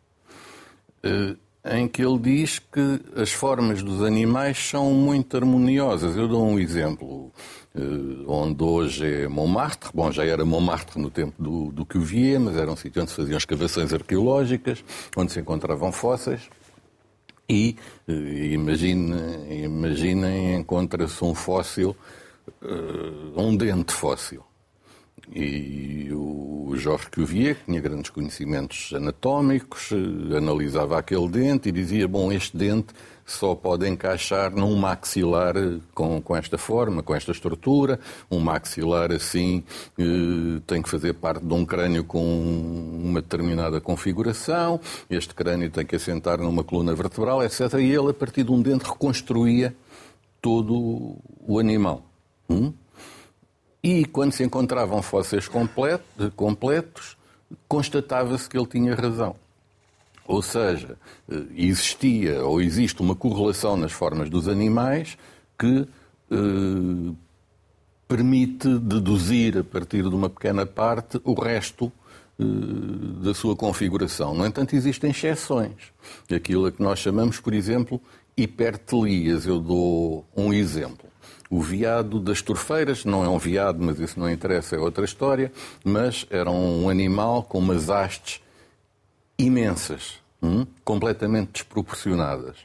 Em 1.69 1.87
que 1.87 2.03
ele 2.03 2.19
diz 2.19 2.59
que 2.59 3.01
as 3.15 3.31
formas 3.31 3.83
dos 3.83 4.01
animais 4.03 4.57
são 4.57 4.93
muito 4.93 5.35
harmoniosas. 5.35 6.15
Eu 6.15 6.27
dou 6.27 6.45
um 6.45 6.59
exemplo, 6.59 7.31
eh, 7.75 7.79
onde 8.25 8.63
hoje 8.63 9.23
é 9.23 9.27
Montmartre. 9.27 9.89
Bom, 9.93 10.11
já 10.11 10.25
era 10.25 10.45
Montmartre 10.45 10.99
no 10.99 11.09
tempo 11.09 11.41
do, 11.41 11.71
do 11.71 11.85
Cuvier, 11.85 12.39
mas 12.39 12.55
era 12.55 12.71
um 12.71 12.75
sítio 12.75 13.01
onde 13.01 13.11
se 13.11 13.17
faziam 13.17 13.37
escavações 13.37 13.91
arqueológicas, 13.93 14.83
onde 15.15 15.31
se 15.31 15.39
encontravam 15.39 15.91
fósseis. 15.91 16.49
E 17.49 17.75
eh, 18.07 18.13
imaginem, 18.53 19.63
imaginem 19.63 20.55
encontra-se 20.55 21.23
um 21.23 21.35
fóssil, 21.35 21.95
eh, 22.61 23.31
um 23.35 23.55
dente 23.55 23.93
fóssil. 23.93 24.46
E 25.33 26.09
o 26.11 26.73
Jorge 26.75 27.09
Cuvier, 27.09 27.55
que 27.55 27.65
tinha 27.65 27.81
grandes 27.81 28.09
conhecimentos 28.09 28.91
anatómicos, 28.93 29.89
analisava 30.35 30.97
aquele 30.97 31.27
dente 31.27 31.69
e 31.69 31.71
dizia: 31.71 32.07
Bom, 32.07 32.31
este 32.31 32.55
dente 32.55 32.93
só 33.27 33.53
pode 33.53 33.87
encaixar 33.87 34.55
num 34.55 34.73
maxilar 34.77 35.57
eh, 35.57 35.79
com, 35.93 36.21
com 36.21 36.35
esta 36.35 36.57
forma, 36.57 37.03
com 37.03 37.13
esta 37.13 37.31
estrutura. 37.31 37.99
Um 38.31 38.39
maxilar 38.39 39.11
assim 39.11 39.65
eh, 39.99 40.61
tem 40.65 40.81
que 40.81 40.89
fazer 40.89 41.13
parte 41.13 41.45
de 41.45 41.53
um 41.53 41.65
crânio 41.65 42.05
com 42.05 42.23
uma 42.23 43.21
determinada 43.21 43.81
configuração. 43.81 44.79
Este 45.09 45.35
crânio 45.35 45.69
tem 45.69 45.85
que 45.85 45.97
assentar 45.97 46.39
numa 46.39 46.63
coluna 46.63 46.95
vertebral, 46.95 47.43
etc. 47.43 47.73
E 47.73 47.91
ele, 47.91 48.11
a 48.11 48.13
partir 48.13 48.45
de 48.45 48.51
um 48.51 48.61
dente, 48.61 48.85
reconstruía 48.85 49.75
todo 50.41 51.17
o 51.45 51.59
animal. 51.59 52.03
Hum? 52.49 52.71
E 53.83 54.05
quando 54.05 54.33
se 54.33 54.43
encontravam 54.43 55.01
fósseis 55.01 55.47
completos, 55.47 57.17
constatava-se 57.67 58.49
que 58.49 58.57
ele 58.57 58.67
tinha 58.67 58.95
razão. 58.95 59.35
Ou 60.27 60.41
seja, 60.41 60.97
eh, 61.29 61.43
existia 61.55 62.43
ou 62.43 62.61
existe 62.61 63.01
uma 63.01 63.15
correlação 63.15 63.77
nas 63.77 63.93
formas 63.93 64.29
dos 64.29 64.47
animais 64.47 65.17
que 65.57 65.87
eh, 66.29 67.13
permite 68.07 68.67
deduzir 68.79 69.57
a 69.57 69.63
partir 69.63 70.03
de 70.03 70.15
uma 70.15 70.29
pequena 70.29 70.65
parte 70.65 71.19
o 71.23 71.33
resto 71.33 71.91
eh, 72.37 72.43
da 73.23 73.33
sua 73.33 73.55
configuração. 73.55 74.35
No 74.35 74.45
entanto, 74.45 74.75
existem 74.75 75.11
exceções. 75.11 75.93
Aquilo 76.29 76.65
a 76.65 76.71
que 76.71 76.81
nós 76.81 76.99
chamamos, 76.99 77.39
por 77.39 77.53
exemplo, 77.53 78.01
hipertelias. 78.35 79.45
Eu 79.45 79.59
dou 79.59 80.25
um 80.35 80.51
exemplo. 80.51 81.06
O 81.49 81.61
veado 81.61 82.19
das 82.19 82.41
torfeiras, 82.41 83.05
não 83.05 83.23
é 83.23 83.29
um 83.29 83.37
veado, 83.37 83.83
mas 83.83 83.99
isso 83.99 84.19
não 84.19 84.29
interessa, 84.29 84.75
é 84.75 84.79
outra 84.79 85.05
história, 85.05 85.51
mas 85.83 86.25
era 86.29 86.51
um 86.51 86.89
animal 86.89 87.43
com 87.43 87.59
umas 87.59 87.89
hastes 87.89 88.41
imensas, 89.37 90.19
hum, 90.41 90.65
completamente 90.83 91.53
desproporcionadas. 91.53 92.57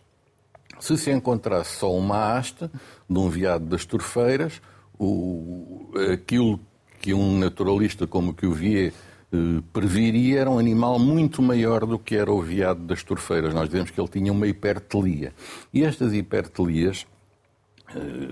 Se 0.81 0.99
se 0.99 1.13
encontrasse 1.13 1.77
só 1.77 1.95
uma 1.95 2.37
haste 2.37 2.69
de 3.09 3.19
um 3.19 3.29
veado 3.29 3.67
das 3.67 3.85
torfeiras, 3.85 4.61
o, 4.99 5.93
aquilo 6.13 6.59
que 7.01 7.15
um 7.15 7.39
naturalista 7.39 8.07
como 8.07 8.35
que 8.35 8.47
o 8.47 8.53
Vier 8.53 8.93
eh, 9.33 9.63
previria 9.73 10.41
era 10.41 10.51
um 10.51 10.59
animal 10.59 10.99
muito 10.99 11.41
maior 11.41 11.87
do 11.87 11.99
que 11.99 12.15
era 12.15 12.33
o 12.33 12.41
veado 12.41 12.81
das 12.81 13.03
torfeiras. 13.03 13.55
Nós 13.55 13.69
dizemos 13.69 13.91
que 13.91 14.01
ele 14.01 14.09
tinha 14.09 14.31
uma 14.31 14.47
hipertelia. 14.47 15.33
E 15.73 15.83
estas 15.83 16.13
hipertelias 16.13 17.07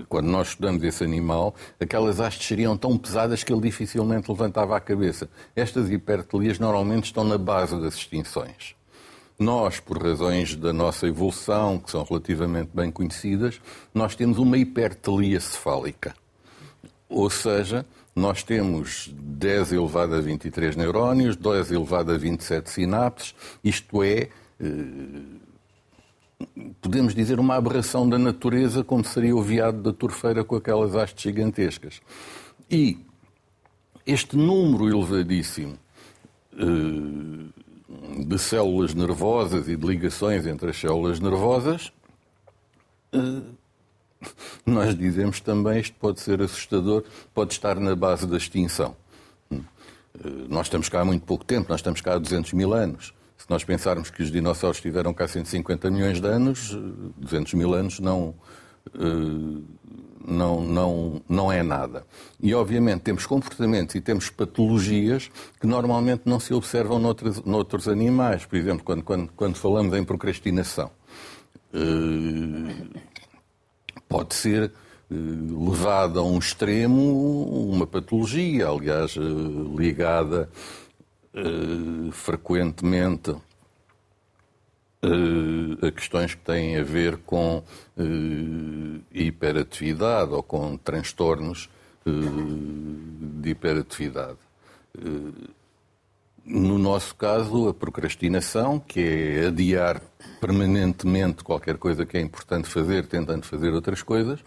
quando 0.09 0.27
nós 0.27 0.49
estudamos 0.49 0.83
esse 0.83 1.03
animal, 1.03 1.55
aquelas 1.79 2.19
hastes 2.19 2.47
seriam 2.47 2.77
tão 2.77 2.97
pesadas 2.97 3.43
que 3.43 3.51
ele 3.51 3.61
dificilmente 3.61 4.29
levantava 4.29 4.75
a 4.75 4.79
cabeça. 4.79 5.29
Estas 5.55 5.89
hipertelias 5.89 6.59
normalmente 6.59 7.05
estão 7.05 7.23
na 7.23 7.37
base 7.37 7.79
das 7.79 7.95
extinções. 7.95 8.75
Nós, 9.39 9.79
por 9.79 10.01
razões 10.01 10.55
da 10.55 10.71
nossa 10.71 11.07
evolução, 11.07 11.79
que 11.79 11.89
são 11.89 12.03
relativamente 12.03 12.69
bem 12.73 12.91
conhecidas, 12.91 13.59
nós 13.93 14.15
temos 14.15 14.37
uma 14.37 14.57
hipertelia 14.57 15.39
cefálica. 15.39 16.13
Ou 17.09 17.29
seja, 17.29 17.85
nós 18.15 18.43
temos 18.43 19.09
10 19.13 19.73
elevado 19.73 20.15
a 20.15 20.21
23 20.21 20.75
neurónios, 20.75 21.35
10 21.35 21.71
elevado 21.71 22.11
a 22.11 22.17
27 22.17 22.69
sinapses, 22.69 23.33
isto 23.63 24.03
é, 24.03 24.29
eh, 24.59 24.67
podemos 26.81 27.13
dizer, 27.13 27.39
uma 27.39 27.55
aberração 27.55 28.07
da 28.07 28.17
natureza, 28.17 28.83
como 28.83 29.03
seria 29.03 29.35
o 29.35 29.41
veado 29.41 29.81
da 29.81 29.93
torfeira 29.93 30.43
com 30.43 30.55
aquelas 30.55 30.95
hastes 30.95 31.23
gigantescas. 31.23 32.01
E 32.69 32.97
este 34.05 34.35
número 34.35 34.87
elevadíssimo 34.89 35.77
eh, 36.57 38.23
de 38.25 38.39
células 38.39 38.93
nervosas 38.93 39.67
e 39.67 39.75
de 39.75 39.85
ligações 39.85 40.45
entre 40.45 40.69
as 40.69 40.77
células 40.77 41.19
nervosas, 41.19 41.91
eh, 43.13 43.41
nós 44.65 44.95
dizemos 44.95 45.39
também 45.39 45.79
isto 45.79 45.95
pode 45.99 46.19
ser 46.19 46.41
assustador, 46.41 47.03
pode 47.33 47.53
estar 47.53 47.79
na 47.79 47.95
base 47.95 48.25
da 48.27 48.37
extinção. 48.37 48.95
Eh, 49.51 49.57
nós 50.49 50.67
estamos 50.67 50.89
cá 50.89 51.01
há 51.01 51.05
muito 51.05 51.25
pouco 51.25 51.45
tempo, 51.45 51.69
nós 51.69 51.79
estamos 51.79 52.01
cá 52.01 52.15
há 52.15 52.17
200 52.17 52.53
mil 52.53 52.73
anos. 52.73 53.13
Se 53.41 53.49
nós 53.49 53.63
pensarmos 53.63 54.11
que 54.11 54.21
os 54.21 54.31
dinossauros 54.31 54.77
estiveram 54.77 55.15
cá 55.15 55.25
há 55.25 55.27
150 55.27 55.89
milhões 55.89 56.21
de 56.21 56.27
anos, 56.27 56.77
200 57.17 57.55
mil 57.55 57.73
anos 57.73 57.99
não, 57.99 58.35
eh, 58.93 58.99
não, 60.23 60.61
não, 60.61 61.21
não 61.27 61.51
é 61.51 61.63
nada. 61.63 62.05
E, 62.39 62.53
obviamente, 62.53 63.01
temos 63.01 63.25
comportamentos 63.25 63.95
e 63.95 64.01
temos 64.01 64.29
patologias 64.29 65.31
que 65.59 65.65
normalmente 65.65 66.21
não 66.25 66.39
se 66.39 66.53
observam 66.53 66.99
noutros, 66.99 67.43
noutros 67.43 67.87
animais. 67.87 68.45
Por 68.45 68.57
exemplo, 68.57 68.83
quando, 68.83 69.01
quando, 69.01 69.31
quando 69.35 69.55
falamos 69.55 69.97
em 69.97 70.03
procrastinação, 70.03 70.91
eh, 71.73 72.99
pode 74.07 74.35
ser 74.35 74.65
eh, 74.65 75.15
levada 75.15 76.19
a 76.19 76.23
um 76.23 76.37
extremo 76.37 77.71
uma 77.71 77.87
patologia, 77.87 78.67
aliás, 78.67 79.15
ligada 79.75 80.47
frequentemente 82.11 83.31
uh, 83.31 83.41
a 85.85 85.91
questões 85.91 86.35
que 86.35 86.41
têm 86.41 86.77
a 86.77 86.83
ver 86.83 87.17
com 87.17 87.63
uh, 87.97 89.01
hiperatividade 89.11 90.31
ou 90.31 90.43
com 90.43 90.77
transtornos 90.77 91.69
de 92.03 93.51
hiperatividade. 93.51 94.39
No 96.43 96.79
nosso 96.79 97.13
caso, 97.13 97.69
a 97.69 97.73
procrastinação, 97.75 98.79
que 98.79 98.99
é 98.99 99.45
adiar 99.45 100.01
permanentemente 100.39 101.43
qualquer 101.43 101.77
coisa 101.77 102.03
que 102.03 102.17
é 102.17 102.21
importante 102.21 102.67
fazer, 102.67 103.05
tentando 103.05 103.45
fazer 103.45 103.71
outras 103.71 104.01
coisas, 104.01 104.39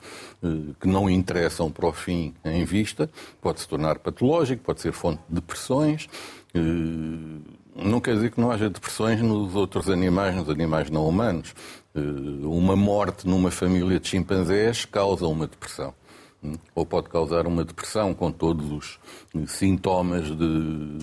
que 0.80 0.88
não 0.88 1.08
interessam 1.08 1.70
para 1.70 1.86
o 1.86 1.92
fim 1.92 2.34
em 2.44 2.64
vista, 2.64 3.08
pode 3.40 3.60
se 3.60 3.68
tornar 3.68 4.00
patológico, 4.00 4.64
pode 4.64 4.80
ser 4.80 4.92
fonte 4.92 5.22
de 5.28 5.36
depressões, 5.36 6.08
não 6.54 8.00
quer 8.00 8.14
dizer 8.14 8.30
que 8.30 8.40
não 8.40 8.50
haja 8.50 8.70
depressões 8.70 9.20
nos 9.20 9.54
outros 9.54 9.90
animais, 9.90 10.34
nos 10.34 10.48
animais 10.48 10.90
não 10.90 11.06
humanos. 11.06 11.54
Eh, 11.94 12.00
uma 12.44 12.76
morte 12.76 13.26
numa 13.26 13.50
família 13.50 14.00
de 14.00 14.08
chimpanzés 14.08 14.84
causa 14.84 15.26
uma 15.26 15.46
depressão. 15.46 15.94
Hum? 16.42 16.54
Ou 16.74 16.86
pode 16.86 17.08
causar 17.08 17.46
uma 17.46 17.64
depressão 17.64 18.14
com 18.14 18.30
todos 18.30 18.70
os 18.70 18.98
eh, 19.34 19.46
sintomas 19.46 20.26
de, 20.26 20.98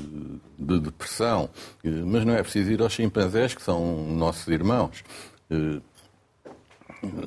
de 0.57 0.79
depressão. 0.79 1.49
Eh, 1.83 1.89
mas 1.89 2.25
não 2.25 2.33
é 2.33 2.41
preciso 2.41 2.71
ir 2.71 2.81
aos 2.81 2.93
chimpanzés, 2.93 3.53
que 3.53 3.61
são 3.61 4.05
nossos 4.07 4.47
irmãos. 4.47 5.03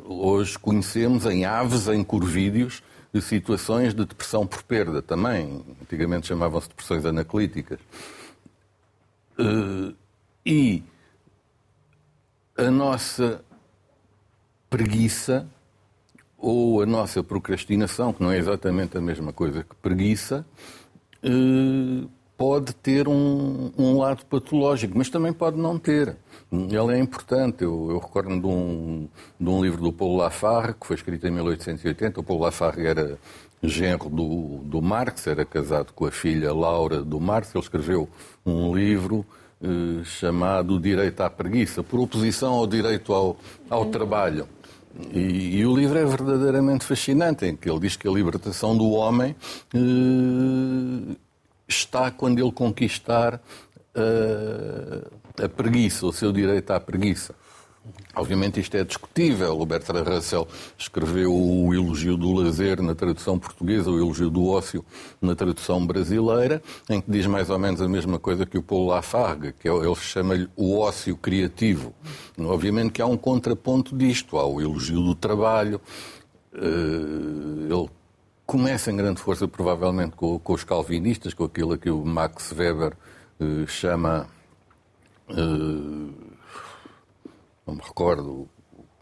Hoje 0.06 0.58
conhecemos 0.58 1.26
em 1.26 1.44
aves, 1.44 1.88
em 1.88 2.02
corvídeos, 2.02 2.82
situações 3.20 3.94
de 3.94 4.04
depressão 4.04 4.46
por 4.46 4.62
perda 4.62 5.00
também. 5.00 5.64
Antigamente 5.82 6.26
chamavam-se 6.26 6.68
depressões 6.68 7.04
anaclíticas. 7.04 7.78
Uh, 9.38 9.94
e 10.44 10.82
a 12.56 12.70
nossa 12.70 13.44
preguiça 14.68 15.46
ou 16.36 16.82
a 16.82 16.86
nossa 16.86 17.22
procrastinação, 17.22 18.12
que 18.12 18.22
não 18.22 18.30
é 18.30 18.36
exatamente 18.36 18.98
a 18.98 19.00
mesma 19.00 19.32
coisa 19.32 19.64
que 19.64 19.74
preguiça, 19.76 20.44
uh, 21.24 22.10
pode 22.36 22.74
ter 22.74 23.08
um, 23.08 23.70
um, 23.78 23.98
lado 23.98 24.24
patológico, 24.26 24.96
mas 24.96 25.08
também 25.08 25.32
pode 25.32 25.56
não 25.56 25.78
ter. 25.78 26.16
Ele 26.52 26.94
é 26.94 26.98
importante. 26.98 27.62
Eu, 27.62 27.90
eu 27.90 27.98
recordo 27.98 28.28
de 28.40 28.46
um, 28.46 29.08
de 29.38 29.48
um 29.48 29.62
livro 29.62 29.82
do 29.82 29.92
Paulo 29.92 30.16
Lafargue, 30.16 30.78
que 30.80 30.86
foi 30.86 30.96
escrito 30.96 31.26
em 31.26 31.30
1880. 31.30 32.20
O 32.20 32.22
Paulo 32.22 32.42
Lafargue 32.42 32.86
era 32.86 33.18
genro 33.62 34.08
do, 34.10 34.58
do 34.64 34.82
Marx, 34.82 35.26
era 35.26 35.44
casado 35.44 35.92
com 35.92 36.06
a 36.06 36.10
filha 36.10 36.52
Laura 36.52 37.02
do 37.02 37.20
Marx. 37.20 37.54
Ele 37.54 37.62
escreveu 37.62 38.08
um 38.44 38.74
livro 38.74 39.24
eh, 39.62 40.04
chamado 40.04 40.78
Direito 40.78 41.20
à 41.22 41.30
Preguiça, 41.30 41.82
por 41.82 41.98
oposição 42.00 42.52
ao 42.52 42.66
direito 42.66 43.12
ao, 43.14 43.36
ao 43.70 43.86
trabalho. 43.86 44.46
E, 45.12 45.58
e, 45.58 45.66
o 45.66 45.74
livro 45.74 45.98
é 45.98 46.04
verdadeiramente 46.04 46.84
fascinante, 46.84 47.46
em 47.46 47.56
que 47.56 47.68
ele 47.68 47.80
diz 47.80 47.96
que 47.96 48.06
a 48.06 48.10
libertação 48.10 48.76
do 48.76 48.90
homem 48.90 49.34
eh, 49.74 51.16
está 51.68 52.10
quando 52.10 52.38
ele 52.38 52.52
conquistar 52.52 53.40
eh, 53.94 55.44
a 55.44 55.48
preguiça, 55.48 56.06
o 56.06 56.12
seu 56.12 56.32
direito 56.32 56.70
à 56.70 56.80
preguiça. 56.80 57.34
Obviamente 58.16 58.60
isto 58.60 58.76
é 58.76 58.84
discutível. 58.84 59.60
O 59.60 59.66
Bertrand 59.66 60.04
Russell 60.04 60.48
escreveu 60.78 61.34
o 61.34 61.74
elogio 61.74 62.16
do 62.16 62.32
lazer 62.32 62.80
na 62.80 62.94
tradução 62.94 63.38
portuguesa, 63.38 63.90
o 63.90 63.98
elogio 63.98 64.30
do 64.30 64.46
ócio 64.46 64.84
na 65.20 65.34
tradução 65.34 65.86
brasileira, 65.86 66.62
em 66.88 67.00
que 67.00 67.10
diz 67.10 67.26
mais 67.26 67.50
ou 67.50 67.58
menos 67.58 67.82
a 67.82 67.88
mesma 67.88 68.18
coisa 68.18 68.46
que 68.46 68.56
o 68.56 68.62
Paulo 68.62 68.86
Lafargue, 68.86 69.52
que 69.52 69.68
é 69.68 69.72
ele 69.72 69.94
chama-lhe 69.96 70.48
o 70.56 70.78
ócio 70.78 71.16
criativo. 71.16 71.92
Obviamente 72.38 72.92
que 72.92 73.02
há 73.02 73.06
um 73.06 73.16
contraponto 73.16 73.96
disto, 73.96 74.38
há 74.38 74.46
o 74.46 74.60
elogio 74.60 75.02
do 75.02 75.14
trabalho. 75.14 75.80
Eh, 76.54 77.72
ele 77.72 77.88
começa 78.46 78.90
em 78.90 78.96
grande 78.96 79.20
força, 79.20 79.48
provavelmente, 79.48 80.16
com, 80.16 80.40
os 80.46 80.64
calvinistas, 80.64 81.34
com 81.34 81.44
aquilo 81.44 81.78
que 81.78 81.90
o 81.90 82.04
Max 82.04 82.52
Weber 82.52 82.92
eh, 83.40 83.66
chama 83.66 84.28
eh, 85.28 85.34
não 87.66 87.74
me 87.74 87.80
recordo, 87.82 88.48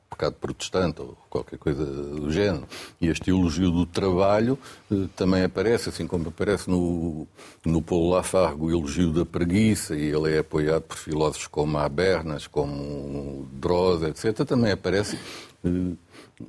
pecado 0.09 0.35
protestante 0.35 1.01
ou 1.01 1.17
qualquer 1.29 1.59
coisa 1.59 1.85
do 1.85 2.31
género. 2.31 2.67
E 3.01 3.09
este 3.09 3.31
elogio 3.31 3.71
do 3.71 3.87
trabalho 3.87 4.59
eh, 4.91 5.09
também 5.17 5.43
aparece, 5.43 5.89
assim 5.89 6.07
como 6.07 6.29
aparece 6.29 6.71
no, 6.71 7.27
no 7.65 7.83
Paulo 7.83 8.11
Lafargue, 8.11 8.63
o 8.63 8.71
elogio 8.71 9.13
da 9.13 9.25
preguiça, 9.25 9.97
e 9.97 10.05
ele 10.05 10.35
é 10.35 10.39
apoiado 10.39 10.83
por 10.83 10.97
filósofos 10.97 11.47
como 11.49 11.79
Habermas, 11.79 12.47
como 12.47 13.49
Droz, 13.53 14.03
etc. 14.03 14.47
Também 14.47 14.73
aparece 14.73 15.19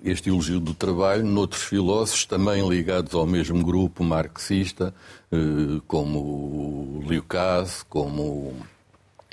este 0.04 0.30
elogio 0.30 0.60
do 0.60 0.74
trabalho 0.74 1.26
noutros 1.26 1.64
filósofos 1.64 2.26
também 2.26 2.68
ligados 2.68 3.14
ao 3.14 3.26
mesmo 3.26 3.64
grupo 3.64 4.04
marxista, 4.04 4.94
eh, 5.32 5.82
como 5.88 7.04
Liucas, 7.08 7.84
como 7.84 8.54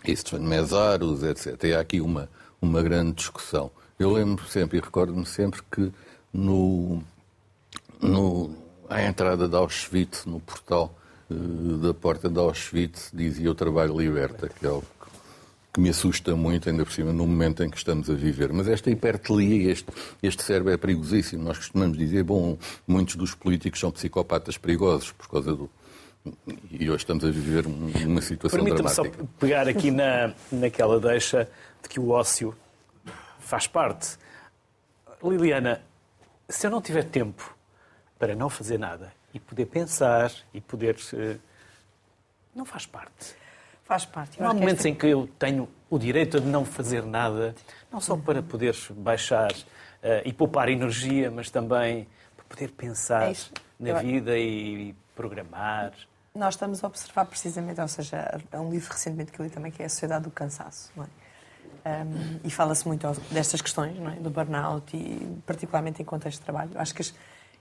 Istvan 0.05 0.41
Mesaros, 0.41 1.23
etc. 1.23 1.65
E 1.65 1.75
há 1.75 1.81
aqui 1.81 2.01
uma 2.01 2.29
uma 2.61 2.83
grande 2.83 3.13
discussão. 3.13 3.71
Eu 3.99 4.13
lembro 4.13 4.47
sempre 4.49 4.79
e 4.79 4.81
recordo-me 4.81 5.27
sempre 5.27 5.63
que 5.71 5.93
no, 6.33 7.03
no, 8.01 8.55
à 8.89 9.03
entrada 9.03 9.49
de 9.49 9.57
Auschwitz, 9.57 10.27
no 10.27 10.41
portal 10.41 10.95
uh, 11.31 11.79
da 11.79 11.95
porta 11.95 12.29
de 12.29 12.39
Auschwitz, 12.39 13.11
dizia 13.13 13.51
o 13.51 13.55
trabalho 13.55 13.99
liberta, 13.99 14.49
que 14.49 14.67
é 14.67 14.69
algo 14.69 14.87
que 15.73 15.81
me 15.81 15.89
assusta 15.89 16.35
muito, 16.35 16.69
ainda 16.69 16.85
por 16.85 16.93
cima, 16.93 17.13
no 17.13 17.27
momento 17.27 17.63
em 17.63 17.71
que 17.71 17.77
estamos 17.77 18.11
a 18.11 18.15
viver. 18.15 18.53
Mas 18.53 18.67
esta 18.69 18.91
hipertelia, 18.91 19.71
este, 19.71 19.87
este 20.23 20.43
cérebro 20.43 20.73
é 20.73 20.77
perigosíssimo. 20.77 21.45
Nós 21.45 21.59
costumamos 21.59 21.97
dizer, 21.97 22.25
bom, 22.25 22.59
muitos 22.87 23.17
dos 23.17 23.35
políticos 23.35 23.79
são 23.79 23.91
psicopatas 23.91 24.59
perigosos 24.59 25.13
por 25.13 25.29
causa 25.29 25.55
do, 25.55 25.71
e 26.71 26.91
hoje 26.91 26.99
estamos 26.99 27.25
a 27.25 27.31
viver 27.31 27.67
uma 27.67 28.21
situação 28.21 28.63
dramática. 28.63 29.03
Permita-me 29.03 29.25
só 29.25 29.27
pegar 29.39 29.69
aqui 29.69 29.91
na, 29.91 30.35
naquela 30.53 31.01
deixa 31.01 31.49
de 31.83 31.89
que 31.89 31.99
o 31.99 32.11
ócio 32.11 32.55
faz 33.39 33.67
parte. 33.67 34.19
Liliana, 35.23 35.83
se 36.49 36.67
eu 36.67 36.71
não 36.71 36.83
tiver 36.83 37.05
tempo 37.05 37.57
para 38.19 38.35
não 38.35 38.51
fazer 38.51 38.79
nada 38.79 39.13
e 39.33 39.41
poder 39.41 39.67
pensar 39.67 40.31
e 40.53 40.61
poder. 40.61 40.97
Eh, 41.15 41.37
não 42.55 42.65
faz 42.65 42.85
parte. 42.85 43.35
Faz 43.91 44.05
parte. 44.05 44.41
Há 44.41 44.55
momentos 44.55 44.75
esta... 44.75 44.89
em 44.89 44.95
que 44.95 45.05
eu 45.07 45.29
tenho 45.37 45.69
o 45.91 45.99
direito 45.99 46.41
de 46.41 46.47
não 46.47 46.65
fazer 46.65 47.05
nada, 47.05 47.57
não 47.91 48.01
só 48.01 48.17
para 48.17 48.41
poder 48.41 48.73
baixar 48.93 49.51
e 50.25 50.33
poupar 50.33 50.69
energia, 50.69 51.29
mas 51.29 51.51
também 51.51 52.07
para 52.37 52.45
poder 52.45 52.69
pensar 52.69 53.33
É 53.33 53.35
na 53.81 53.89
Eu- 53.89 53.99
vida 53.99 54.39
e 54.39 54.95
programar. 55.17 55.91
Nós 56.33 56.55
estamos 56.55 56.85
a 56.85 56.87
observar 56.87 57.25
precisamente, 57.27 57.81
ou 57.81 57.89
seja, 57.89 58.41
há 58.53 58.61
um 58.61 58.71
livro 58.71 58.93
recentemente 58.93 59.33
que 59.33 59.41
eu 59.41 59.45
li 59.45 59.51
também 59.51 59.73
que 59.73 59.83
é 59.83 59.87
A 59.87 59.89
Sociedade 59.89 60.23
do 60.23 60.31
Cansaço, 60.31 60.93
não 60.95 61.03
é? 61.05 61.09
Um, 62.05 62.41
e 62.45 62.51
fala-se 62.51 62.87
muito 62.87 63.11
destas 63.33 63.61
questões, 63.61 63.99
não 63.99 64.13
é? 64.13 64.15
do 64.15 64.31
burnout 64.31 64.97
e 64.97 65.37
particularmente 65.45 66.01
em 66.01 66.05
contexto 66.05 66.39
de 66.39 66.45
trabalho. 66.45 66.71
Acho 66.77 66.95
que 66.95 67.03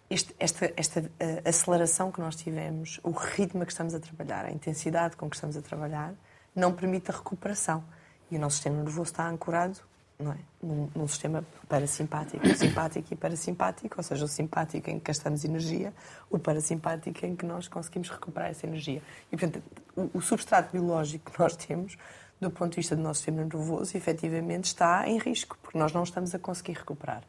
este- 0.10 0.36
esta, 0.40 0.74
esta 0.76 1.12
eh, 1.20 1.42
aceleração 1.46 2.12
que 2.12 2.20
nós 2.20 2.36
tivemos, 2.36 3.00
o 3.04 3.12
ritmo 3.12 3.66
que 3.66 3.72
estamos 3.72 3.94
a 3.94 4.00
trabalhar, 4.00 4.46
a 4.46 4.52
intensidade 4.52 5.16
com 5.16 5.30
que 5.30 5.36
estamos 5.36 5.56
a 5.56 5.62
trabalhar, 5.62 6.14
não 6.56 6.74
permite 6.74 7.12
a 7.12 7.14
recuperação. 7.14 7.84
E 8.32 8.36
o 8.36 8.40
nosso 8.40 8.56
sistema 8.58 8.78
nervoso 8.78 9.12
está 9.12 9.28
ancorado 9.28 9.80
não 10.20 10.34
é? 10.34 10.38
num, 10.62 10.90
num 10.94 11.08
sistema 11.08 11.46
parasimpático, 11.70 12.46
simpático 12.56 13.14
e 13.14 13.16
parasimpático, 13.16 13.96
ou 13.98 14.04
seja, 14.04 14.26
o 14.26 14.28
simpático 14.28 14.90
em 14.90 15.00
que 15.00 15.06
gastamos 15.06 15.46
energia, 15.46 15.94
o 16.30 16.38
parasimpático 16.38 17.26
em 17.26 17.36
que 17.36 17.46
nós 17.46 17.68
conseguimos 17.70 18.10
recuperar 18.10 18.50
essa 18.50 18.68
energia. 18.68 19.02
E, 19.32 19.38
portanto, 19.38 19.64
o, 19.96 20.18
o 20.18 20.22
substrato 20.22 20.74
biológico 20.74 21.32
que 21.32 21.40
nós 21.40 21.56
temos, 21.56 21.98
do 22.40 22.52
ponto 22.52 22.72
de 22.72 22.76
vista 22.78 22.96
do 22.96 23.02
nosso 23.02 23.20
sistema 23.20 23.44
nervoso, 23.44 23.96
efetivamente 23.96 24.66
está 24.66 25.08
em 25.08 25.18
risco, 25.18 25.58
porque 25.62 25.78
nós 25.78 25.94
não 25.94 26.04
estamos 26.04 26.36
a 26.36 26.40
conseguir 26.40 26.74
recuperar. 26.74 27.24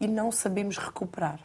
E 0.00 0.08
não 0.08 0.32
sabemos 0.32 0.78
recuperar. 0.78 1.38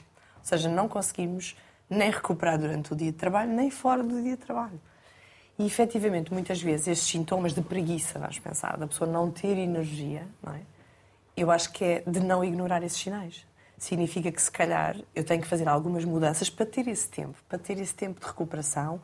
Ou 0.47 0.57
seja, 0.57 0.69
não 0.69 0.87
conseguimos 0.87 1.57
nem 1.89 2.09
recuperar 2.09 2.57
durante 2.57 2.93
o 2.93 2.95
dia 2.95 3.11
de 3.11 3.17
trabalho, 3.17 3.51
nem 3.51 3.69
fora 3.69 4.01
do 4.01 4.21
dia 4.21 4.37
de 4.37 4.43
trabalho. 4.43 4.79
E, 5.59 5.65
efetivamente, 5.65 6.31
muitas 6.31 6.61
vezes, 6.61 6.87
estes 6.87 7.09
sintomas 7.09 7.53
de 7.53 7.61
preguiça, 7.61 8.17
vamos 8.17 8.39
pensar, 8.39 8.77
da 8.77 8.87
pessoa 8.87 9.09
não 9.09 9.29
ter 9.29 9.57
energia, 9.57 10.25
não 10.41 10.53
é? 10.53 10.61
eu 11.35 11.51
acho 11.51 11.71
que 11.71 11.83
é 11.83 12.03
de 12.07 12.19
não 12.19 12.43
ignorar 12.43 12.81
esses 12.81 12.97
sinais. 12.97 13.45
Significa 13.77 14.31
que, 14.31 14.41
se 14.41 14.49
calhar, 14.49 14.97
eu 15.13 15.23
tenho 15.23 15.41
que 15.41 15.47
fazer 15.47 15.67
algumas 15.67 16.03
mudanças 16.03 16.49
para 16.49 16.65
ter 16.65 16.87
esse 16.87 17.07
tempo, 17.09 17.37
para 17.47 17.59
ter 17.59 17.77
esse 17.77 17.93
tempo 17.93 18.19
de 18.19 18.25
recuperação 18.25 18.99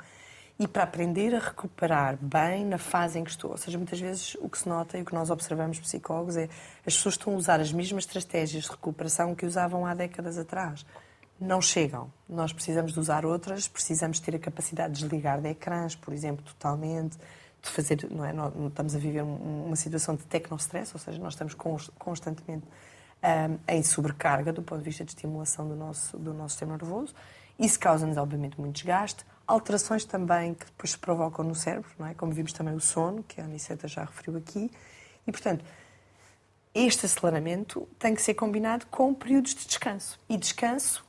e 0.57 0.67
para 0.67 0.83
aprender 0.83 1.35
a 1.35 1.39
recuperar 1.39 2.17
bem 2.19 2.65
na 2.65 2.79
fase 2.79 3.19
em 3.19 3.23
que 3.23 3.29
estou. 3.29 3.51
Ou 3.51 3.57
seja, 3.57 3.77
muitas 3.77 3.99
vezes 3.99 4.35
o 4.39 4.49
que 4.49 4.57
se 4.57 4.67
nota 4.67 4.97
e 4.97 5.03
o 5.03 5.05
que 5.05 5.13
nós 5.13 5.29
observamos 5.29 5.79
psicólogos 5.79 6.37
é 6.37 6.45
as 6.85 6.95
pessoas 6.95 7.15
estão 7.15 7.33
a 7.33 7.35
usar 7.35 7.59
as 7.59 7.71
mesmas 7.71 8.05
estratégias 8.05 8.63
de 8.63 8.71
recuperação 8.71 9.35
que 9.35 9.45
usavam 9.45 9.85
há 9.85 9.93
décadas 9.93 10.39
atrás. 10.39 10.83
Não 11.39 11.61
chegam. 11.61 12.11
Nós 12.29 12.53
precisamos 12.53 12.93
de 12.93 12.99
usar 12.99 13.25
outras, 13.25 13.67
precisamos 13.67 14.19
ter 14.19 14.35
a 14.35 14.39
capacidade 14.39 14.93
de 14.93 15.01
desligar 15.01 15.41
de 15.41 15.49
ecrãs, 15.49 15.95
por 15.95 16.13
exemplo, 16.13 16.43
totalmente, 16.45 17.17
de 17.61 17.69
fazer, 17.69 18.07
não 18.11 18.23
é? 18.25 18.31
Nós 18.33 18.53
estamos 18.67 18.95
a 18.95 18.99
viver 18.99 19.23
um- 19.23 19.65
uma 19.67 19.75
situação 19.75 20.15
de 20.15 20.23
tecnostress, 20.25 20.91
ou 20.93 20.99
seja, 20.99 21.19
nós 21.19 21.33
estamos 21.33 21.53
cons- 21.53 21.89
constantemente 21.97 22.65
ahm, 23.25 23.55
em 23.69 23.81
sobrecarga 23.83 24.51
do 24.51 24.61
ponto 24.61 24.79
de 24.79 24.85
vista 24.85 25.05
de 25.05 25.11
estimulação 25.11 25.65
do 25.67 25.75
nosso, 25.77 26.17
do 26.17 26.33
nosso 26.33 26.49
sistema 26.55 26.73
nervoso. 26.73 27.13
Isso 27.57 27.79
causa-nos, 27.79 28.17
obviamente, 28.17 28.59
muito 28.59 28.75
desgaste. 28.75 29.25
Alterações 29.47 30.03
também 30.03 30.53
que 30.53 30.65
depois 30.65 30.91
se 30.91 30.97
provocam 30.97 31.45
no 31.45 31.55
cérebro, 31.55 31.89
não 31.97 32.05
é? 32.07 32.13
como 32.13 32.33
vimos 32.33 32.51
também 32.51 32.73
o 32.75 32.81
sono, 32.81 33.23
que 33.23 33.39
a 33.39 33.45
Aniceta 33.45 33.87
já 33.87 34.03
referiu 34.03 34.35
aqui. 34.37 34.69
E, 35.25 35.31
portanto, 35.31 35.63
este 36.73 37.05
aceleramento 37.05 37.87
tem 37.97 38.13
que 38.13 38.21
ser 38.21 38.33
combinado 38.33 38.85
com 38.87 39.13
períodos 39.13 39.55
de 39.55 39.67
descanso. 39.67 40.19
E 40.27 40.35
descanso 40.37 41.05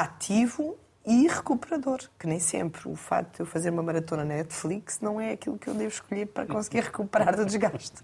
ativo 0.00 0.76
e 1.06 1.26
recuperador, 1.26 2.00
que 2.18 2.26
nem 2.26 2.38
sempre 2.38 2.86
o 2.88 2.94
facto 2.94 3.36
de 3.36 3.40
eu 3.40 3.46
fazer 3.46 3.70
uma 3.70 3.82
maratona 3.82 4.24
na 4.24 4.36
Netflix 4.36 5.00
não 5.00 5.20
é 5.20 5.32
aquilo 5.32 5.58
que 5.58 5.68
eu 5.68 5.74
devo 5.74 5.88
escolher 5.88 6.26
para 6.26 6.46
conseguir 6.46 6.80
recuperar 6.80 7.34
do 7.34 7.46
desgaste. 7.46 8.02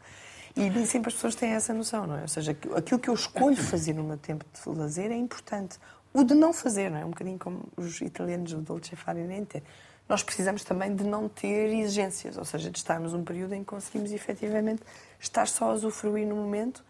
E 0.57 0.71
nem 0.71 0.87
sempre 0.87 1.09
as 1.09 1.15
pessoas 1.15 1.35
têm 1.35 1.51
essa 1.51 1.75
noção, 1.75 2.07
não 2.07 2.17
é? 2.17 2.23
Ou 2.23 2.29
seja, 2.29 2.57
aquilo 2.77 2.99
que 2.99 3.11
eu 3.11 3.15
escolho 3.15 3.57
fazer 3.57 3.93
no 3.93 4.05
meu 4.05 4.17
tempo 4.17 4.45
de 4.53 4.79
lazer 4.79 5.11
é 5.11 5.17
importante. 5.17 5.79
O 6.13 6.25
de 6.25 6.33
não 6.33 6.53
fazer, 6.53 6.91
não 6.91 6.99
é? 6.99 7.05
Um 7.05 7.11
bocadinho 7.11 7.39
como 7.39 7.69
os 7.77 8.01
italianos 8.01 8.53
do 8.53 8.61
Dolce 8.61 8.97
Far 8.97 9.17
Niente. 9.17 9.63
Nós 10.09 10.23
precisamos 10.23 10.63
também 10.65 10.95
de 10.95 11.05
não 11.05 11.29
ter 11.29 11.75
exigências, 11.75 12.37
ou 12.37 12.45
seja, 12.45 12.71
de 12.71 12.79
estarmos 12.79 13.13
um 13.13 13.25
período 13.25 13.55
em 13.55 13.61
que 13.61 13.67
conseguimos 13.67 14.13
efetivamente 14.13 14.83
estar 15.19 15.47
só 15.49 15.71
a 15.71 15.75
usufruir 15.75 16.27
no 16.27 16.37
momento 16.37 16.85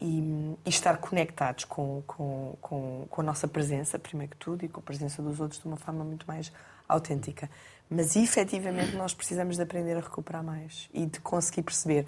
e, 0.00 0.56
e 0.64 0.68
estar 0.68 0.96
conectados 0.98 1.64
com, 1.64 2.02
com, 2.06 2.56
com, 2.60 3.06
com 3.08 3.20
a 3.20 3.24
nossa 3.24 3.46
presença, 3.48 3.98
primeiro 3.98 4.32
que 4.32 4.38
tudo, 4.38 4.64
e 4.64 4.68
com 4.68 4.80
a 4.80 4.82
presença 4.82 5.22
dos 5.22 5.40
outros 5.40 5.60
de 5.60 5.66
uma 5.66 5.76
forma 5.76 6.04
muito 6.04 6.26
mais 6.26 6.52
autêntica. 6.88 7.48
Mas 7.88 8.16
efetivamente 8.16 8.96
nós 8.96 9.14
precisamos 9.14 9.56
de 9.56 9.62
aprender 9.62 9.96
a 9.96 10.00
recuperar 10.00 10.42
mais 10.42 10.88
e 10.92 11.06
de 11.06 11.20
conseguir 11.20 11.62
perceber. 11.62 12.06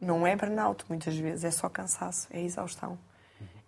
Não 0.00 0.26
é 0.26 0.36
burnout, 0.36 0.84
muitas 0.88 1.16
vezes, 1.16 1.44
é 1.44 1.50
só 1.50 1.68
cansaço, 1.68 2.28
é 2.30 2.40
exaustão. 2.42 2.98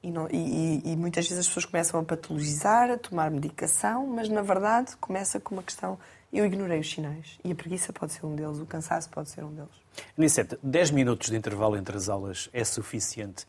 E, 0.02 0.10
não- 0.10 0.28
e- 0.30 0.82
e- 0.84 0.96
muitas 0.96 1.26
vezes 1.26 1.40
as 1.40 1.46
pessoas 1.48 1.64
começam 1.64 1.98
a 1.98 2.04
patologizar, 2.04 2.90
a 2.90 2.98
tomar 2.98 3.30
medicação, 3.30 4.06
mas 4.06 4.28
na 4.28 4.42
verdade 4.42 4.96
começa 4.98 5.40
com 5.40 5.54
uma 5.56 5.62
questão. 5.62 5.98
Eu 6.36 6.44
ignorei 6.46 6.80
os 6.80 6.90
sinais. 6.90 7.38
E 7.44 7.50
a 7.52 7.54
preguiça 7.54 7.92
pode 7.92 8.12
ser 8.12 8.26
um 8.26 8.34
deles, 8.34 8.58
o 8.58 8.66
cansaço 8.66 9.08
pode 9.08 9.30
ser 9.30 9.42
um 9.44 9.50
deles. 9.54 9.70
Anicete, 10.18 10.58
10 10.62 10.90
minutos 10.90 11.30
de 11.30 11.36
intervalo 11.36 11.76
entre 11.76 11.96
as 11.96 12.08
aulas 12.08 12.48
é 12.52 12.62
suficiente 12.64 13.46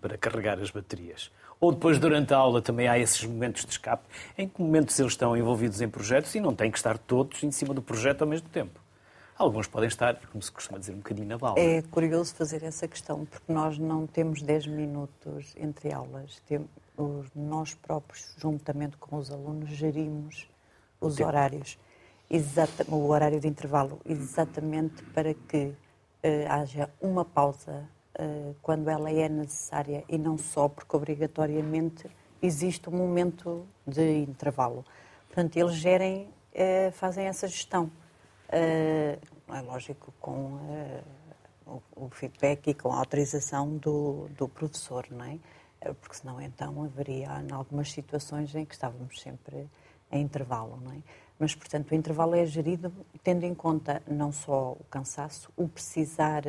para 0.00 0.16
carregar 0.16 0.58
as 0.60 0.70
baterias? 0.70 1.30
Ou 1.60 1.72
depois, 1.72 1.98
durante 1.98 2.32
a 2.32 2.36
aula, 2.36 2.62
também 2.62 2.86
há 2.86 2.96
esses 2.96 3.24
momentos 3.24 3.64
de 3.64 3.72
escape? 3.72 4.04
Em 4.36 4.46
que 4.48 4.62
momentos 4.62 4.96
eles 5.00 5.12
estão 5.12 5.36
envolvidos 5.36 5.80
em 5.80 5.88
projetos 5.88 6.32
e 6.36 6.40
não 6.40 6.54
têm 6.54 6.70
que 6.70 6.78
estar 6.78 6.96
todos 6.96 7.42
em 7.42 7.50
cima 7.50 7.74
do 7.74 7.82
projeto 7.82 8.22
ao 8.22 8.28
mesmo 8.28 8.48
tempo? 8.48 8.78
Alguns 9.36 9.66
podem 9.66 9.88
estar, 9.88 10.14
como 10.30 10.40
se 10.42 10.50
costuma 10.52 10.78
dizer, 10.78 10.92
um 10.92 10.98
bocadinho 10.98 11.26
na 11.28 11.38
bala. 11.38 11.58
É 11.58 11.82
curioso 11.82 12.34
fazer 12.34 12.62
essa 12.62 12.86
questão, 12.86 13.24
porque 13.24 13.52
nós 13.52 13.78
não 13.78 14.06
temos 14.06 14.42
10 14.42 14.66
minutos 14.68 15.54
entre 15.56 15.92
aulas. 15.92 16.40
Tem- 16.46 16.68
os- 16.96 17.26
nós 17.34 17.74
próprios, 17.74 18.34
juntamente 18.36 18.96
com 18.96 19.16
os 19.16 19.30
alunos, 19.30 19.68
gerimos 19.70 20.48
os 21.00 21.16
tempo. 21.16 21.28
horários, 21.28 21.78
o 22.88 23.08
horário 23.08 23.40
de 23.40 23.48
intervalo, 23.48 24.00
exatamente 24.04 25.02
para 25.14 25.32
que 25.32 25.74
eh, 26.22 26.46
haja 26.46 26.90
uma 27.00 27.24
pausa 27.24 27.88
eh, 28.14 28.52
quando 28.60 28.88
ela 28.90 29.10
é 29.10 29.28
necessária 29.28 30.04
e 30.08 30.18
não 30.18 30.36
só 30.36 30.68
porque 30.68 30.94
obrigatoriamente 30.94 32.10
existe 32.42 32.90
um 32.90 32.92
momento 32.92 33.66
de 33.86 34.18
intervalo. 34.24 34.84
Portanto, 35.26 35.56
eles 35.56 35.74
gerem, 35.74 36.28
eh, 36.52 36.90
fazem 36.90 37.26
essa 37.26 37.48
gestão. 37.48 37.90
É 38.50 39.60
lógico, 39.62 40.12
com 40.20 40.58
o, 41.66 41.82
o 41.96 42.08
feedback 42.10 42.68
e 42.68 42.74
com 42.74 42.92
a 42.92 42.98
autorização 42.98 43.76
do, 43.76 44.28
do 44.36 44.48
professor, 44.48 45.06
não 45.10 45.24
é? 45.24 45.38
Porque 46.00 46.16
senão 46.16 46.40
então 46.40 46.82
haveria 46.82 47.40
em 47.42 47.52
algumas 47.52 47.90
situações 47.92 48.54
em 48.54 48.64
que 48.64 48.74
estávamos 48.74 49.20
sempre 49.20 49.68
em 50.10 50.22
intervalo, 50.22 50.78
não 50.82 50.92
é? 50.92 51.02
Mas, 51.38 51.54
portanto, 51.54 51.92
o 51.92 51.94
intervalo 51.94 52.34
é 52.34 52.44
gerido 52.44 52.92
tendo 53.22 53.44
em 53.44 53.54
conta 53.54 54.02
não 54.06 54.32
só 54.32 54.72
o 54.72 54.84
cansaço, 54.90 55.50
o 55.56 55.68
precisar 55.68 56.44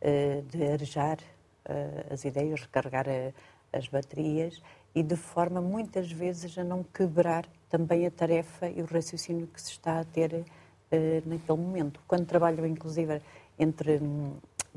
eh, 0.00 0.42
de 0.48 0.64
arejar 0.64 1.18
eh, 1.64 2.06
as 2.10 2.24
ideias, 2.24 2.62
recarregar 2.62 3.06
eh, 3.08 3.32
as 3.72 3.86
baterias 3.86 4.60
e 4.94 5.02
de 5.02 5.14
forma 5.14 5.60
muitas 5.60 6.10
vezes 6.10 6.56
a 6.58 6.64
não 6.64 6.82
quebrar 6.82 7.46
também 7.68 8.06
a 8.06 8.10
tarefa 8.10 8.68
e 8.68 8.82
o 8.82 8.86
raciocínio 8.86 9.46
que 9.46 9.60
se 9.60 9.70
está 9.70 10.00
a 10.00 10.04
ter 10.04 10.44
eh, 10.90 11.22
naquele 11.24 11.58
momento. 11.58 12.00
Quando 12.08 12.26
trabalho, 12.26 12.66
inclusive, 12.66 13.22
entre, 13.58 14.00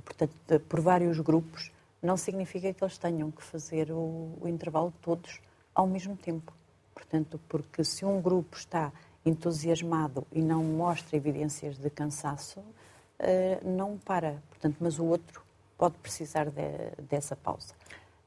portanto, 0.03 0.59
por 0.68 0.82
vários 0.82 1.20
grupos, 1.20 1.72
não 2.01 2.18
significa 2.18 2.72
que 2.74 2.84
eles 2.84 2.97
tenham 2.97 3.32
que 3.32 3.41
fazer 3.41 3.91
o, 3.91 4.38
o 4.41 4.47
intervalo 4.47 4.93
todos 5.01 5.41
ao 5.74 5.88
mesmo 5.88 6.16
tempo. 6.16 6.53
Portanto, 6.93 7.39
porque 7.49 7.84
se 7.84 8.05
um 8.05 8.22
grupo 8.22 8.57
está 8.57 8.91
entusiasmado 9.26 10.26
e 10.32 10.42
não 10.42 10.64
mostra 10.64 11.16
evidências 11.18 11.78
de 11.78 11.90
cansaço, 11.90 12.62
eh, 13.20 13.60
não 13.64 13.98
para. 13.98 14.42
Portanto, 14.50 14.78
mas 14.80 15.00
o 15.00 15.06
outro 15.06 15.42
pode 15.78 15.96
precisar 15.98 16.46
de- 16.50 17.04
dessa 17.10 17.36
pausa. 17.36 17.74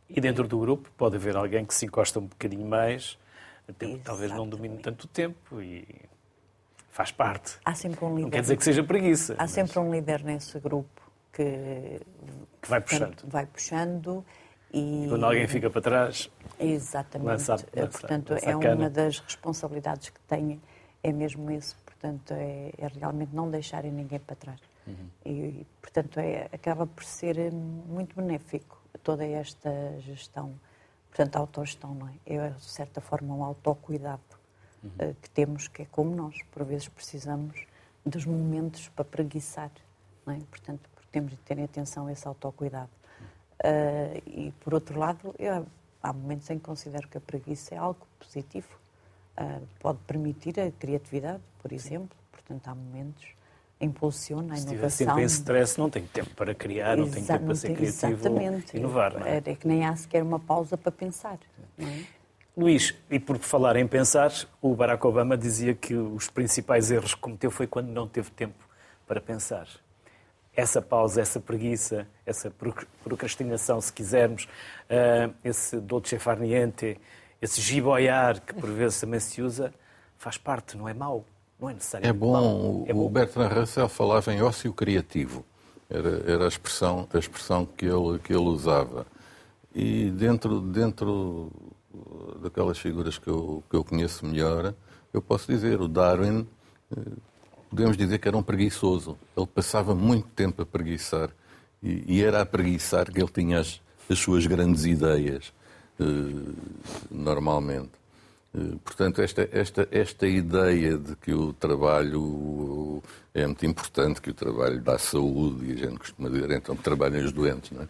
E 0.08 0.20
dentro 0.20 0.46
do 0.46 0.58
grupo 0.58 0.90
pode 0.96 1.16
haver 1.16 1.36
alguém 1.36 1.64
que 1.64 1.74
se 1.74 1.84
encosta 1.86 2.18
um 2.20 2.26
bocadinho 2.26 2.66
mais, 2.66 3.18
até 3.68 3.96
talvez 3.98 4.30
não 4.32 4.48
domine 4.48 4.78
tanto 4.78 5.06
tempo 5.08 5.60
e 5.60 5.86
faz 6.90 7.10
parte. 7.10 7.58
Há 7.64 7.74
sempre 7.74 8.04
um 8.04 8.10
líder. 8.10 8.22
Não 8.22 8.30
quer 8.30 8.40
dizer 8.40 8.56
que 8.56 8.64
seja 8.64 8.82
preguiça, 8.84 9.34
Há 9.34 9.42
mas 9.42 9.50
sempre 9.50 9.78
um 9.78 9.90
líder 9.90 10.22
nesse 10.22 10.58
grupo 10.60 11.02
que, 11.32 12.00
que 12.62 12.68
vai 12.70 12.80
puxando. 12.80 13.22
vai 13.26 13.44
puxando 13.46 14.24
e 14.72 15.04
E 15.04 15.08
quando 15.08 15.24
alguém 15.24 15.46
fica 15.46 15.68
para 15.68 15.82
trás, 15.82 16.30
Exatamente. 16.58 17.26
Lança- 17.28 17.52
lança- 17.52 17.88
portanto, 17.90 18.30
lança 18.30 18.48
é 18.50 18.56
uma 18.56 18.88
das 18.88 19.18
responsabilidades 19.18 20.08
que 20.08 20.20
têm, 20.20 20.60
é 21.02 21.12
mesmo 21.12 21.50
isso. 21.50 21.76
Portanto, 21.84 22.32
é, 22.32 22.72
é 22.78 22.86
realmente 22.88 23.34
não 23.34 23.50
deixarem 23.50 23.90
ninguém 23.92 24.18
para 24.18 24.36
trás. 24.36 24.60
Uhum. 24.86 25.08
E, 25.24 25.66
portanto, 25.80 26.18
é, 26.20 26.48
acaba 26.52 26.86
por 26.86 27.04
ser 27.04 27.38
eh, 27.38 27.50
muito 27.50 28.14
benéfico 28.14 28.80
toda 29.02 29.24
esta 29.26 29.70
gestão, 30.00 30.52
portanto, 31.10 31.36
a 31.36 31.40
autogestão, 31.40 31.94
não 31.94 32.08
é? 32.08 32.14
É, 32.26 32.48
de 32.50 32.64
certa 32.64 33.00
forma, 33.00 33.34
um 33.34 33.42
autocuidado 33.44 34.20
Uhum. 34.84 34.90
eh, 34.98 35.14
que 35.22 35.30
temos, 35.30 35.66
que 35.68 35.82
é 35.82 35.86
como 35.86 36.14
nós, 36.14 36.36
por 36.52 36.62
vezes, 36.64 36.86
precisamos 36.88 37.64
dos 38.04 38.24
momentos 38.26 38.88
para 38.90 39.04
preguiçar, 39.04 39.70
não 40.24 40.34
é? 40.34 40.38
Portanto, 40.50 40.88
temos 41.10 41.30
de 41.32 41.38
ter 41.38 41.58
atenção 41.60 42.06
a 42.06 42.12
esse 42.12 42.28
autocuidado. 42.28 42.90
Ah, 43.64 44.20
e, 44.26 44.52
por 44.60 44.74
outro 44.74 44.98
lado, 44.98 45.34
eu- 45.38 45.66
há 46.02 46.12
momentos 46.12 46.48
em 46.50 46.58
que 46.58 46.64
considero 46.64 47.08
que 47.08 47.16
a 47.16 47.20
preguiça 47.20 47.74
é 47.74 47.78
algo 47.78 48.06
positivo. 48.18 48.68
Uh, 49.38 49.66
pode 49.80 49.98
permitir 50.06 50.58
a 50.58 50.70
criatividade, 50.70 51.42
por 51.60 51.72
exemplo. 51.72 52.16
Portanto, 52.32 52.68
há 52.68 52.74
momentos 52.74 53.36
impulsiona 53.80 54.54
a 54.54 54.58
inovação. 54.58 54.66
Se 54.66 54.74
estiver 54.74 54.90
sempre 54.90 55.22
em 55.22 55.26
stress, 55.26 55.78
não 55.78 55.90
tem 55.90 56.06
tempo 56.06 56.30
para 56.34 56.54
criar, 56.54 56.96
não 56.96 57.10
tem 57.10 57.24
tempo 57.24 57.44
para 57.44 57.54
ser 57.54 57.74
criativo 57.74 58.12
exatamente. 58.12 58.76
inovar. 58.76 59.14
Não 59.14 59.26
é? 59.26 59.36
é 59.36 59.54
que 59.54 59.66
nem 59.68 59.84
há 59.84 59.94
sequer 59.94 60.22
uma 60.22 60.38
pausa 60.38 60.76
para 60.76 60.90
pensar. 60.90 61.38
É? 61.78 62.04
Luís, 62.56 62.94
e 63.10 63.18
por 63.18 63.36
falar 63.38 63.76
em 63.76 63.86
pensar, 63.86 64.32
o 64.62 64.74
Barack 64.74 65.06
Obama 65.06 65.36
dizia 65.36 65.74
que 65.74 65.94
os 65.94 66.30
principais 66.30 66.90
erros 66.90 67.14
que 67.14 67.20
cometeu 67.20 67.50
foi 67.50 67.66
quando 67.66 67.88
não 67.88 68.08
teve 68.08 68.30
tempo 68.30 68.66
para 69.06 69.20
pensar. 69.20 69.68
Essa 70.54 70.80
pausa, 70.80 71.20
essa 71.20 71.38
preguiça, 71.38 72.08
essa 72.24 72.50
procrastinação, 73.04 73.78
se 73.78 73.92
quisermos, 73.92 74.48
eh, 74.88 75.28
esse 75.44 75.78
dolce 75.78 76.18
far 76.18 76.40
niente, 76.40 76.98
esse 77.40 77.60
giboiar 77.60 78.40
que 78.40 78.54
por 78.54 78.70
vezes 78.70 79.00
também 79.00 79.20
se 79.20 79.42
usa, 79.42 79.72
faz 80.16 80.36
parte, 80.38 80.76
não 80.76 80.88
é 80.88 80.94
mau. 80.94 81.24
Não 81.58 81.70
é 81.70 81.74
necessário. 81.74 82.06
É 82.06 82.12
bom. 82.12 82.84
É 82.86 82.92
bom. 82.92 83.06
O 83.06 83.08
Bertrand 83.08 83.48
Russell 83.48 83.88
falava 83.88 84.32
em 84.32 84.42
ócio 84.42 84.72
criativo. 84.72 85.44
Era, 85.88 86.30
era 86.30 86.44
a, 86.44 86.48
expressão, 86.48 87.08
a 87.12 87.18
expressão 87.18 87.64
que 87.64 87.86
ele, 87.86 88.18
que 88.18 88.32
ele 88.32 88.44
usava. 88.44 89.06
E 89.74 90.10
dentro, 90.10 90.60
dentro 90.60 91.50
daquelas 92.42 92.78
figuras 92.78 93.18
que 93.18 93.28
eu, 93.28 93.62
que 93.70 93.76
eu 93.76 93.84
conheço 93.84 94.26
melhor, 94.26 94.74
eu 95.12 95.22
posso 95.22 95.50
dizer, 95.50 95.80
o 95.80 95.88
Darwin, 95.88 96.46
eh, 96.94 97.00
podemos 97.70 97.96
dizer 97.96 98.18
que 98.18 98.28
era 98.28 98.36
um 98.36 98.42
preguiçoso. 98.42 99.16
Ele 99.36 99.46
passava 99.46 99.94
muito 99.94 100.28
tempo 100.28 100.62
a 100.62 100.66
preguiçar. 100.66 101.30
E, 101.82 102.04
e 102.06 102.22
era 102.22 102.42
a 102.42 102.46
preguiçar 102.46 103.10
que 103.10 103.20
ele 103.20 103.30
tinha 103.30 103.60
as, 103.60 103.80
as 104.10 104.18
suas 104.18 104.46
grandes 104.46 104.84
ideias, 104.84 105.52
normalmente. 107.10 107.90
Eh, 108.56 108.76
portanto, 108.82 109.20
esta, 109.20 109.48
esta, 109.52 109.88
esta 109.90 110.26
ideia 110.26 110.96
de 110.96 111.14
que 111.16 111.32
o 111.32 111.52
trabalho 111.52 113.02
é 113.34 113.46
muito 113.46 113.66
importante, 113.66 114.20
que 114.20 114.30
o 114.30 114.34
trabalho 114.34 114.80
dá 114.80 114.98
saúde, 114.98 115.66
e 115.66 115.72
a 115.72 115.76
gente 115.76 115.98
costuma 115.98 116.28
dizer 116.30 116.50
então 116.52 116.74
que 116.74 116.82
trabalhem 116.82 117.22
os 117.22 117.32
doentes, 117.32 117.70
não 117.70 117.82
é? 117.82 117.86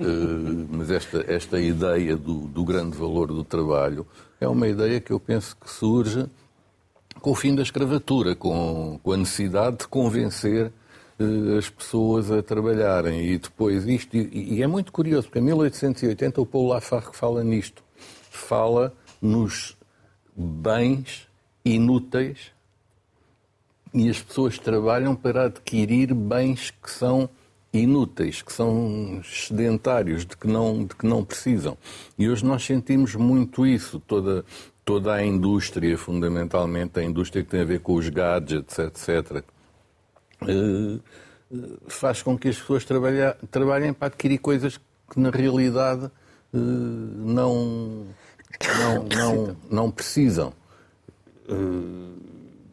Eh, 0.00 0.66
mas 0.70 0.90
esta, 0.90 1.24
esta 1.28 1.60
ideia 1.60 2.16
do, 2.16 2.46
do 2.46 2.64
grande 2.64 2.96
valor 2.96 3.28
do 3.28 3.44
trabalho 3.44 4.06
é 4.40 4.48
uma 4.48 4.66
ideia 4.66 5.00
que 5.00 5.10
eu 5.10 5.20
penso 5.20 5.56
que 5.56 5.70
surge 5.70 6.26
com 7.20 7.30
o 7.30 7.34
fim 7.34 7.54
da 7.54 7.62
escravatura, 7.62 8.34
com, 8.34 8.98
com 9.02 9.12
a 9.12 9.16
necessidade 9.16 9.78
de 9.78 9.88
convencer 9.88 10.72
as 11.58 11.70
pessoas 11.70 12.30
a 12.30 12.42
trabalharem. 12.42 13.26
E 13.26 13.38
depois 13.38 13.86
isto, 13.86 14.16
e, 14.16 14.62
é 14.62 14.66
muito 14.66 14.92
curioso, 14.92 15.28
porque 15.28 15.38
em 15.38 15.42
1880 15.42 16.40
o 16.40 16.46
Paulo 16.46 16.68
Lafargue 16.68 17.16
fala 17.16 17.42
nisto. 17.42 17.82
Fala 18.30 18.92
nos 19.20 19.76
bens 20.36 21.26
inúteis 21.64 22.52
e 23.94 24.10
as 24.10 24.20
pessoas 24.20 24.58
trabalham 24.58 25.16
para 25.16 25.46
adquirir 25.46 26.12
bens 26.12 26.70
que 26.70 26.90
são 26.90 27.30
inúteis, 27.72 28.42
que 28.42 28.52
são 28.52 29.20
sedentários, 29.24 30.24
de 30.24 30.36
que 30.36 30.46
não, 30.46 30.84
de 30.84 30.94
que 30.94 31.06
não 31.06 31.24
precisam. 31.24 31.76
E 32.18 32.28
hoje 32.28 32.44
nós 32.44 32.64
sentimos 32.64 33.14
muito 33.14 33.66
isso, 33.66 34.00
toda, 34.00 34.44
toda 34.84 35.14
a 35.14 35.24
indústria, 35.24 35.96
fundamentalmente 35.96 37.00
a 37.00 37.02
indústria 37.02 37.42
que 37.42 37.50
tem 37.50 37.60
a 37.60 37.64
ver 37.64 37.80
com 37.80 37.94
os 37.94 38.08
gadgets, 38.08 38.78
etc., 38.78 39.36
eh, 39.36 39.55
faz 41.88 42.22
com 42.22 42.36
que 42.36 42.48
as 42.48 42.58
pessoas 42.58 42.84
trabalhem 42.84 43.92
para 43.92 44.08
adquirir 44.08 44.38
coisas 44.38 44.78
que 45.10 45.20
na 45.20 45.30
realidade 45.30 46.10
eh, 46.52 46.58
não 46.58 48.06
não, 48.78 49.04
não, 49.04 49.56
não 49.70 49.90
precisam. 49.90 50.52
Uh, 51.48 52.16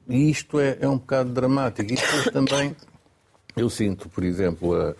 e 0.07 0.30
isto 0.30 0.59
é, 0.59 0.78
é 0.82 0.88
um 0.88 0.97
bocado 0.97 1.32
dramático. 1.32 1.91
E 1.91 1.95
depois 1.95 2.26
também, 2.26 2.76
eu 3.55 3.70
sinto, 3.70 4.09
por 4.09 4.24
exemplo, 4.24 4.76
a, 4.76 4.95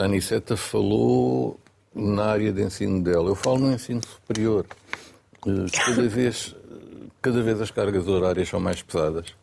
a 0.00 0.04
Aniceta 0.04 0.56
falou 0.56 1.58
na 1.94 2.26
área 2.26 2.52
de 2.52 2.62
ensino 2.62 3.02
dela. 3.02 3.28
Eu 3.28 3.34
falo 3.34 3.58
no 3.58 3.72
ensino 3.72 4.00
superior. 4.04 4.66
Cada, 5.84 6.08
vez, 6.08 6.54
cada 7.20 7.42
vez 7.42 7.60
as 7.60 7.70
cargas 7.70 8.08
horárias 8.08 8.48
são 8.48 8.60
mais 8.60 8.82
pesadas 8.82 9.34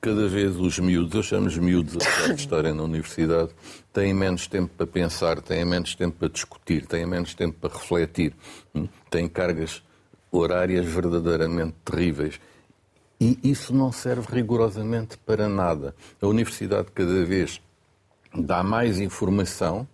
cada 0.00 0.28
vez 0.28 0.56
os 0.56 0.78
miúdos, 0.78 1.14
eu 1.14 1.22
chamo 1.22 1.46
os 1.46 1.58
miúdos 1.58 1.96
a 2.28 2.32
estarem 2.34 2.72
na 2.72 2.82
universidade, 2.82 3.50
têm 3.92 4.14
menos 4.14 4.46
tempo 4.46 4.72
para 4.76 4.86
pensar, 4.86 5.40
têm 5.40 5.64
menos 5.64 5.94
tempo 5.94 6.16
para 6.18 6.28
discutir, 6.28 6.86
têm 6.86 7.06
menos 7.06 7.34
tempo 7.34 7.58
para 7.60 7.72
refletir, 7.72 8.34
hum? 8.74 8.88
têm 9.10 9.28
cargas 9.28 9.82
horárias 10.30 10.86
verdadeiramente 10.86 11.74
terríveis. 11.84 12.40
E 13.20 13.38
isso 13.42 13.74
não 13.74 13.90
serve 13.90 14.26
rigorosamente 14.30 15.16
para 15.18 15.48
nada. 15.48 15.94
A 16.20 16.26
universidade 16.26 16.88
cada 16.94 17.24
vez 17.24 17.60
dá 18.34 18.62
mais 18.62 19.00
informação, 19.00 19.88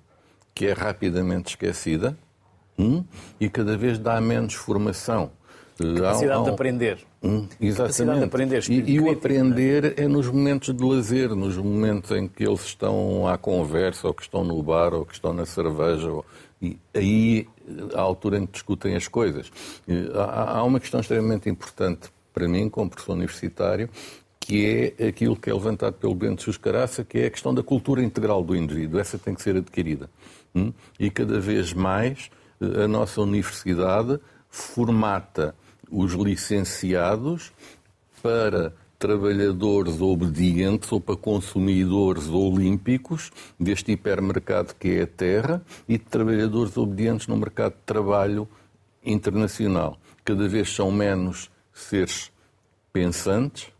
que 0.55 0.67
é 0.67 0.73
rapidamente 0.73 1.51
esquecida, 1.51 2.19
hum? 2.79 3.05
e 3.41 3.49
cada 3.49 3.77
vez 3.77 3.99
dá 3.99 4.21
menos 4.21 4.55
formação 4.55 5.31
Capacidade 5.77 6.31
há, 6.31 6.41
há, 6.41 6.43
de 6.45 6.51
aprender. 6.51 6.99
Hum, 7.23 7.47
exatamente. 7.61 8.19
De 8.19 8.25
aprender, 8.25 8.65
e, 8.69 8.93
e 8.93 9.01
o 9.01 9.11
aprender 9.11 9.95
é 9.97 10.07
nos 10.07 10.29
momentos 10.29 10.75
de 10.75 10.85
lazer, 10.85 11.35
nos 11.35 11.57
momentos 11.57 12.11
em 12.11 12.29
que 12.29 12.45
eles 12.45 12.65
estão 12.65 13.27
à 13.27 13.39
conversa, 13.39 14.09
ou 14.09 14.15
que 14.15 14.23
estão 14.23 14.45
no 14.45 14.63
bar, 14.63 14.95
ou 14.95 15.05
que 15.05 15.15
estão 15.15 15.33
na 15.33 15.47
cerveja. 15.47 16.11
Ou, 16.11 16.25
e 16.61 16.79
aí, 16.95 17.49
a 17.95 18.01
altura 18.01 18.39
em 18.39 18.47
que 18.47 18.53
discutem 18.53 18.95
as 18.95 19.09
coisas. 19.09 19.51
Há, 20.15 20.59
há 20.59 20.65
uma 20.65 20.79
questão 20.79 21.01
extremamente 21.01 21.49
importante 21.49 22.11
para 22.33 22.49
mim, 22.49 22.69
como 22.69 22.91
professor 22.91 23.13
universitário, 23.13 23.89
que 24.41 24.95
é 24.99 25.07
aquilo 25.09 25.37
que 25.37 25.49
é 25.49 25.55
levantado 25.55 25.95
pelo 25.95 26.15
Bento 26.15 26.43
Suscaraça, 26.43 27.05
que 27.05 27.19
é 27.19 27.27
a 27.27 27.31
questão 27.31 27.55
da 27.55 27.63
cultura 27.63 28.03
integral 28.03 28.43
do 28.43 28.57
indivíduo. 28.57 28.99
Essa 28.99 29.19
tem 29.19 29.35
que 29.35 29.43
ser 29.43 29.57
adquirida. 29.57 30.11
Hum? 30.55 30.73
E 30.99 31.11
cada 31.11 31.39
vez 31.39 31.73
mais 31.73 32.31
a 32.61 32.87
nossa 32.89 33.21
universidade 33.21 34.19
formata 34.49 35.55
os 35.93 36.13
licenciados 36.15 37.53
para 38.23 38.75
trabalhadores 38.99 40.01
obedientes 40.01 40.91
ou 40.91 41.01
para 41.01 41.17
consumidores 41.17 42.29
olímpicos 42.29 43.31
deste 43.59 43.93
hipermercado 43.93 44.75
que 44.79 44.91
é 44.91 45.03
a 45.03 45.07
terra 45.07 45.63
e 45.89 45.99
de 45.99 46.05
trabalhadores 46.05 46.77
obedientes 46.77 47.27
no 47.27 47.37
mercado 47.37 47.73
de 47.73 47.81
trabalho 47.85 48.49
internacional. 49.05 49.99
Cada 50.25 50.49
vez 50.49 50.73
são 50.73 50.91
menos 50.91 51.51
seres 51.75 52.31
pensantes, 52.93 53.73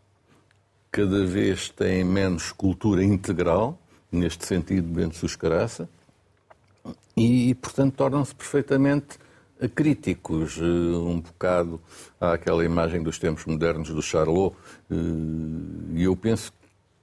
cada 0.91 1.25
vez 1.25 1.69
têm 1.69 2.03
menos 2.03 2.51
cultura 2.51 3.03
integral, 3.03 3.79
neste 4.11 4.45
sentido, 4.45 4.87
Bento 4.87 5.15
Suscaraça, 5.15 5.89
e, 7.15 7.55
portanto, 7.55 7.95
tornam-se 7.95 8.35
perfeitamente 8.35 9.17
críticos, 9.67 10.57
eh, 10.57 10.63
um 10.63 11.19
bocado 11.19 11.81
àquela 12.19 12.63
imagem 12.63 13.01
dos 13.01 13.17
tempos 13.17 13.45
modernos 13.45 13.89
do 13.89 14.01
Charlot. 14.01 14.55
Eh, 14.89 14.95
e 15.95 16.03
eu 16.03 16.15
penso 16.15 16.51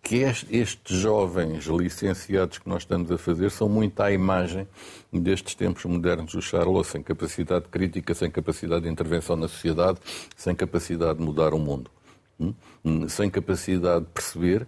que 0.02 0.16
estes 0.50 0.96
jovens 0.96 1.66
licenciados 1.66 2.58
que 2.58 2.68
nós 2.68 2.82
estamos 2.82 3.10
a 3.12 3.18
fazer 3.18 3.50
são 3.50 3.68
muito 3.68 4.00
à 4.00 4.10
imagem 4.10 4.66
destes 5.12 5.54
tempos 5.54 5.84
modernos 5.84 6.32
do 6.32 6.42
Charlot, 6.42 6.86
sem 6.86 7.02
capacidade 7.02 7.66
crítica, 7.68 8.14
sem 8.14 8.30
capacidade 8.30 8.82
de 8.82 8.88
intervenção 8.88 9.36
na 9.36 9.46
sociedade, 9.46 9.98
sem 10.36 10.54
capacidade 10.54 11.18
de 11.18 11.24
mudar 11.24 11.52
o 11.52 11.58
mundo, 11.58 11.90
hum? 12.38 12.54
Hum, 12.84 13.08
sem 13.08 13.28
capacidade 13.28 14.06
de 14.06 14.10
perceber 14.10 14.66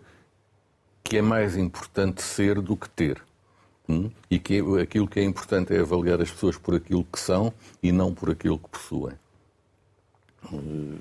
que 1.03 1.17
é 1.17 1.23
mais 1.23 1.57
importante 1.57 2.23
ser 2.23 2.61
do 2.61 2.77
que 2.77 2.89
ter. 2.89 3.23
Hum? 3.93 4.11
e 4.31 4.39
que 4.39 4.63
aquilo 4.81 5.07
que 5.07 5.21
é 5.21 5.25
importante 5.25 5.75
é 5.75 5.81
avaliar 5.81 6.21
as 6.21 6.31
pessoas 6.31 6.57
por 6.57 6.75
aquilo 6.75 7.05
que 7.05 7.21
são 7.21 7.53
e 7.83 7.93
não 7.93 8.15
por 8.15 8.31
aquilo 8.31 8.59
que 8.59 8.69
possuem. 8.69 9.15
Uhum. 10.51 10.99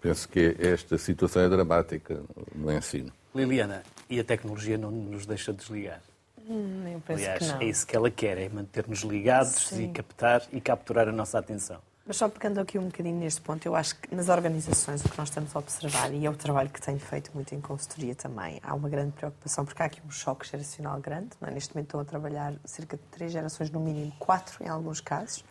Penso 0.00 0.28
que 0.28 0.56
esta 0.58 0.98
situação 0.98 1.42
é 1.42 1.48
dramática 1.48 2.20
no 2.54 2.70
ensino. 2.72 3.12
Liliana, 3.34 3.82
e 4.08 4.20
a 4.20 4.24
tecnologia 4.24 4.76
não 4.76 4.90
nos 4.90 5.26
deixa 5.26 5.52
desligar? 5.52 6.00
Hum, 6.48 6.82
eu 6.92 7.00
penso 7.00 7.22
Aliás, 7.22 7.38
que 7.38 7.52
não. 7.52 7.60
é 7.60 7.64
isso 7.64 7.86
que 7.86 7.96
ela 7.96 8.10
quer, 8.10 8.38
é 8.38 8.48
manter-nos 8.48 9.00
ligados 9.00 9.68
Sim. 9.68 9.84
e 9.84 9.92
captar 9.92 10.42
e 10.52 10.60
capturar 10.60 11.08
a 11.08 11.12
nossa 11.12 11.38
atenção. 11.38 11.80
Mas 12.06 12.18
só 12.18 12.28
pegando 12.28 12.60
aqui 12.60 12.78
um 12.78 12.84
bocadinho 12.84 13.18
neste 13.18 13.40
ponto, 13.40 13.66
eu 13.66 13.74
acho 13.74 13.96
que 13.96 14.14
nas 14.14 14.28
organizações 14.28 15.04
o 15.04 15.08
que 15.08 15.18
nós 15.18 15.28
estamos 15.28 15.56
a 15.56 15.58
observar, 15.58 16.14
e 16.14 16.24
é 16.24 16.30
o 16.30 16.36
trabalho 16.36 16.70
que 16.70 16.80
tenho 16.80 17.00
feito 17.00 17.32
muito 17.34 17.52
em 17.52 17.60
consultoria 17.60 18.14
também, 18.14 18.60
há 18.62 18.74
uma 18.74 18.88
grande 18.88 19.10
preocupação, 19.10 19.64
porque 19.64 19.82
há 19.82 19.86
aqui 19.86 20.00
um 20.06 20.10
choque 20.10 20.46
geracional 20.48 21.00
grande. 21.00 21.30
É? 21.42 21.50
Neste 21.50 21.74
momento 21.74 21.88
estão 21.88 22.00
a 22.00 22.04
trabalhar 22.04 22.54
cerca 22.64 22.96
de 22.96 23.02
três 23.10 23.32
gerações, 23.32 23.72
no 23.72 23.80
mínimo 23.80 24.12
quatro 24.20 24.62
em 24.62 24.68
alguns 24.68 25.00
casos. 25.00 25.44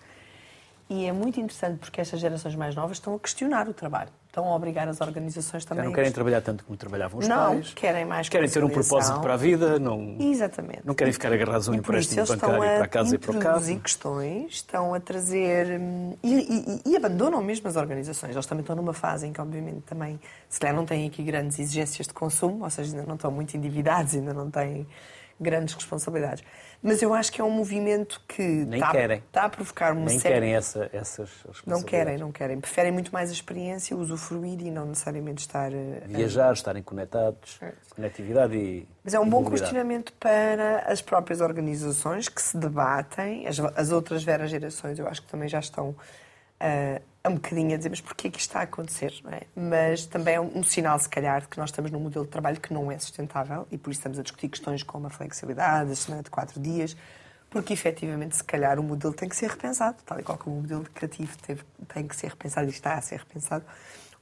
E 0.88 1.06
é 1.06 1.12
muito 1.12 1.40
interessante 1.40 1.80
porque 1.80 2.00
estas 2.00 2.20
gerações 2.20 2.54
mais 2.56 2.76
novas 2.76 2.98
estão 2.98 3.16
a 3.16 3.20
questionar 3.20 3.68
o 3.68 3.74
trabalho. 3.74 4.12
Estão 4.28 4.46
a 4.46 4.56
obrigar 4.56 4.88
as 4.88 5.02
organizações 5.02 5.66
também. 5.66 5.84
Já 5.84 5.90
não 5.90 5.96
querem 5.96 6.12
trabalhar 6.12 6.42
tanto 6.42 6.64
como 6.64 6.78
trabalhavam 6.78 7.20
os 7.20 7.28
não, 7.28 7.54
pais. 7.56 7.74
querem 7.74 8.06
mais 8.06 8.30
Querem 8.30 8.48
ter 8.50 8.64
um 8.64 8.70
propósito 8.70 9.20
para 9.22 9.34
a 9.34 9.38
vida. 9.38 9.80
Não, 9.80 10.18
Exatamente. 10.20 10.82
não 10.86 10.94
querem 10.94 11.12
ficar 11.12 11.34
agarrados 11.34 11.68
a 11.68 11.72
um 11.72 11.76
empréstimo 11.76 12.18
bancário 12.28 12.56
estão 12.64 12.78
para 12.78 12.88
casa 12.88 13.16
e 13.16 13.18
para 13.18 13.32
o 13.32 13.34
carro. 13.34 13.46
introduzir 13.56 13.80
questões, 13.80 14.54
estão 14.54 14.94
a 14.94 15.00
trazer 15.00 15.80
hum, 15.80 16.16
e, 16.22 16.82
e- 16.86 16.92
e 16.92 16.96
abandonam 16.96 17.42
mesmo 17.42 17.68
as 17.68 17.78
organizações. 17.78 18.34
Eles 18.36 18.46
também 18.46 18.62
estão 18.62 18.76
numa 18.76 18.94
fase 18.94 19.26
em 19.26 19.34
que, 19.34 19.42
obviamente, 19.42 19.82
também 19.88 20.20
se 20.50 20.60
calhar 20.60 20.76
não 20.76 20.86
têm 20.86 21.08
aqui 21.08 21.24
grandes 21.24 21.58
exigências 21.58 22.06
de 22.06 22.14
consumo, 22.14 22.64
ou 22.64 22.70
seja, 22.70 22.92
ainda 22.96 23.08
não 23.08 23.16
estão 23.16 23.32
muito 23.32 23.56
endividados, 23.58 24.14
ainda 24.14 24.34
não 24.36 24.52
têm 24.52 24.86
grandes 25.40 25.74
responsabilidades. 25.76 26.44
Mas 26.82 27.02
eu 27.02 27.14
acho 27.14 27.32
que 27.32 27.42
é 27.42 27.44
um 27.44 27.50
movimento 27.50 28.22
que 28.28 28.42
Nem 28.44 28.80
está, 28.80 28.92
querem. 28.92 29.18
está 29.18 29.44
a 29.46 29.50
provocar 29.50 29.92
uma 29.94 30.06
Nem 30.06 30.20
série 30.20 30.36
querem 30.36 30.56
essa, 30.56 30.90
essas 30.94 31.30
não 31.44 31.52
responsabilidades. 31.52 31.84
querem, 31.90 32.18
não 32.18 32.32
querem. 32.32 32.60
Preferem 32.60 32.92
muito 32.92 33.12
mais 33.12 33.30
a 33.32 33.34
experiência, 33.34 33.98
usufruir 33.98 34.62
e 34.62 34.70
não 34.70 34.86
necessariamente 34.86 35.42
estar. 35.42 35.74
eh, 35.74 36.04
a- 36.04 36.08
Viajar, 36.08 36.54
estarem 36.54 36.84
conectados, 36.84 37.60
conectividade 37.90 38.56
e. 38.56 38.88
Mas 39.04 39.14
é 39.14 39.20
um 39.20 39.28
bom 39.30 39.44
questionamento 39.50 40.14
para 40.14 40.80
as 40.88 41.02
próprias 41.02 41.42
organizações 41.42 42.30
que 42.30 42.42
se 42.42 42.56
debatem. 42.58 43.48
As, 43.48 43.60
as 43.60 43.92
outras 43.92 44.24
veras 44.24 44.52
gerações, 44.52 45.00
eu 45.00 45.08
acho 45.08 45.22
que 45.24 45.28
também 45.28 45.48
já 45.50 45.60
estão 45.60 45.96
ah, 46.60 47.02
um 47.30 47.36
bocadinho 47.36 47.74
a 47.74 47.78
dizer, 47.78 47.90
mas 47.90 48.02
porquê 48.02 48.30
que 48.30 48.40
isto 48.40 48.50
está 48.50 48.60
a 48.60 48.64
acontecer? 48.64 49.14
é? 49.32 49.44
Mas 49.56 50.06
também 50.06 50.36
é 50.36 50.42
um, 50.42 50.60
um 50.60 50.64
sinal, 50.64 50.98
se 51.00 51.10
calhar, 51.10 51.42
de 51.42 51.48
que 51.48 51.58
nós 51.58 51.70
estamos 51.70 51.92
num 51.92 52.00
modelo 52.00 52.26
de 52.26 52.32
trabalho 52.32 52.60
que 52.60 52.74
não 52.74 52.92
é 52.92 52.98
sustentável 53.00 53.68
e 53.72 53.78
por 53.78 53.92
isso 53.92 54.00
estamos 54.00 54.20
a 54.20 54.22
discutir 54.22 54.50
questões 54.50 54.84
como 54.84 55.08
a 55.08 55.10
flexibilidade, 55.10 55.92
a 55.92 55.96
semana 55.96 56.24
de 56.24 56.30
quatro 56.30 56.60
dias, 56.60 56.96
porque 57.50 57.74
efetivamente, 57.74 58.36
se 58.36 58.44
calhar, 58.44 58.80
o 58.80 58.84
modelo 58.84 59.14
tem 59.14 59.30
que 59.30 59.36
ser 59.36 59.50
repensado, 59.50 59.98
tal 60.06 60.20
e 60.20 60.24
qual 60.24 60.38
como 60.38 60.58
o 60.58 60.62
modelo 60.62 60.84
criativo 60.94 61.38
teve, 61.38 61.64
tem 61.94 62.08
que 62.08 62.16
ser 62.16 62.28
repensado 62.28 62.68
e 62.68 62.70
está 62.70 62.96
a 62.96 63.02
ser 63.02 63.20
repensado. 63.20 63.66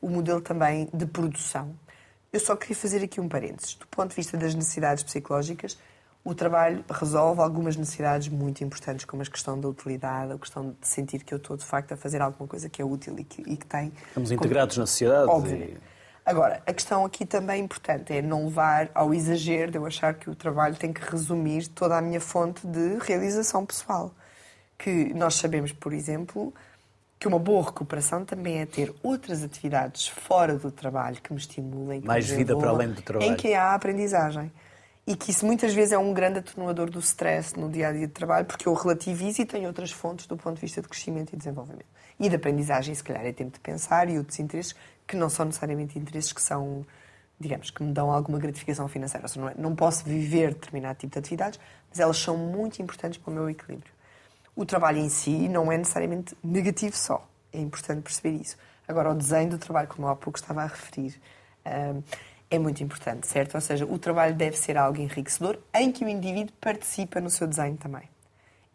O 0.01 0.09
modelo 0.09 0.41
também 0.41 0.89
de 0.93 1.05
produção. 1.05 1.75
Eu 2.31 2.39
só 2.39 2.55
queria 2.55 2.75
fazer 2.75 3.03
aqui 3.03 3.19
um 3.21 3.29
parênteses. 3.29 3.75
Do 3.75 3.87
ponto 3.87 4.09
de 4.09 4.15
vista 4.15 4.37
das 4.37 4.53
necessidades 4.53 5.03
psicológicas, 5.03 5.77
o 6.25 6.33
trabalho 6.33 6.83
resolve 6.89 7.41
algumas 7.41 7.75
necessidades 7.75 8.29
muito 8.29 8.63
importantes, 8.63 9.03
como 9.05 9.21
a 9.21 9.25
questão 9.25 9.59
da 9.59 9.67
utilidade, 9.67 10.31
a 10.31 10.37
questão 10.37 10.75
de 10.79 10.87
sentir 10.87 11.23
que 11.23 11.33
eu 11.33 11.37
estou, 11.37 11.57
de 11.57 11.65
facto, 11.65 11.91
a 11.93 11.97
fazer 11.97 12.21
alguma 12.21 12.47
coisa 12.47 12.69
que 12.69 12.81
é 12.81 12.85
útil 12.85 13.15
e 13.19 13.23
que, 13.25 13.41
e 13.41 13.57
que 13.57 13.65
tem... 13.65 13.91
Estamos 14.07 14.31
integrados 14.31 14.77
na 14.77 14.85
sociedade. 14.85 15.29
Óbvio. 15.29 15.55
e- 15.57 15.77
Agora, 16.25 16.63
a 16.65 16.71
questão 16.71 17.03
aqui 17.03 17.25
também 17.25 17.61
importante 17.61 18.13
é 18.13 18.21
não 18.21 18.45
levar 18.45 18.89
ao 18.95 19.13
exagero 19.13 19.69
de 19.73 19.77
eu 19.77 19.85
achar 19.85 20.13
que 20.13 20.29
o 20.29 20.35
trabalho 20.35 20.73
tem 20.73 20.93
que 20.93 21.01
resumir 21.01 21.67
toda 21.67 21.97
a 21.97 22.01
minha 22.01 22.21
fonte 22.21 22.65
de 22.65 22.97
realização 23.01 23.65
pessoal. 23.65 24.15
Que 24.77 25.13
nós 25.13 25.35
sabemos, 25.35 25.73
por 25.73 25.91
exemplo, 25.91 26.53
que 27.19 27.27
uma 27.27 27.37
boa 27.39 27.65
recuperação 27.65 28.23
também 28.23 28.59
é 28.59 28.65
ter 28.65 28.95
outras 29.03 29.43
atividades 29.43 30.07
fora 30.07 30.55
do 30.57 30.71
trabalho 30.71 31.17
que 31.21 31.33
me 31.33 31.39
estimulem. 31.39 31.99
que 31.99 32.07
Mais 32.07 32.29
me 32.31 32.37
vida 32.37 32.57
para 32.57 32.69
além 32.69 32.91
do 32.91 33.01
trabalho. 33.01 33.29
Em 33.29 33.35
que 33.35 33.53
há 33.53 33.73
aprendizagem. 33.73 34.49
E 35.05 35.17
que 35.17 35.31
isso 35.31 35.45
muitas 35.45 35.73
vezes 35.73 35.91
é 35.91 35.97
um 35.97 36.13
grande 36.13 36.39
atenuador 36.39 36.89
do 36.89 36.99
stress 36.99 37.59
no 37.59 37.69
dia 37.69 37.89
a 37.89 37.91
dia 37.91 38.07
de 38.07 38.13
trabalho, 38.13 38.45
porque 38.45 38.67
eu 38.67 38.73
relativizo 38.73 39.41
e 39.41 39.45
tenho 39.45 39.67
outras 39.67 39.91
fontes 39.91 40.25
do 40.27 40.37
ponto 40.37 40.55
de 40.55 40.61
vista 40.61 40.81
de 40.81 40.87
crescimento 40.87 41.33
e 41.33 41.37
desenvolvimento. 41.37 41.85
E 42.17 42.29
de 42.29 42.35
aprendizagem, 42.35 42.95
se 42.95 43.03
calhar, 43.03 43.25
é 43.25 43.33
tempo 43.33 43.51
de 43.51 43.59
pensar 43.59 44.09
e 44.09 44.17
outros 44.17 44.39
interesses 44.39 44.73
que 45.05 45.17
não 45.17 45.29
são 45.29 45.45
necessariamente 45.45 45.99
interesses 45.99 46.31
que 46.31 46.41
são, 46.41 46.85
digamos, 47.37 47.69
que 47.69 47.83
me 47.83 47.91
dão 47.91 48.11
alguma 48.11 48.39
gratificação 48.39 48.87
financeira. 48.87 49.25
Ou 49.25 49.27
seja, 49.27 49.41
não, 49.41 49.49
é- 49.49 49.55
não 49.57 49.75
posso 49.75 50.05
viver 50.05 50.53
determinado 50.53 50.97
tipo 50.99 51.11
de 51.11 51.19
atividades, 51.19 51.59
mas 51.89 51.99
elas 51.99 52.17
são 52.17 52.37
muito 52.37 52.81
importantes 52.81 53.17
para 53.17 53.29
o 53.29 53.33
meu 53.33 53.49
equilíbrio. 53.49 53.91
O 54.55 54.65
trabalho 54.65 54.99
em 54.99 55.09
si 55.09 55.49
não 55.49 55.69
é 55.69 55.77
necessariamente 55.77 56.33
negativo 56.41 56.95
só. 56.95 57.27
É 57.51 57.59
importante 57.59 58.01
perceber 58.03 58.37
isso. 58.37 58.55
Agora, 58.87 59.11
o 59.11 59.15
desenho 59.15 59.49
do 59.49 59.57
trabalho, 59.57 59.87
como 59.89 60.07
há 60.07 60.15
pouco 60.15 60.39
estava 60.39 60.61
a 60.61 60.67
referir, 60.67 61.19
hum, 61.65 62.01
é 62.53 62.59
muito 62.59 62.83
importante, 62.83 63.27
certo? 63.27 63.55
Ou 63.55 63.61
seja, 63.61 63.83
o 63.83 63.97
trabalho 63.97 64.35
deve 64.35 64.55
ser 64.55 64.77
algo 64.77 65.01
enriquecedor 65.01 65.57
em 65.73 65.91
que 65.91 66.05
o 66.05 66.07
indivíduo 66.07 66.53
participa 66.61 67.19
no 67.19 67.27
seu 67.27 67.47
desenho 67.47 67.75
também. 67.77 68.07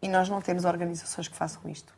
E 0.01 0.09
nós 0.09 0.27
não 0.27 0.41
temos 0.41 0.65
organizações 0.65 1.29
que 1.29 1.35
façam 1.35 1.61
isto. 1.69 1.93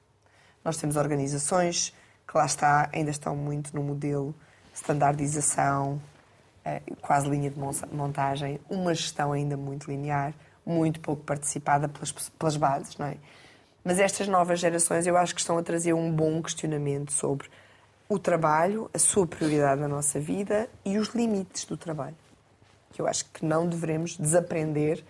Nós 0.63 0.77
temos 0.77 0.95
organizações 0.95 1.91
que 2.27 2.37
lá 2.37 2.45
está, 2.45 2.87
ainda 2.93 3.09
estão 3.09 3.35
muito 3.35 3.75
no 3.75 3.81
modelo 3.81 4.35
standardização, 4.75 5.99
eh, 6.63 6.83
quase 7.01 7.27
linha 7.27 7.49
de 7.49 7.59
mon- 7.59 7.71
montagem, 7.91 8.59
uma 8.69 8.93
gestão 8.93 9.31
ainda 9.31 9.57
muito 9.57 9.89
linear, 9.89 10.35
muito 10.63 10.99
pouco 10.99 11.23
participada 11.23 11.89
pelas, 11.89 12.11
pelas 12.11 12.57
bases, 12.57 12.95
não 12.95 13.07
é? 13.07 13.17
Mas 13.83 13.97
estas 13.97 14.27
novas 14.27 14.59
gerações 14.59 15.07
eu 15.07 15.17
acho 15.17 15.33
que 15.33 15.41
estão 15.41 15.57
a 15.57 15.63
trazer 15.63 15.93
um 15.93 16.11
bom 16.11 16.43
questionamento 16.43 17.11
sobre 17.11 17.49
o 18.13 18.19
trabalho, 18.19 18.89
a 18.93 18.99
sua 18.99 19.25
prioridade 19.25 19.79
na 19.79 19.87
nossa 19.87 20.19
vida 20.19 20.67
e 20.83 20.97
os 20.97 21.09
limites 21.09 21.65
do 21.65 21.77
trabalho. 21.77 22.15
Que 22.91 23.01
eu 23.01 23.07
acho 23.07 23.25
que 23.33 23.45
não 23.45 23.65
devemos 23.67 24.17
desaprender 24.17 25.03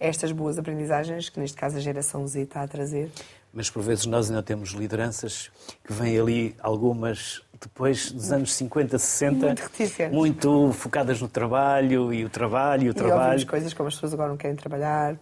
estas 0.00 0.32
boas 0.32 0.58
aprendizagens 0.58 1.28
que, 1.28 1.38
neste 1.38 1.56
caso, 1.56 1.76
a 1.76 1.80
geração 1.80 2.26
Z 2.26 2.40
está 2.42 2.62
a 2.62 2.68
trazer. 2.68 3.10
Mas 3.52 3.68
por 3.70 3.82
vezes 3.82 4.06
nós 4.06 4.28
ainda 4.30 4.42
temos 4.42 4.70
lideranças 4.70 5.50
que 5.84 5.92
vêm 5.92 6.18
ali, 6.18 6.56
algumas 6.60 7.42
depois 7.60 8.10
dos 8.12 8.30
anos 8.32 8.54
50, 8.54 8.98
60, 8.98 9.46
Muito 9.46 10.12
muito 10.12 10.72
focadas 10.72 11.20
no 11.22 11.28
trabalho 11.28 12.12
e 12.12 12.24
o 12.24 12.28
trabalho 12.30 12.84
e 12.84 12.88
o 12.88 12.90
E 12.90 12.94
trabalho. 12.94 13.46
coisas 13.46 13.72
como 13.72 13.88
as 13.88 13.94
pessoas 13.94 14.12
agora 14.14 14.28
não 14.30 14.36
querem 14.36 14.56
trabalhar. 14.56 15.16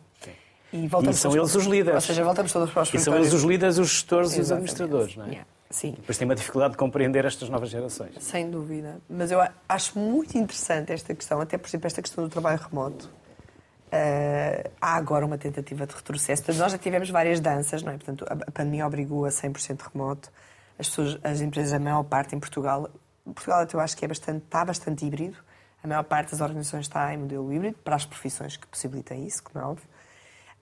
E, 0.72 0.84
E 0.84 0.88
voltamos 0.88 1.18
são 1.20 1.30
todos- 1.30 1.52
eles 1.54 1.64
os 1.66 1.70
líderes. 1.70 1.94
Ou 1.94 2.00
seja, 2.00 2.24
voltamos 2.24 2.52
todos 2.52 2.70
para 2.72 2.82
os 2.82 2.92
E 2.94 2.98
são 2.98 3.14
eles 3.16 3.32
os 3.32 3.42
líderes, 3.44 3.78
os 3.78 3.88
gestores 3.88 4.30
e 4.30 4.40
os 4.40 4.46
Exatamente. 4.46 4.72
administradores, 4.72 5.16
não 5.16 5.24
é? 5.26 5.28
Yeah. 5.28 5.46
Sim, 5.70 5.92
Depois 5.92 6.16
têm 6.16 6.26
uma 6.26 6.34
dificuldade 6.34 6.72
de 6.72 6.78
compreender 6.78 7.24
estas 7.24 7.48
novas 7.48 7.68
gerações. 7.68 8.14
sem 8.20 8.48
dúvida. 8.50 9.00
Mas 9.08 9.30
eu 9.30 9.40
acho 9.68 9.98
muito 9.98 10.36
interessante 10.38 10.92
esta 10.92 11.14
questão, 11.14 11.40
até 11.40 11.58
por 11.58 11.68
exemplo 11.68 11.86
esta 11.86 12.00
questão 12.00 12.22
do 12.22 12.30
trabalho 12.30 12.60
remoto. 12.60 13.10
Ah, 13.90 14.70
há 14.80 14.96
agora 14.96 15.24
uma 15.24 15.38
tentativa 15.38 15.86
de 15.86 15.94
retrocesso. 15.94 16.42
Portanto, 16.42 16.60
nós 16.60 16.72
já 16.72 16.78
tivemos 16.78 17.10
várias 17.10 17.38
danças, 17.40 17.82
não 17.82 17.92
é? 17.92 17.96
Portanto, 17.96 18.24
a, 18.28 18.32
a 18.32 18.50
pandemia 18.50 18.86
obrigou 18.86 19.24
a 19.24 19.28
100% 19.28 19.80
remoto. 19.92 20.30
As, 20.78 20.88
pessoas, 20.88 21.18
as 21.22 21.40
empresas, 21.40 21.72
a 21.72 21.78
maior 21.78 22.02
parte 22.02 22.34
em 22.34 22.40
Portugal, 22.40 22.90
Portugal 23.24 23.60
até 23.60 23.76
eu 23.76 23.80
acho 23.80 23.96
que 23.96 24.04
é 24.04 24.08
bastante, 24.08 24.44
está 24.44 24.64
bastante 24.64 25.06
híbrido. 25.06 25.36
A 25.82 25.86
maior 25.86 26.02
parte 26.02 26.32
das 26.32 26.40
organizações 26.40 26.86
está 26.86 27.12
em 27.14 27.18
modelo 27.18 27.52
híbrido, 27.52 27.76
para 27.84 27.94
as 27.94 28.04
profissões 28.04 28.56
que 28.56 28.66
possibilitem 28.66 29.26
isso, 29.26 29.42
como 29.42 29.64
é 29.64 29.68
óbvio. 29.68 29.86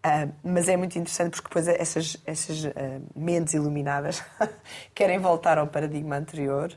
Ah, 0.04 0.26
mas 0.42 0.68
é 0.68 0.76
muito 0.76 0.98
interessante 0.98 1.30
porque 1.30 1.48
depois 1.48 1.68
essas, 1.68 2.16
essas 2.26 2.64
ah, 2.66 2.70
mentes 3.14 3.54
iluminadas 3.54 4.22
querem 4.94 5.18
voltar 5.18 5.58
ao 5.58 5.66
paradigma 5.68 6.16
anterior, 6.16 6.74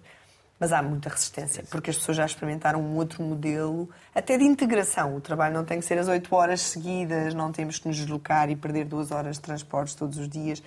mas 0.59 0.71
há 0.71 0.81
muita 0.81 1.09
resistência, 1.09 1.63
porque 1.69 1.89
as 1.89 1.97
pessoas 1.97 2.17
já 2.17 2.25
experimentaram 2.25 2.79
um 2.79 2.95
outro 2.95 3.23
modelo, 3.23 3.89
até 4.13 4.37
de 4.37 4.43
integração. 4.43 5.15
O 5.15 5.21
trabalho 5.21 5.53
não 5.55 5.65
tem 5.65 5.79
que 5.79 5.85
ser 5.85 5.97
as 5.97 6.07
oito 6.07 6.33
horas 6.35 6.61
seguidas, 6.61 7.33
não 7.33 7.51
temos 7.51 7.79
que 7.79 7.87
nos 7.87 7.97
deslocar 7.97 8.49
e 8.49 8.55
perder 8.55 8.85
duas 8.85 9.11
horas 9.11 9.37
de 9.37 9.41
transportes 9.41 9.95
todos 9.95 10.17
os 10.17 10.29
dias. 10.29 10.61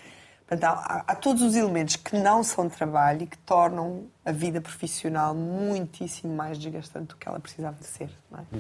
Portanto, 0.47 0.65
há, 0.65 1.05
há- 1.07 1.15
todos 1.15 1.43
os 1.43 1.55
elementos 1.55 1.95
que 1.97 2.19
não 2.19 2.43
são 2.43 2.69
trabalho 2.69 3.23
e 3.23 3.27
que 3.27 3.39
tornam 3.39 4.07
a 4.25 4.33
vida 4.33 4.61
profissional 4.61 5.35
muitíssimo 5.35 6.35
mais 6.35 6.59
desgastante 6.59 7.09
do 7.09 7.17
que 7.17 7.29
ela 7.29 7.39
precisava 7.39 7.77
de 7.79 7.87
ser. 7.87 8.11
é? 8.35 8.59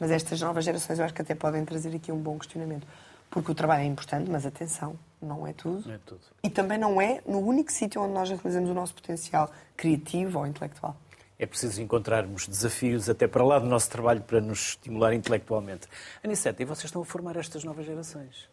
Mas 0.00 0.10
estas 0.10 0.40
novas 0.40 0.64
gerações 0.64 0.98
eu 0.98 1.04
acho 1.04 1.14
que 1.14 1.22
até 1.22 1.34
podem 1.34 1.64
trazer 1.64 1.94
aqui 1.94 2.10
um 2.12 2.18
bom 2.18 2.38
questionamento. 2.38 2.86
Porque 3.30 3.50
o 3.50 3.54
trabalho 3.54 3.82
é 3.82 3.86
importante, 3.86 4.30
mas 4.30 4.46
atenção, 4.46 4.98
não 5.20 5.46
é 5.46 5.52
tudo. 5.52 5.86
Não 5.86 5.94
é 5.94 6.00
tudo. 6.04 6.20
E 6.42 6.50
também 6.50 6.78
não 6.78 7.00
é 7.00 7.20
no 7.26 7.38
único 7.38 7.70
sítio 7.70 8.02
onde 8.02 8.12
nós 8.12 8.28
realizamos 8.28 8.70
o 8.70 8.74
nosso 8.74 8.94
potencial 8.94 9.50
criativo 9.76 10.38
ou 10.38 10.46
intelectual. 10.46 10.96
É 11.38 11.44
preciso 11.44 11.82
encontrarmos 11.82 12.48
desafios 12.48 13.10
até 13.10 13.26
para 13.26 13.44
lá 13.44 13.58
do 13.58 13.66
nosso 13.66 13.90
trabalho 13.90 14.22
para 14.22 14.40
nos 14.40 14.70
estimular 14.70 15.12
intelectualmente. 15.12 15.86
Aniceta, 16.24 16.62
e 16.62 16.64
vocês 16.64 16.86
estão 16.86 17.02
a 17.02 17.04
formar 17.04 17.36
estas 17.36 17.62
novas 17.62 17.84
gerações? 17.84 18.48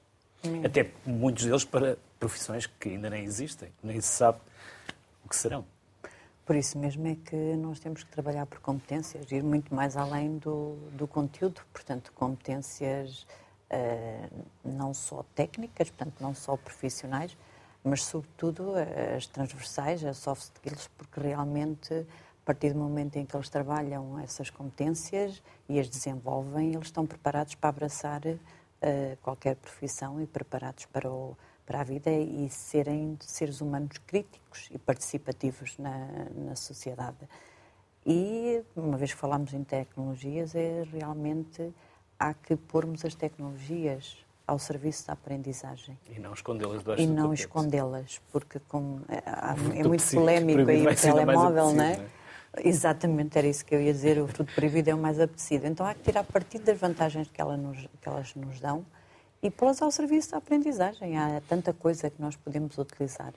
Até 0.65 0.91
muitos 1.05 1.45
deles 1.45 1.63
para 1.63 1.97
profissões 2.19 2.65
que 2.65 2.89
ainda 2.89 3.09
nem 3.09 3.23
existem, 3.23 3.69
nem 3.81 4.01
se 4.01 4.09
sabe 4.09 4.39
o 5.23 5.29
que 5.29 5.35
serão. 5.35 5.65
Por 6.45 6.57
isso 6.57 6.77
mesmo 6.77 7.07
é 7.07 7.15
que 7.15 7.35
nós 7.55 7.79
temos 7.79 8.03
que 8.03 8.11
trabalhar 8.11 8.45
por 8.45 8.59
competências, 8.59 9.31
ir 9.31 9.41
muito 9.41 9.73
mais 9.73 9.95
além 9.95 10.37
do, 10.39 10.75
do 10.91 11.07
conteúdo, 11.07 11.61
portanto, 11.71 12.11
competências 12.13 13.25
não 14.63 14.93
só 14.93 15.23
técnicas, 15.35 15.89
portanto, 15.89 16.15
não 16.19 16.33
só 16.33 16.55
profissionais, 16.57 17.35
mas 17.83 18.03
sobretudo 18.03 18.73
as 19.15 19.27
transversais, 19.27 20.03
as 20.05 20.17
soft 20.17 20.43
skills, 20.55 20.89
porque 20.97 21.19
realmente, 21.19 21.93
a 21.93 22.45
partir 22.45 22.73
do 22.73 22.79
momento 22.79 23.17
em 23.17 23.25
que 23.25 23.35
eles 23.35 23.49
trabalham 23.49 24.19
essas 24.19 24.49
competências 24.49 25.41
e 25.67 25.79
as 25.79 25.89
desenvolvem, 25.89 26.73
eles 26.73 26.87
estão 26.87 27.05
preparados 27.05 27.55
para 27.55 27.69
abraçar 27.69 28.21
eh, 28.81 29.17
qualquer 29.21 29.55
profissão 29.57 30.21
e 30.21 30.25
preparados 30.25 30.85
para 30.85 31.09
o 31.09 31.35
para 31.65 31.81
a 31.81 31.83
vida 31.83 32.11
e 32.11 32.49
serem 32.49 33.17
seres 33.21 33.61
humanos 33.61 33.97
críticos 34.05 34.69
e 34.71 34.77
participativos 34.77 35.77
na, 35.77 36.07
na 36.35 36.55
sociedade. 36.55 37.17
E, 38.05 38.61
uma 38.75 38.97
vez 38.97 39.13
que 39.13 39.19
falamos 39.19 39.53
em 39.53 39.63
tecnologias, 39.63 40.55
é 40.55 40.83
realmente 40.91 41.73
há 42.29 42.33
que 42.33 42.55
pormos 42.55 43.03
as 43.03 43.15
tecnologias 43.15 44.17
ao 44.45 44.59
serviço 44.59 45.07
da 45.07 45.13
aprendizagem. 45.13 45.97
E 46.09 46.19
não 46.19 46.33
escondê-las 46.33 46.83
E 46.97 47.07
não 47.07 47.33
escondê-las, 47.33 48.21
porque 48.31 48.59
com, 48.67 48.99
é, 49.09 49.79
é 49.79 49.83
muito 49.83 50.03
polémico 50.11 50.69
aí 50.69 50.85
o 50.85 50.95
telemóvel, 50.95 51.73
não 51.73 51.83
é? 51.83 52.05
Exatamente, 52.63 53.37
era 53.37 53.47
isso 53.47 53.65
que 53.65 53.73
eu 53.73 53.81
ia 53.81 53.91
dizer. 53.91 54.19
O 54.19 54.27
fruto 54.27 54.53
proibido 54.53 54.89
é 54.89 54.93
o 54.93 54.97
mais 54.97 55.19
apetecido. 55.19 55.65
Então 55.65 55.85
há 55.85 55.93
que 55.93 56.03
tirar 56.03 56.23
partido 56.23 56.65
das 56.65 56.77
vantagens 56.77 57.27
que, 57.29 57.41
ela 57.41 57.57
nos, 57.57 57.87
que 57.99 58.07
elas 58.07 58.35
nos 58.35 58.59
dão 58.59 58.85
e 59.41 59.49
pô-las 59.49 59.81
ao 59.81 59.91
serviço 59.91 60.31
da 60.31 60.37
aprendizagem. 60.37 61.17
Há 61.17 61.41
tanta 61.47 61.73
coisa 61.73 62.09
que 62.09 62.21
nós 62.21 62.35
podemos 62.35 62.77
utilizar. 62.77 63.33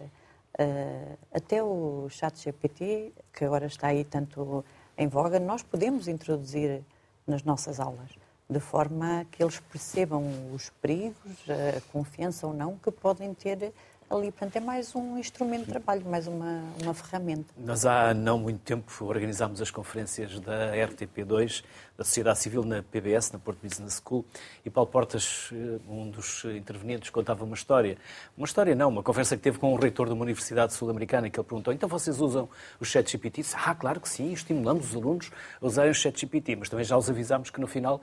Uh, 0.59 1.19
até 1.33 1.63
o 1.63 2.07
chat 2.11 2.39
GPT, 2.39 3.13
que 3.33 3.45
agora 3.45 3.67
está 3.67 3.89
aí 3.89 4.05
tanto 4.05 4.65
em 4.97 5.09
voga, 5.09 5.39
nós 5.39 5.63
podemos 5.63 6.09
introduzir 6.09 6.83
nas 7.27 7.43
nossas 7.43 7.81
aulas, 7.81 8.11
de 8.49 8.61
forma 8.61 9.27
que 9.31 9.43
eles 9.43 9.59
percebam 9.59 10.25
os 10.55 10.71
perigos, 10.81 11.17
a 11.49 11.81
confiança 11.93 12.47
ou 12.47 12.55
não 12.55 12.77
que 12.77 12.91
podem 12.91 13.35
ter 13.35 13.73
ali. 14.09 14.31
Portanto, 14.31 14.57
é 14.57 14.61
mais 14.61 14.95
um 14.95 15.19
instrumento 15.19 15.65
de 15.65 15.71
trabalho, 15.71 16.05
mais 16.07 16.27
uma, 16.27 16.63
uma 16.83 16.95
ferramenta. 16.95 17.53
Nós 17.57 17.85
há 17.85 18.15
não 18.15 18.39
muito 18.39 18.61
tempo 18.61 19.05
organizámos 19.05 19.61
as 19.61 19.71
conferências 19.71 20.39
da 20.41 20.73
RTP2, 20.75 21.65
da 21.97 22.05
Sociedade 22.05 22.39
Civil, 22.39 22.65
na 22.65 22.83
PBS, 22.83 23.33
na 23.33 23.39
Porto 23.39 23.59
Business 23.61 24.01
School, 24.05 24.25
e 24.65 24.71
Paulo 24.71 24.89
Portas, 24.89 25.51
eh, 25.53 25.81
um 25.89 26.09
dos 26.09 26.45
intervenientes, 26.45 27.11
contava 27.11 27.45
uma 27.45 27.55
história. 27.55 27.99
Uma 28.37 28.47
história 28.47 28.75
não, 28.75 28.89
uma 28.89 29.03
conversa 29.03 29.37
que 29.37 29.43
teve 29.43 29.59
com 29.59 29.73
um 29.73 29.77
reitor 29.77 30.07
de 30.07 30.13
uma 30.13 30.23
universidade 30.23 30.73
sul-americana, 30.73 31.29
que 31.29 31.39
ele 31.39 31.47
perguntou, 31.47 31.73
então 31.73 31.89
vocês 31.89 32.21
usam 32.21 32.49
o 32.81 32.85
chat 32.85 33.11
GPT? 33.11 33.43
Disse, 33.43 33.57
ah, 33.59 33.75
claro 33.75 34.01
que 34.01 34.09
sim, 34.09 34.33
estimulamos 34.33 34.91
os 34.91 34.97
alunos 34.97 35.31
a 35.61 35.67
usarem 35.67 35.91
o 35.91 35.95
chat 35.95 36.19
GPT, 36.21 36.57
mas 36.57 36.69
também 36.69 36.85
já 36.85 36.97
os 36.97 37.11
avisámos 37.11 37.51
que 37.51 37.61
no 37.61 37.67
final 37.67 38.01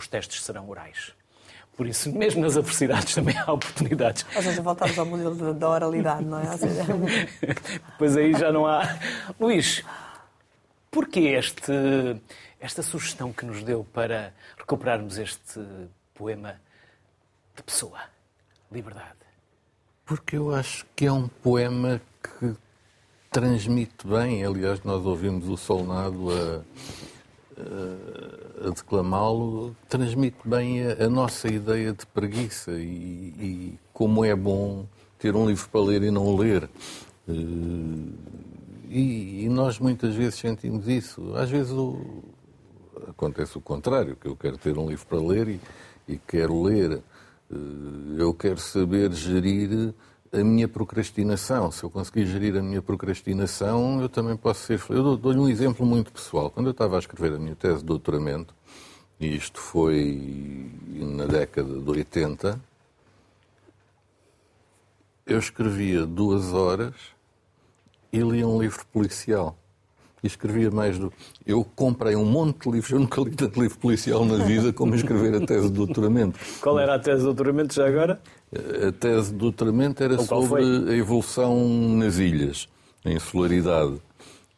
os 0.00 0.08
testes 0.08 0.42
serão 0.42 0.68
orais. 0.68 1.12
Por 1.76 1.86
isso, 1.86 2.10
mesmo 2.16 2.40
nas 2.40 2.56
adversidades, 2.56 3.14
também 3.14 3.36
há 3.38 3.52
oportunidades. 3.52 4.26
Ou 4.34 4.42
seja, 4.42 4.62
voltamos 4.62 4.98
ao 4.98 5.06
modelo 5.06 5.54
da 5.54 5.68
oralidade, 5.68 6.24
não 6.24 6.40
é? 6.40 6.56
Seja... 6.56 6.84
pois 7.98 8.16
aí 8.16 8.32
já 8.32 8.50
não 8.50 8.66
há. 8.66 8.82
Luís, 9.38 9.84
porquê 10.90 11.20
este, 11.38 11.72
esta 12.58 12.82
sugestão 12.82 13.32
que 13.32 13.44
nos 13.44 13.62
deu 13.62 13.86
para 13.92 14.34
recuperarmos 14.58 15.18
este 15.18 15.60
poema 16.14 16.60
de 17.54 17.62
pessoa? 17.62 17.98
Liberdade. 18.72 19.20
Porque 20.04 20.36
eu 20.36 20.54
acho 20.54 20.84
que 20.96 21.06
é 21.06 21.12
um 21.12 21.28
poema 21.28 22.00
que 22.22 22.56
transmite 23.30 24.06
bem. 24.06 24.44
Aliás, 24.44 24.82
nós 24.82 25.04
ouvimos 25.04 25.48
o 25.48 25.56
Solnado 25.56 26.30
a 26.30 26.62
a 28.66 28.70
declamá-lo, 28.70 29.74
transmite 29.88 30.36
bem 30.44 30.86
a, 30.86 31.04
a, 31.04 31.08
nossa 31.08 31.48
ideia 31.48 31.92
de 31.92 32.06
preguiça 32.06 32.72
e, 32.72 33.34
e, 33.38 33.78
como 33.92 34.24
é 34.24 34.34
bom 34.34 34.86
ter 35.18 35.34
um 35.34 35.46
livro 35.46 35.68
para 35.68 35.80
ler 35.80 36.02
e 36.02 36.10
não 36.10 36.36
ler. 36.36 36.68
Eh, 37.28 37.32
e, 38.88 39.44
e 39.44 39.48
nós 39.48 39.78
muitas 39.78 40.14
vezes 40.14 40.36
sentimos 40.36 40.88
isso. 40.88 41.34
Às 41.36 41.50
vezes 41.50 41.72
o, 41.72 42.22
acontece 43.08 43.56
o 43.56 43.60
contrário, 43.60 44.16
que 44.16 44.26
eu 44.26 44.36
quero 44.36 44.58
ter 44.58 44.76
um 44.76 44.88
livro 44.88 45.06
para 45.06 45.18
ler 45.18 45.48
e, 45.48 45.60
e 46.08 46.18
quero 46.18 46.62
ler. 46.62 47.02
Eh, 47.50 47.54
eu 48.18 48.34
quero 48.34 48.58
saber 48.58 49.12
gerir 49.12 49.94
a 50.32 50.44
minha 50.44 50.68
procrastinação. 50.68 51.70
Se 51.72 51.82
eu 51.82 51.90
conseguir 51.90 52.26
gerir 52.26 52.56
a 52.56 52.62
minha 52.62 52.80
procrastinação, 52.80 54.00
eu 54.00 54.08
também 54.08 54.36
posso 54.36 54.64
ser. 54.64 54.80
Eu 54.88 55.16
dou-lhe 55.16 55.38
um 55.38 55.48
exemplo 55.48 55.84
muito 55.84 56.12
pessoal. 56.12 56.50
Quando 56.50 56.66
eu 56.66 56.72
estava 56.72 56.96
a 56.96 56.98
escrever 56.98 57.34
a 57.34 57.38
minha 57.38 57.56
tese 57.56 57.78
de 57.78 57.84
doutoramento, 57.84 58.54
e 59.18 59.34
isto 59.34 59.60
foi 59.60 60.70
na 60.94 61.26
década 61.26 61.80
de 61.80 61.90
80, 61.90 62.60
eu 65.26 65.38
escrevia 65.38 66.06
duas 66.06 66.52
horas 66.52 66.94
e 68.12 68.18
lia 68.18 68.46
um 68.46 68.60
livro 68.60 68.84
policial. 68.92 69.56
E 70.22 70.26
escrevia 70.26 70.70
mais 70.70 70.98
do. 70.98 71.10
Eu 71.46 71.64
comprei 71.64 72.14
um 72.14 72.26
monte 72.26 72.64
de 72.64 72.70
livros, 72.70 72.92
eu 72.92 73.00
nunca 73.00 73.22
li 73.22 73.30
tanto 73.30 73.60
livro 73.60 73.78
policial 73.78 74.22
na 74.24 74.44
vida 74.44 74.70
como 74.70 74.94
escrever 74.94 75.34
a 75.34 75.46
tese 75.46 75.68
de 75.68 75.74
doutoramento. 75.74 76.38
Qual 76.60 76.78
era 76.78 76.96
a 76.96 76.98
tese 76.98 77.18
de 77.18 77.24
doutoramento 77.24 77.74
já 77.74 77.86
agora? 77.86 78.20
A 78.52 78.90
tese 78.90 79.30
de 79.30 79.38
doutoramento 79.38 80.02
era 80.02 80.18
sobre 80.18 80.64
a 80.64 80.96
evolução 80.96 81.56
nas 81.96 82.18
ilhas, 82.18 82.68
em 83.04 83.18
solaridade. 83.18 84.00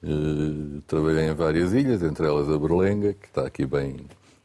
Uh, 0.03 0.81
trabalhei 0.87 1.29
em 1.29 1.35
várias 1.35 1.73
ilhas, 1.75 2.03
entre 2.03 2.27
elas 2.27 2.49
a 2.49 2.59
Berlenga, 2.59 3.13
que 3.13 3.27
está 3.27 3.47
aqui 3.47 3.67
bem, 3.67 3.97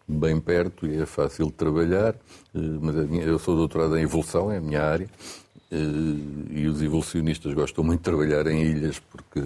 bem 0.07 0.39
perto 0.39 0.85
e 0.85 1.01
é 1.01 1.05
fácil 1.05 1.47
de 1.47 1.53
trabalhar, 1.53 2.13
uh, 2.13 2.79
mas 2.81 2.95
minha, 3.09 3.23
eu 3.23 3.39
sou 3.39 3.55
doutorado 3.55 3.97
em 3.97 4.03
evolução, 4.03 4.51
é 4.51 4.57
a 4.57 4.61
minha 4.61 4.83
área, 4.83 5.09
uh, 5.71 6.51
e 6.51 6.67
os 6.67 6.81
evolucionistas 6.81 7.53
gostam 7.53 7.83
muito 7.83 8.01
de 8.01 8.03
trabalhar 8.03 8.45
em 8.47 8.61
ilhas 8.61 8.99
porque 8.99 9.41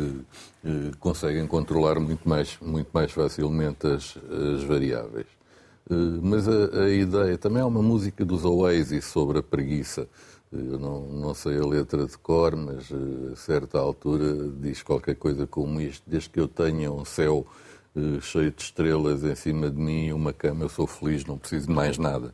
conseguem 0.99 1.47
controlar 1.47 1.99
muito 1.99 2.27
mais, 2.27 2.57
muito 2.61 2.89
mais 2.93 3.11
facilmente 3.11 3.87
as, 3.87 4.17
as 4.55 4.63
variáveis. 4.63 5.40
Eh, 5.91 6.19
mas 6.21 6.47
a, 6.47 6.83
a, 6.83 6.89
ideia 6.89 7.37
também 7.37 7.61
é 7.61 7.65
uma 7.65 7.81
música 7.81 8.23
dos 8.23 8.45
Oasis 8.45 9.03
sobre 9.05 9.39
a 9.39 9.43
preguiça. 9.43 10.07
Eh, 10.53 10.55
eu 10.55 10.79
não, 10.79 11.01
não 11.07 11.33
sei 11.33 11.57
a 11.57 11.65
letra 11.65 12.05
de 12.05 12.17
cor, 12.17 12.55
mas 12.55 12.89
eh, 12.89 13.33
a 13.33 13.35
certa 13.35 13.77
altura 13.77 14.47
diz 14.61 14.81
qualquer 14.81 15.15
coisa 15.15 15.45
como 15.45 15.81
isto: 15.81 16.03
Desde 16.07 16.29
que 16.29 16.39
eu 16.39 16.47
tenha 16.47 16.89
um 16.91 17.03
céu 17.03 17.45
cheio 18.21 18.51
de 18.51 18.61
estrelas 18.61 19.21
em 19.21 19.35
cima 19.35 19.69
de 19.69 19.75
mim 19.77 20.05
e 20.05 20.13
uma 20.13 20.31
cama, 20.31 20.63
eu 20.63 20.69
sou 20.69 20.87
feliz, 20.87 21.25
não 21.25 21.37
preciso 21.37 21.67
de 21.67 21.73
mais 21.73 21.97
nada. 21.97 22.33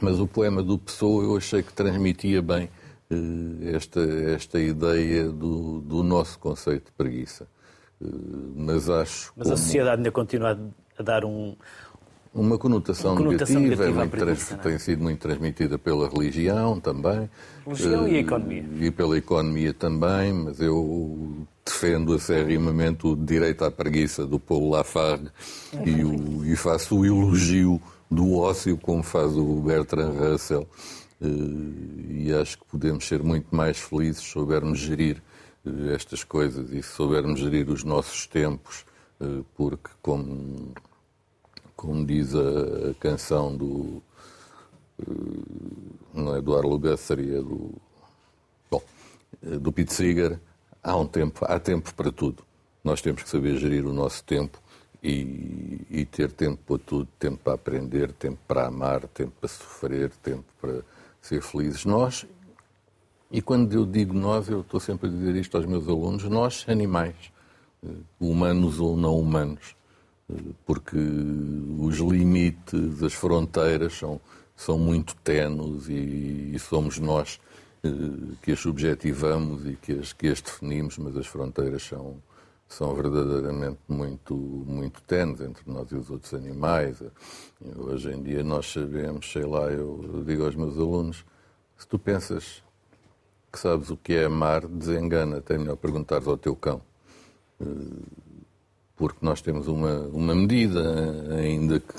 Mas 0.00 0.18
o 0.18 0.26
poema 0.26 0.62
do 0.62 0.78
Pessoa 0.78 1.22
eu 1.22 1.36
achei 1.36 1.62
que 1.62 1.70
transmitia 1.74 2.40
bem 2.40 2.70
esta, 3.74 4.00
esta 4.00 4.58
ideia 4.58 5.28
do, 5.28 5.82
do 5.82 6.02
nosso 6.02 6.38
conceito 6.38 6.86
de 6.86 6.92
preguiça. 6.92 7.46
Mas 8.56 8.88
acho. 8.88 9.34
Mas 9.36 9.48
como... 9.48 9.54
a 9.54 9.56
sociedade 9.58 9.96
ainda 9.98 10.10
continua 10.10 10.52
a 10.52 10.58
dar 11.02 11.24
um, 11.24 11.54
uma 12.34 12.58
conotação, 12.58 13.12
uma 13.12 13.22
conotação 13.22 13.60
negativa, 13.60 13.84
negativa 13.86 14.04
é 14.04 14.24
preguiça, 14.24 14.56
trans, 14.56 14.62
tem 14.62 14.78
sido 14.78 15.02
muito 15.02 15.18
transmitida 15.18 15.78
pela 15.78 16.08
religião 16.08 16.78
também. 16.78 17.28
Religião 17.66 18.04
uh, 18.04 18.08
e 18.08 18.16
a 18.16 18.20
economia. 18.20 18.64
E 18.80 18.90
pela 18.90 19.18
economia 19.18 19.74
também, 19.74 20.32
mas 20.32 20.60
eu 20.60 21.46
defendo 21.64 22.14
acerrimamente 22.14 23.06
o 23.06 23.16
direito 23.16 23.64
à 23.64 23.70
preguiça 23.70 24.26
do 24.26 24.38
Paulo 24.38 24.70
Lafargue 24.70 25.30
e, 25.84 26.04
o, 26.04 26.44
e 26.44 26.54
faço 26.54 26.98
o 26.98 27.06
elogio 27.06 27.80
do 28.10 28.36
ócio 28.36 28.76
como 28.76 29.02
faz 29.02 29.36
o 29.36 29.60
Bertrand 29.60 30.12
Russell. 30.12 30.68
Uh, 31.20 32.10
e 32.10 32.32
acho 32.32 32.58
que 32.58 32.64
podemos 32.66 33.06
ser 33.06 33.22
muito 33.22 33.54
mais 33.54 33.78
felizes 33.78 34.22
se 34.22 34.30
soubermos 34.30 34.78
gerir 34.78 35.20
uh, 35.64 35.90
estas 35.90 36.22
coisas 36.22 36.70
e 36.72 36.82
se 36.82 36.90
soubermos 36.90 37.40
gerir 37.40 37.68
os 37.70 37.82
nossos 37.84 38.26
tempos, 38.26 38.86
porque, 39.56 39.90
como 40.00 40.72
como 41.78 42.04
diz 42.04 42.34
a, 42.34 42.92
canção 42.98 43.56
do. 43.56 44.02
Uh, 44.98 45.94
não 46.12 46.34
é 46.34 46.42
do 46.42 46.56
Arlo 46.56 46.80
seria 46.96 47.40
do. 47.40 47.72
Bom, 48.68 48.82
eh, 49.40 49.58
do 49.58 49.70
Pete 49.70 49.94
Seeger, 49.94 50.40
há 50.82 50.96
um 50.96 51.06
tempo, 51.06 51.44
há 51.44 51.60
tempo 51.60 51.94
para 51.94 52.10
tudo. 52.10 52.42
Nós 52.82 53.00
temos 53.00 53.22
que 53.22 53.28
saber 53.28 53.56
gerir 53.58 53.86
o 53.86 53.92
nosso 53.92 54.24
tempo 54.24 54.60
e, 55.00 55.86
e, 55.88 56.04
ter 56.04 56.32
tempo 56.32 56.60
para 56.66 56.84
tudo, 56.84 57.08
tempo 57.16 57.38
para 57.44 57.54
aprender, 57.54 58.10
tempo 58.10 58.38
para 58.48 58.66
amar, 58.66 59.06
tempo 59.08 59.32
para 59.38 59.48
sofrer, 59.48 60.10
tempo 60.20 60.46
para 60.60 60.82
ser 61.22 61.40
felizes. 61.42 61.84
Nós, 61.84 62.26
e 63.30 63.40
quando 63.40 63.72
eu 63.72 63.86
digo 63.86 64.12
nós, 64.14 64.48
eu 64.48 64.62
estou 64.62 64.80
sempre 64.80 65.08
a 65.08 65.12
dizer 65.12 65.36
isto 65.36 65.56
aos 65.56 65.66
meus 65.66 65.86
alunos, 65.88 66.24
nós, 66.24 66.64
animais, 66.66 67.14
eh, 67.86 67.88
humanos 68.18 68.80
ou 68.80 68.96
não 68.96 69.16
humanos, 69.16 69.77
porque 70.66 70.96
os 71.78 71.96
limites, 71.98 73.02
as 73.02 73.14
fronteiras 73.14 73.94
são, 73.94 74.20
são 74.54 74.78
muito 74.78 75.14
tenues 75.16 75.88
e, 75.88 76.52
e 76.54 76.58
somos 76.58 76.98
nós 76.98 77.40
eh, 77.82 77.88
que 78.42 78.52
as 78.52 78.60
subjetivamos 78.60 79.66
e 79.66 79.74
que 79.74 79.92
as, 79.92 80.12
que 80.12 80.28
as 80.28 80.40
definimos, 80.40 80.98
mas 80.98 81.16
as 81.16 81.26
fronteiras 81.26 81.82
são, 81.82 82.16
são 82.68 82.94
verdadeiramente 82.94 83.78
muito, 83.88 84.34
muito 84.34 85.00
tenues 85.02 85.40
entre 85.40 85.62
nós 85.70 85.90
e 85.90 85.94
os 85.94 86.10
outros 86.10 86.34
animais. 86.34 87.02
Hoje 87.76 88.12
em 88.12 88.22
dia 88.22 88.44
nós 88.44 88.70
sabemos, 88.70 89.30
sei 89.32 89.46
lá, 89.46 89.70
eu 89.70 90.22
digo 90.26 90.44
aos 90.44 90.54
meus 90.54 90.76
alunos, 90.76 91.24
se 91.76 91.86
tu 91.86 91.98
pensas 91.98 92.62
que 93.50 93.58
sabes 93.58 93.88
o 93.88 93.96
que 93.96 94.12
é 94.12 94.24
amar, 94.26 94.66
desengana-te, 94.66 95.54
é 95.54 95.58
melhor 95.58 95.76
perguntares 95.76 96.28
ao 96.28 96.36
teu 96.36 96.54
cão. 96.54 96.82
Porque 98.98 99.18
nós 99.22 99.40
temos 99.40 99.68
uma, 99.68 100.00
uma 100.12 100.34
medida 100.34 100.82
ainda 101.38 101.78
que. 101.78 101.94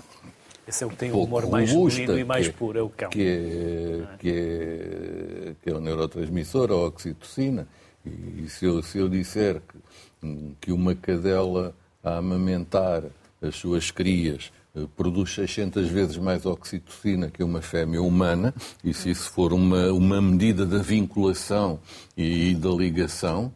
Esse 0.68 0.84
é 0.84 0.88
o 0.88 0.89
que 0.89 0.97
tem 0.97 1.12
o 1.12 1.24
humor 1.24 1.50
mais 1.50 1.72
robusta, 1.72 2.20
e 2.20 2.24
mais 2.24 2.47
é, 2.47 2.52
puro, 2.52 2.78
é 2.78 2.82
o 2.84 2.89
cão. 2.89 3.10
Que 3.10 3.22
é, 3.22 4.18
que 4.20 4.30
é, 4.30 5.56
que 5.64 5.70
é 5.70 5.74
o 5.74 5.80
neurotransmissor, 5.80 6.70
a 6.70 6.76
oxitocina. 6.76 7.68
E 8.06 8.47
se 8.47 8.66
eu, 8.66 8.84
se 8.84 9.00
eu 9.00 9.10
disser 9.10 9.62
que, 9.62 10.56
que 10.62 10.72
uma 10.72 10.93
cadela 10.93 11.74
a 12.04 12.18
amamentar 12.18 13.04
as 13.41 13.56
suas 13.56 13.89
crias 13.89 14.52
eh, 14.76 14.86
produz 14.95 15.34
600 15.34 15.89
vezes 15.89 16.18
mais 16.18 16.45
oxitocina 16.45 17.30
que 17.30 17.43
uma 17.43 17.62
fêmea 17.62 18.02
humana, 18.02 18.54
e 18.84 18.93
se 18.93 19.10
isso 19.10 19.32
for 19.32 19.54
uma, 19.54 19.91
uma 19.91 20.22
medida 20.22 20.66
da 20.66 20.80
vinculação 20.80 21.80
e 22.16 22.54
da 22.56 22.70
ligação, 22.70 23.52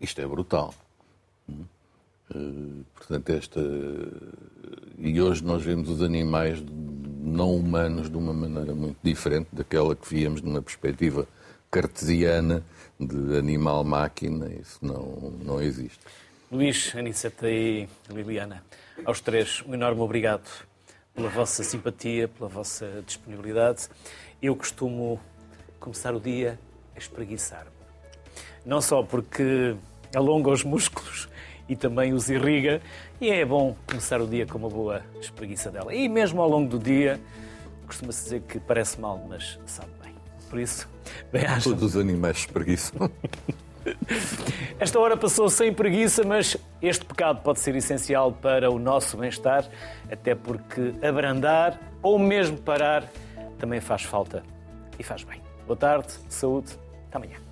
isto 0.00 0.20
é 0.20 0.26
brutal. 0.26 0.74
Uh, 2.34 2.84
portanto, 2.94 3.30
esta. 3.30 3.60
E 4.98 5.20
hoje 5.20 5.42
nós 5.42 5.62
vemos 5.62 5.88
os 5.88 6.02
animais 6.02 6.62
não 7.20 7.54
humanos 7.54 8.08
de 8.10 8.16
uma 8.16 8.32
maneira 8.32 8.74
muito 8.74 8.98
diferente 9.02 9.48
daquela 9.52 9.94
que 9.96 10.08
víamos 10.08 10.42
numa 10.42 10.62
perspectiva 10.62 11.26
cartesiana 11.70 12.64
de 12.98 13.36
animal-máquina. 13.36 14.48
Isso 14.48 14.78
não, 14.82 15.32
não 15.42 15.60
existe. 15.62 16.00
Luís, 16.50 16.92
Aniceta 16.96 17.48
e 17.48 17.88
Liliana, 18.08 18.64
aos 19.04 19.20
três, 19.20 19.62
um 19.66 19.74
enorme 19.74 20.00
obrigado 20.00 20.48
pela 21.14 21.28
vossa 21.28 21.62
simpatia, 21.62 22.26
pela 22.26 22.48
vossa 22.48 23.02
disponibilidade. 23.06 23.88
Eu 24.42 24.56
costumo 24.56 25.20
começar 25.78 26.14
o 26.14 26.20
dia 26.20 26.58
a 26.94 26.98
espreguiçar-me. 26.98 27.70
Não 28.66 28.80
só 28.80 29.02
porque 29.02 29.76
alonga 30.14 30.50
os 30.50 30.64
músculos 30.64 31.28
e 31.70 31.76
também 31.76 32.12
os 32.12 32.28
irriga, 32.28 32.82
e 33.20 33.30
é 33.30 33.44
bom 33.44 33.76
começar 33.86 34.20
o 34.20 34.26
dia 34.26 34.44
com 34.44 34.58
uma 34.58 34.68
boa 34.68 35.02
espreguiçadela. 35.20 35.94
E 35.94 36.08
mesmo 36.08 36.42
ao 36.42 36.48
longo 36.48 36.68
do 36.68 36.80
dia, 36.80 37.20
costuma-se 37.86 38.24
dizer 38.24 38.40
que 38.40 38.58
parece 38.58 39.00
mal, 39.00 39.24
mas 39.28 39.56
sabe 39.66 39.88
bem. 40.02 40.12
Por 40.50 40.58
isso, 40.58 40.88
bem 41.32 41.44
Todos 41.62 41.94
os 41.94 41.96
animais 41.96 42.38
espreguiçam. 42.38 43.08
Esta 44.80 44.98
hora 44.98 45.16
passou 45.16 45.48
sem 45.48 45.72
preguiça, 45.72 46.24
mas 46.24 46.56
este 46.82 47.04
pecado 47.04 47.40
pode 47.40 47.60
ser 47.60 47.76
essencial 47.76 48.32
para 48.32 48.68
o 48.68 48.78
nosso 48.78 49.16
bem-estar, 49.16 49.64
até 50.10 50.34
porque 50.34 50.92
abrandar 51.06 51.80
ou 52.02 52.18
mesmo 52.18 52.58
parar 52.58 53.08
também 53.58 53.80
faz 53.80 54.02
falta 54.02 54.42
e 54.98 55.04
faz 55.04 55.22
bem. 55.22 55.40
Boa 55.68 55.76
tarde, 55.76 56.12
saúde, 56.28 56.72
até 57.06 57.16
amanhã. 57.16 57.49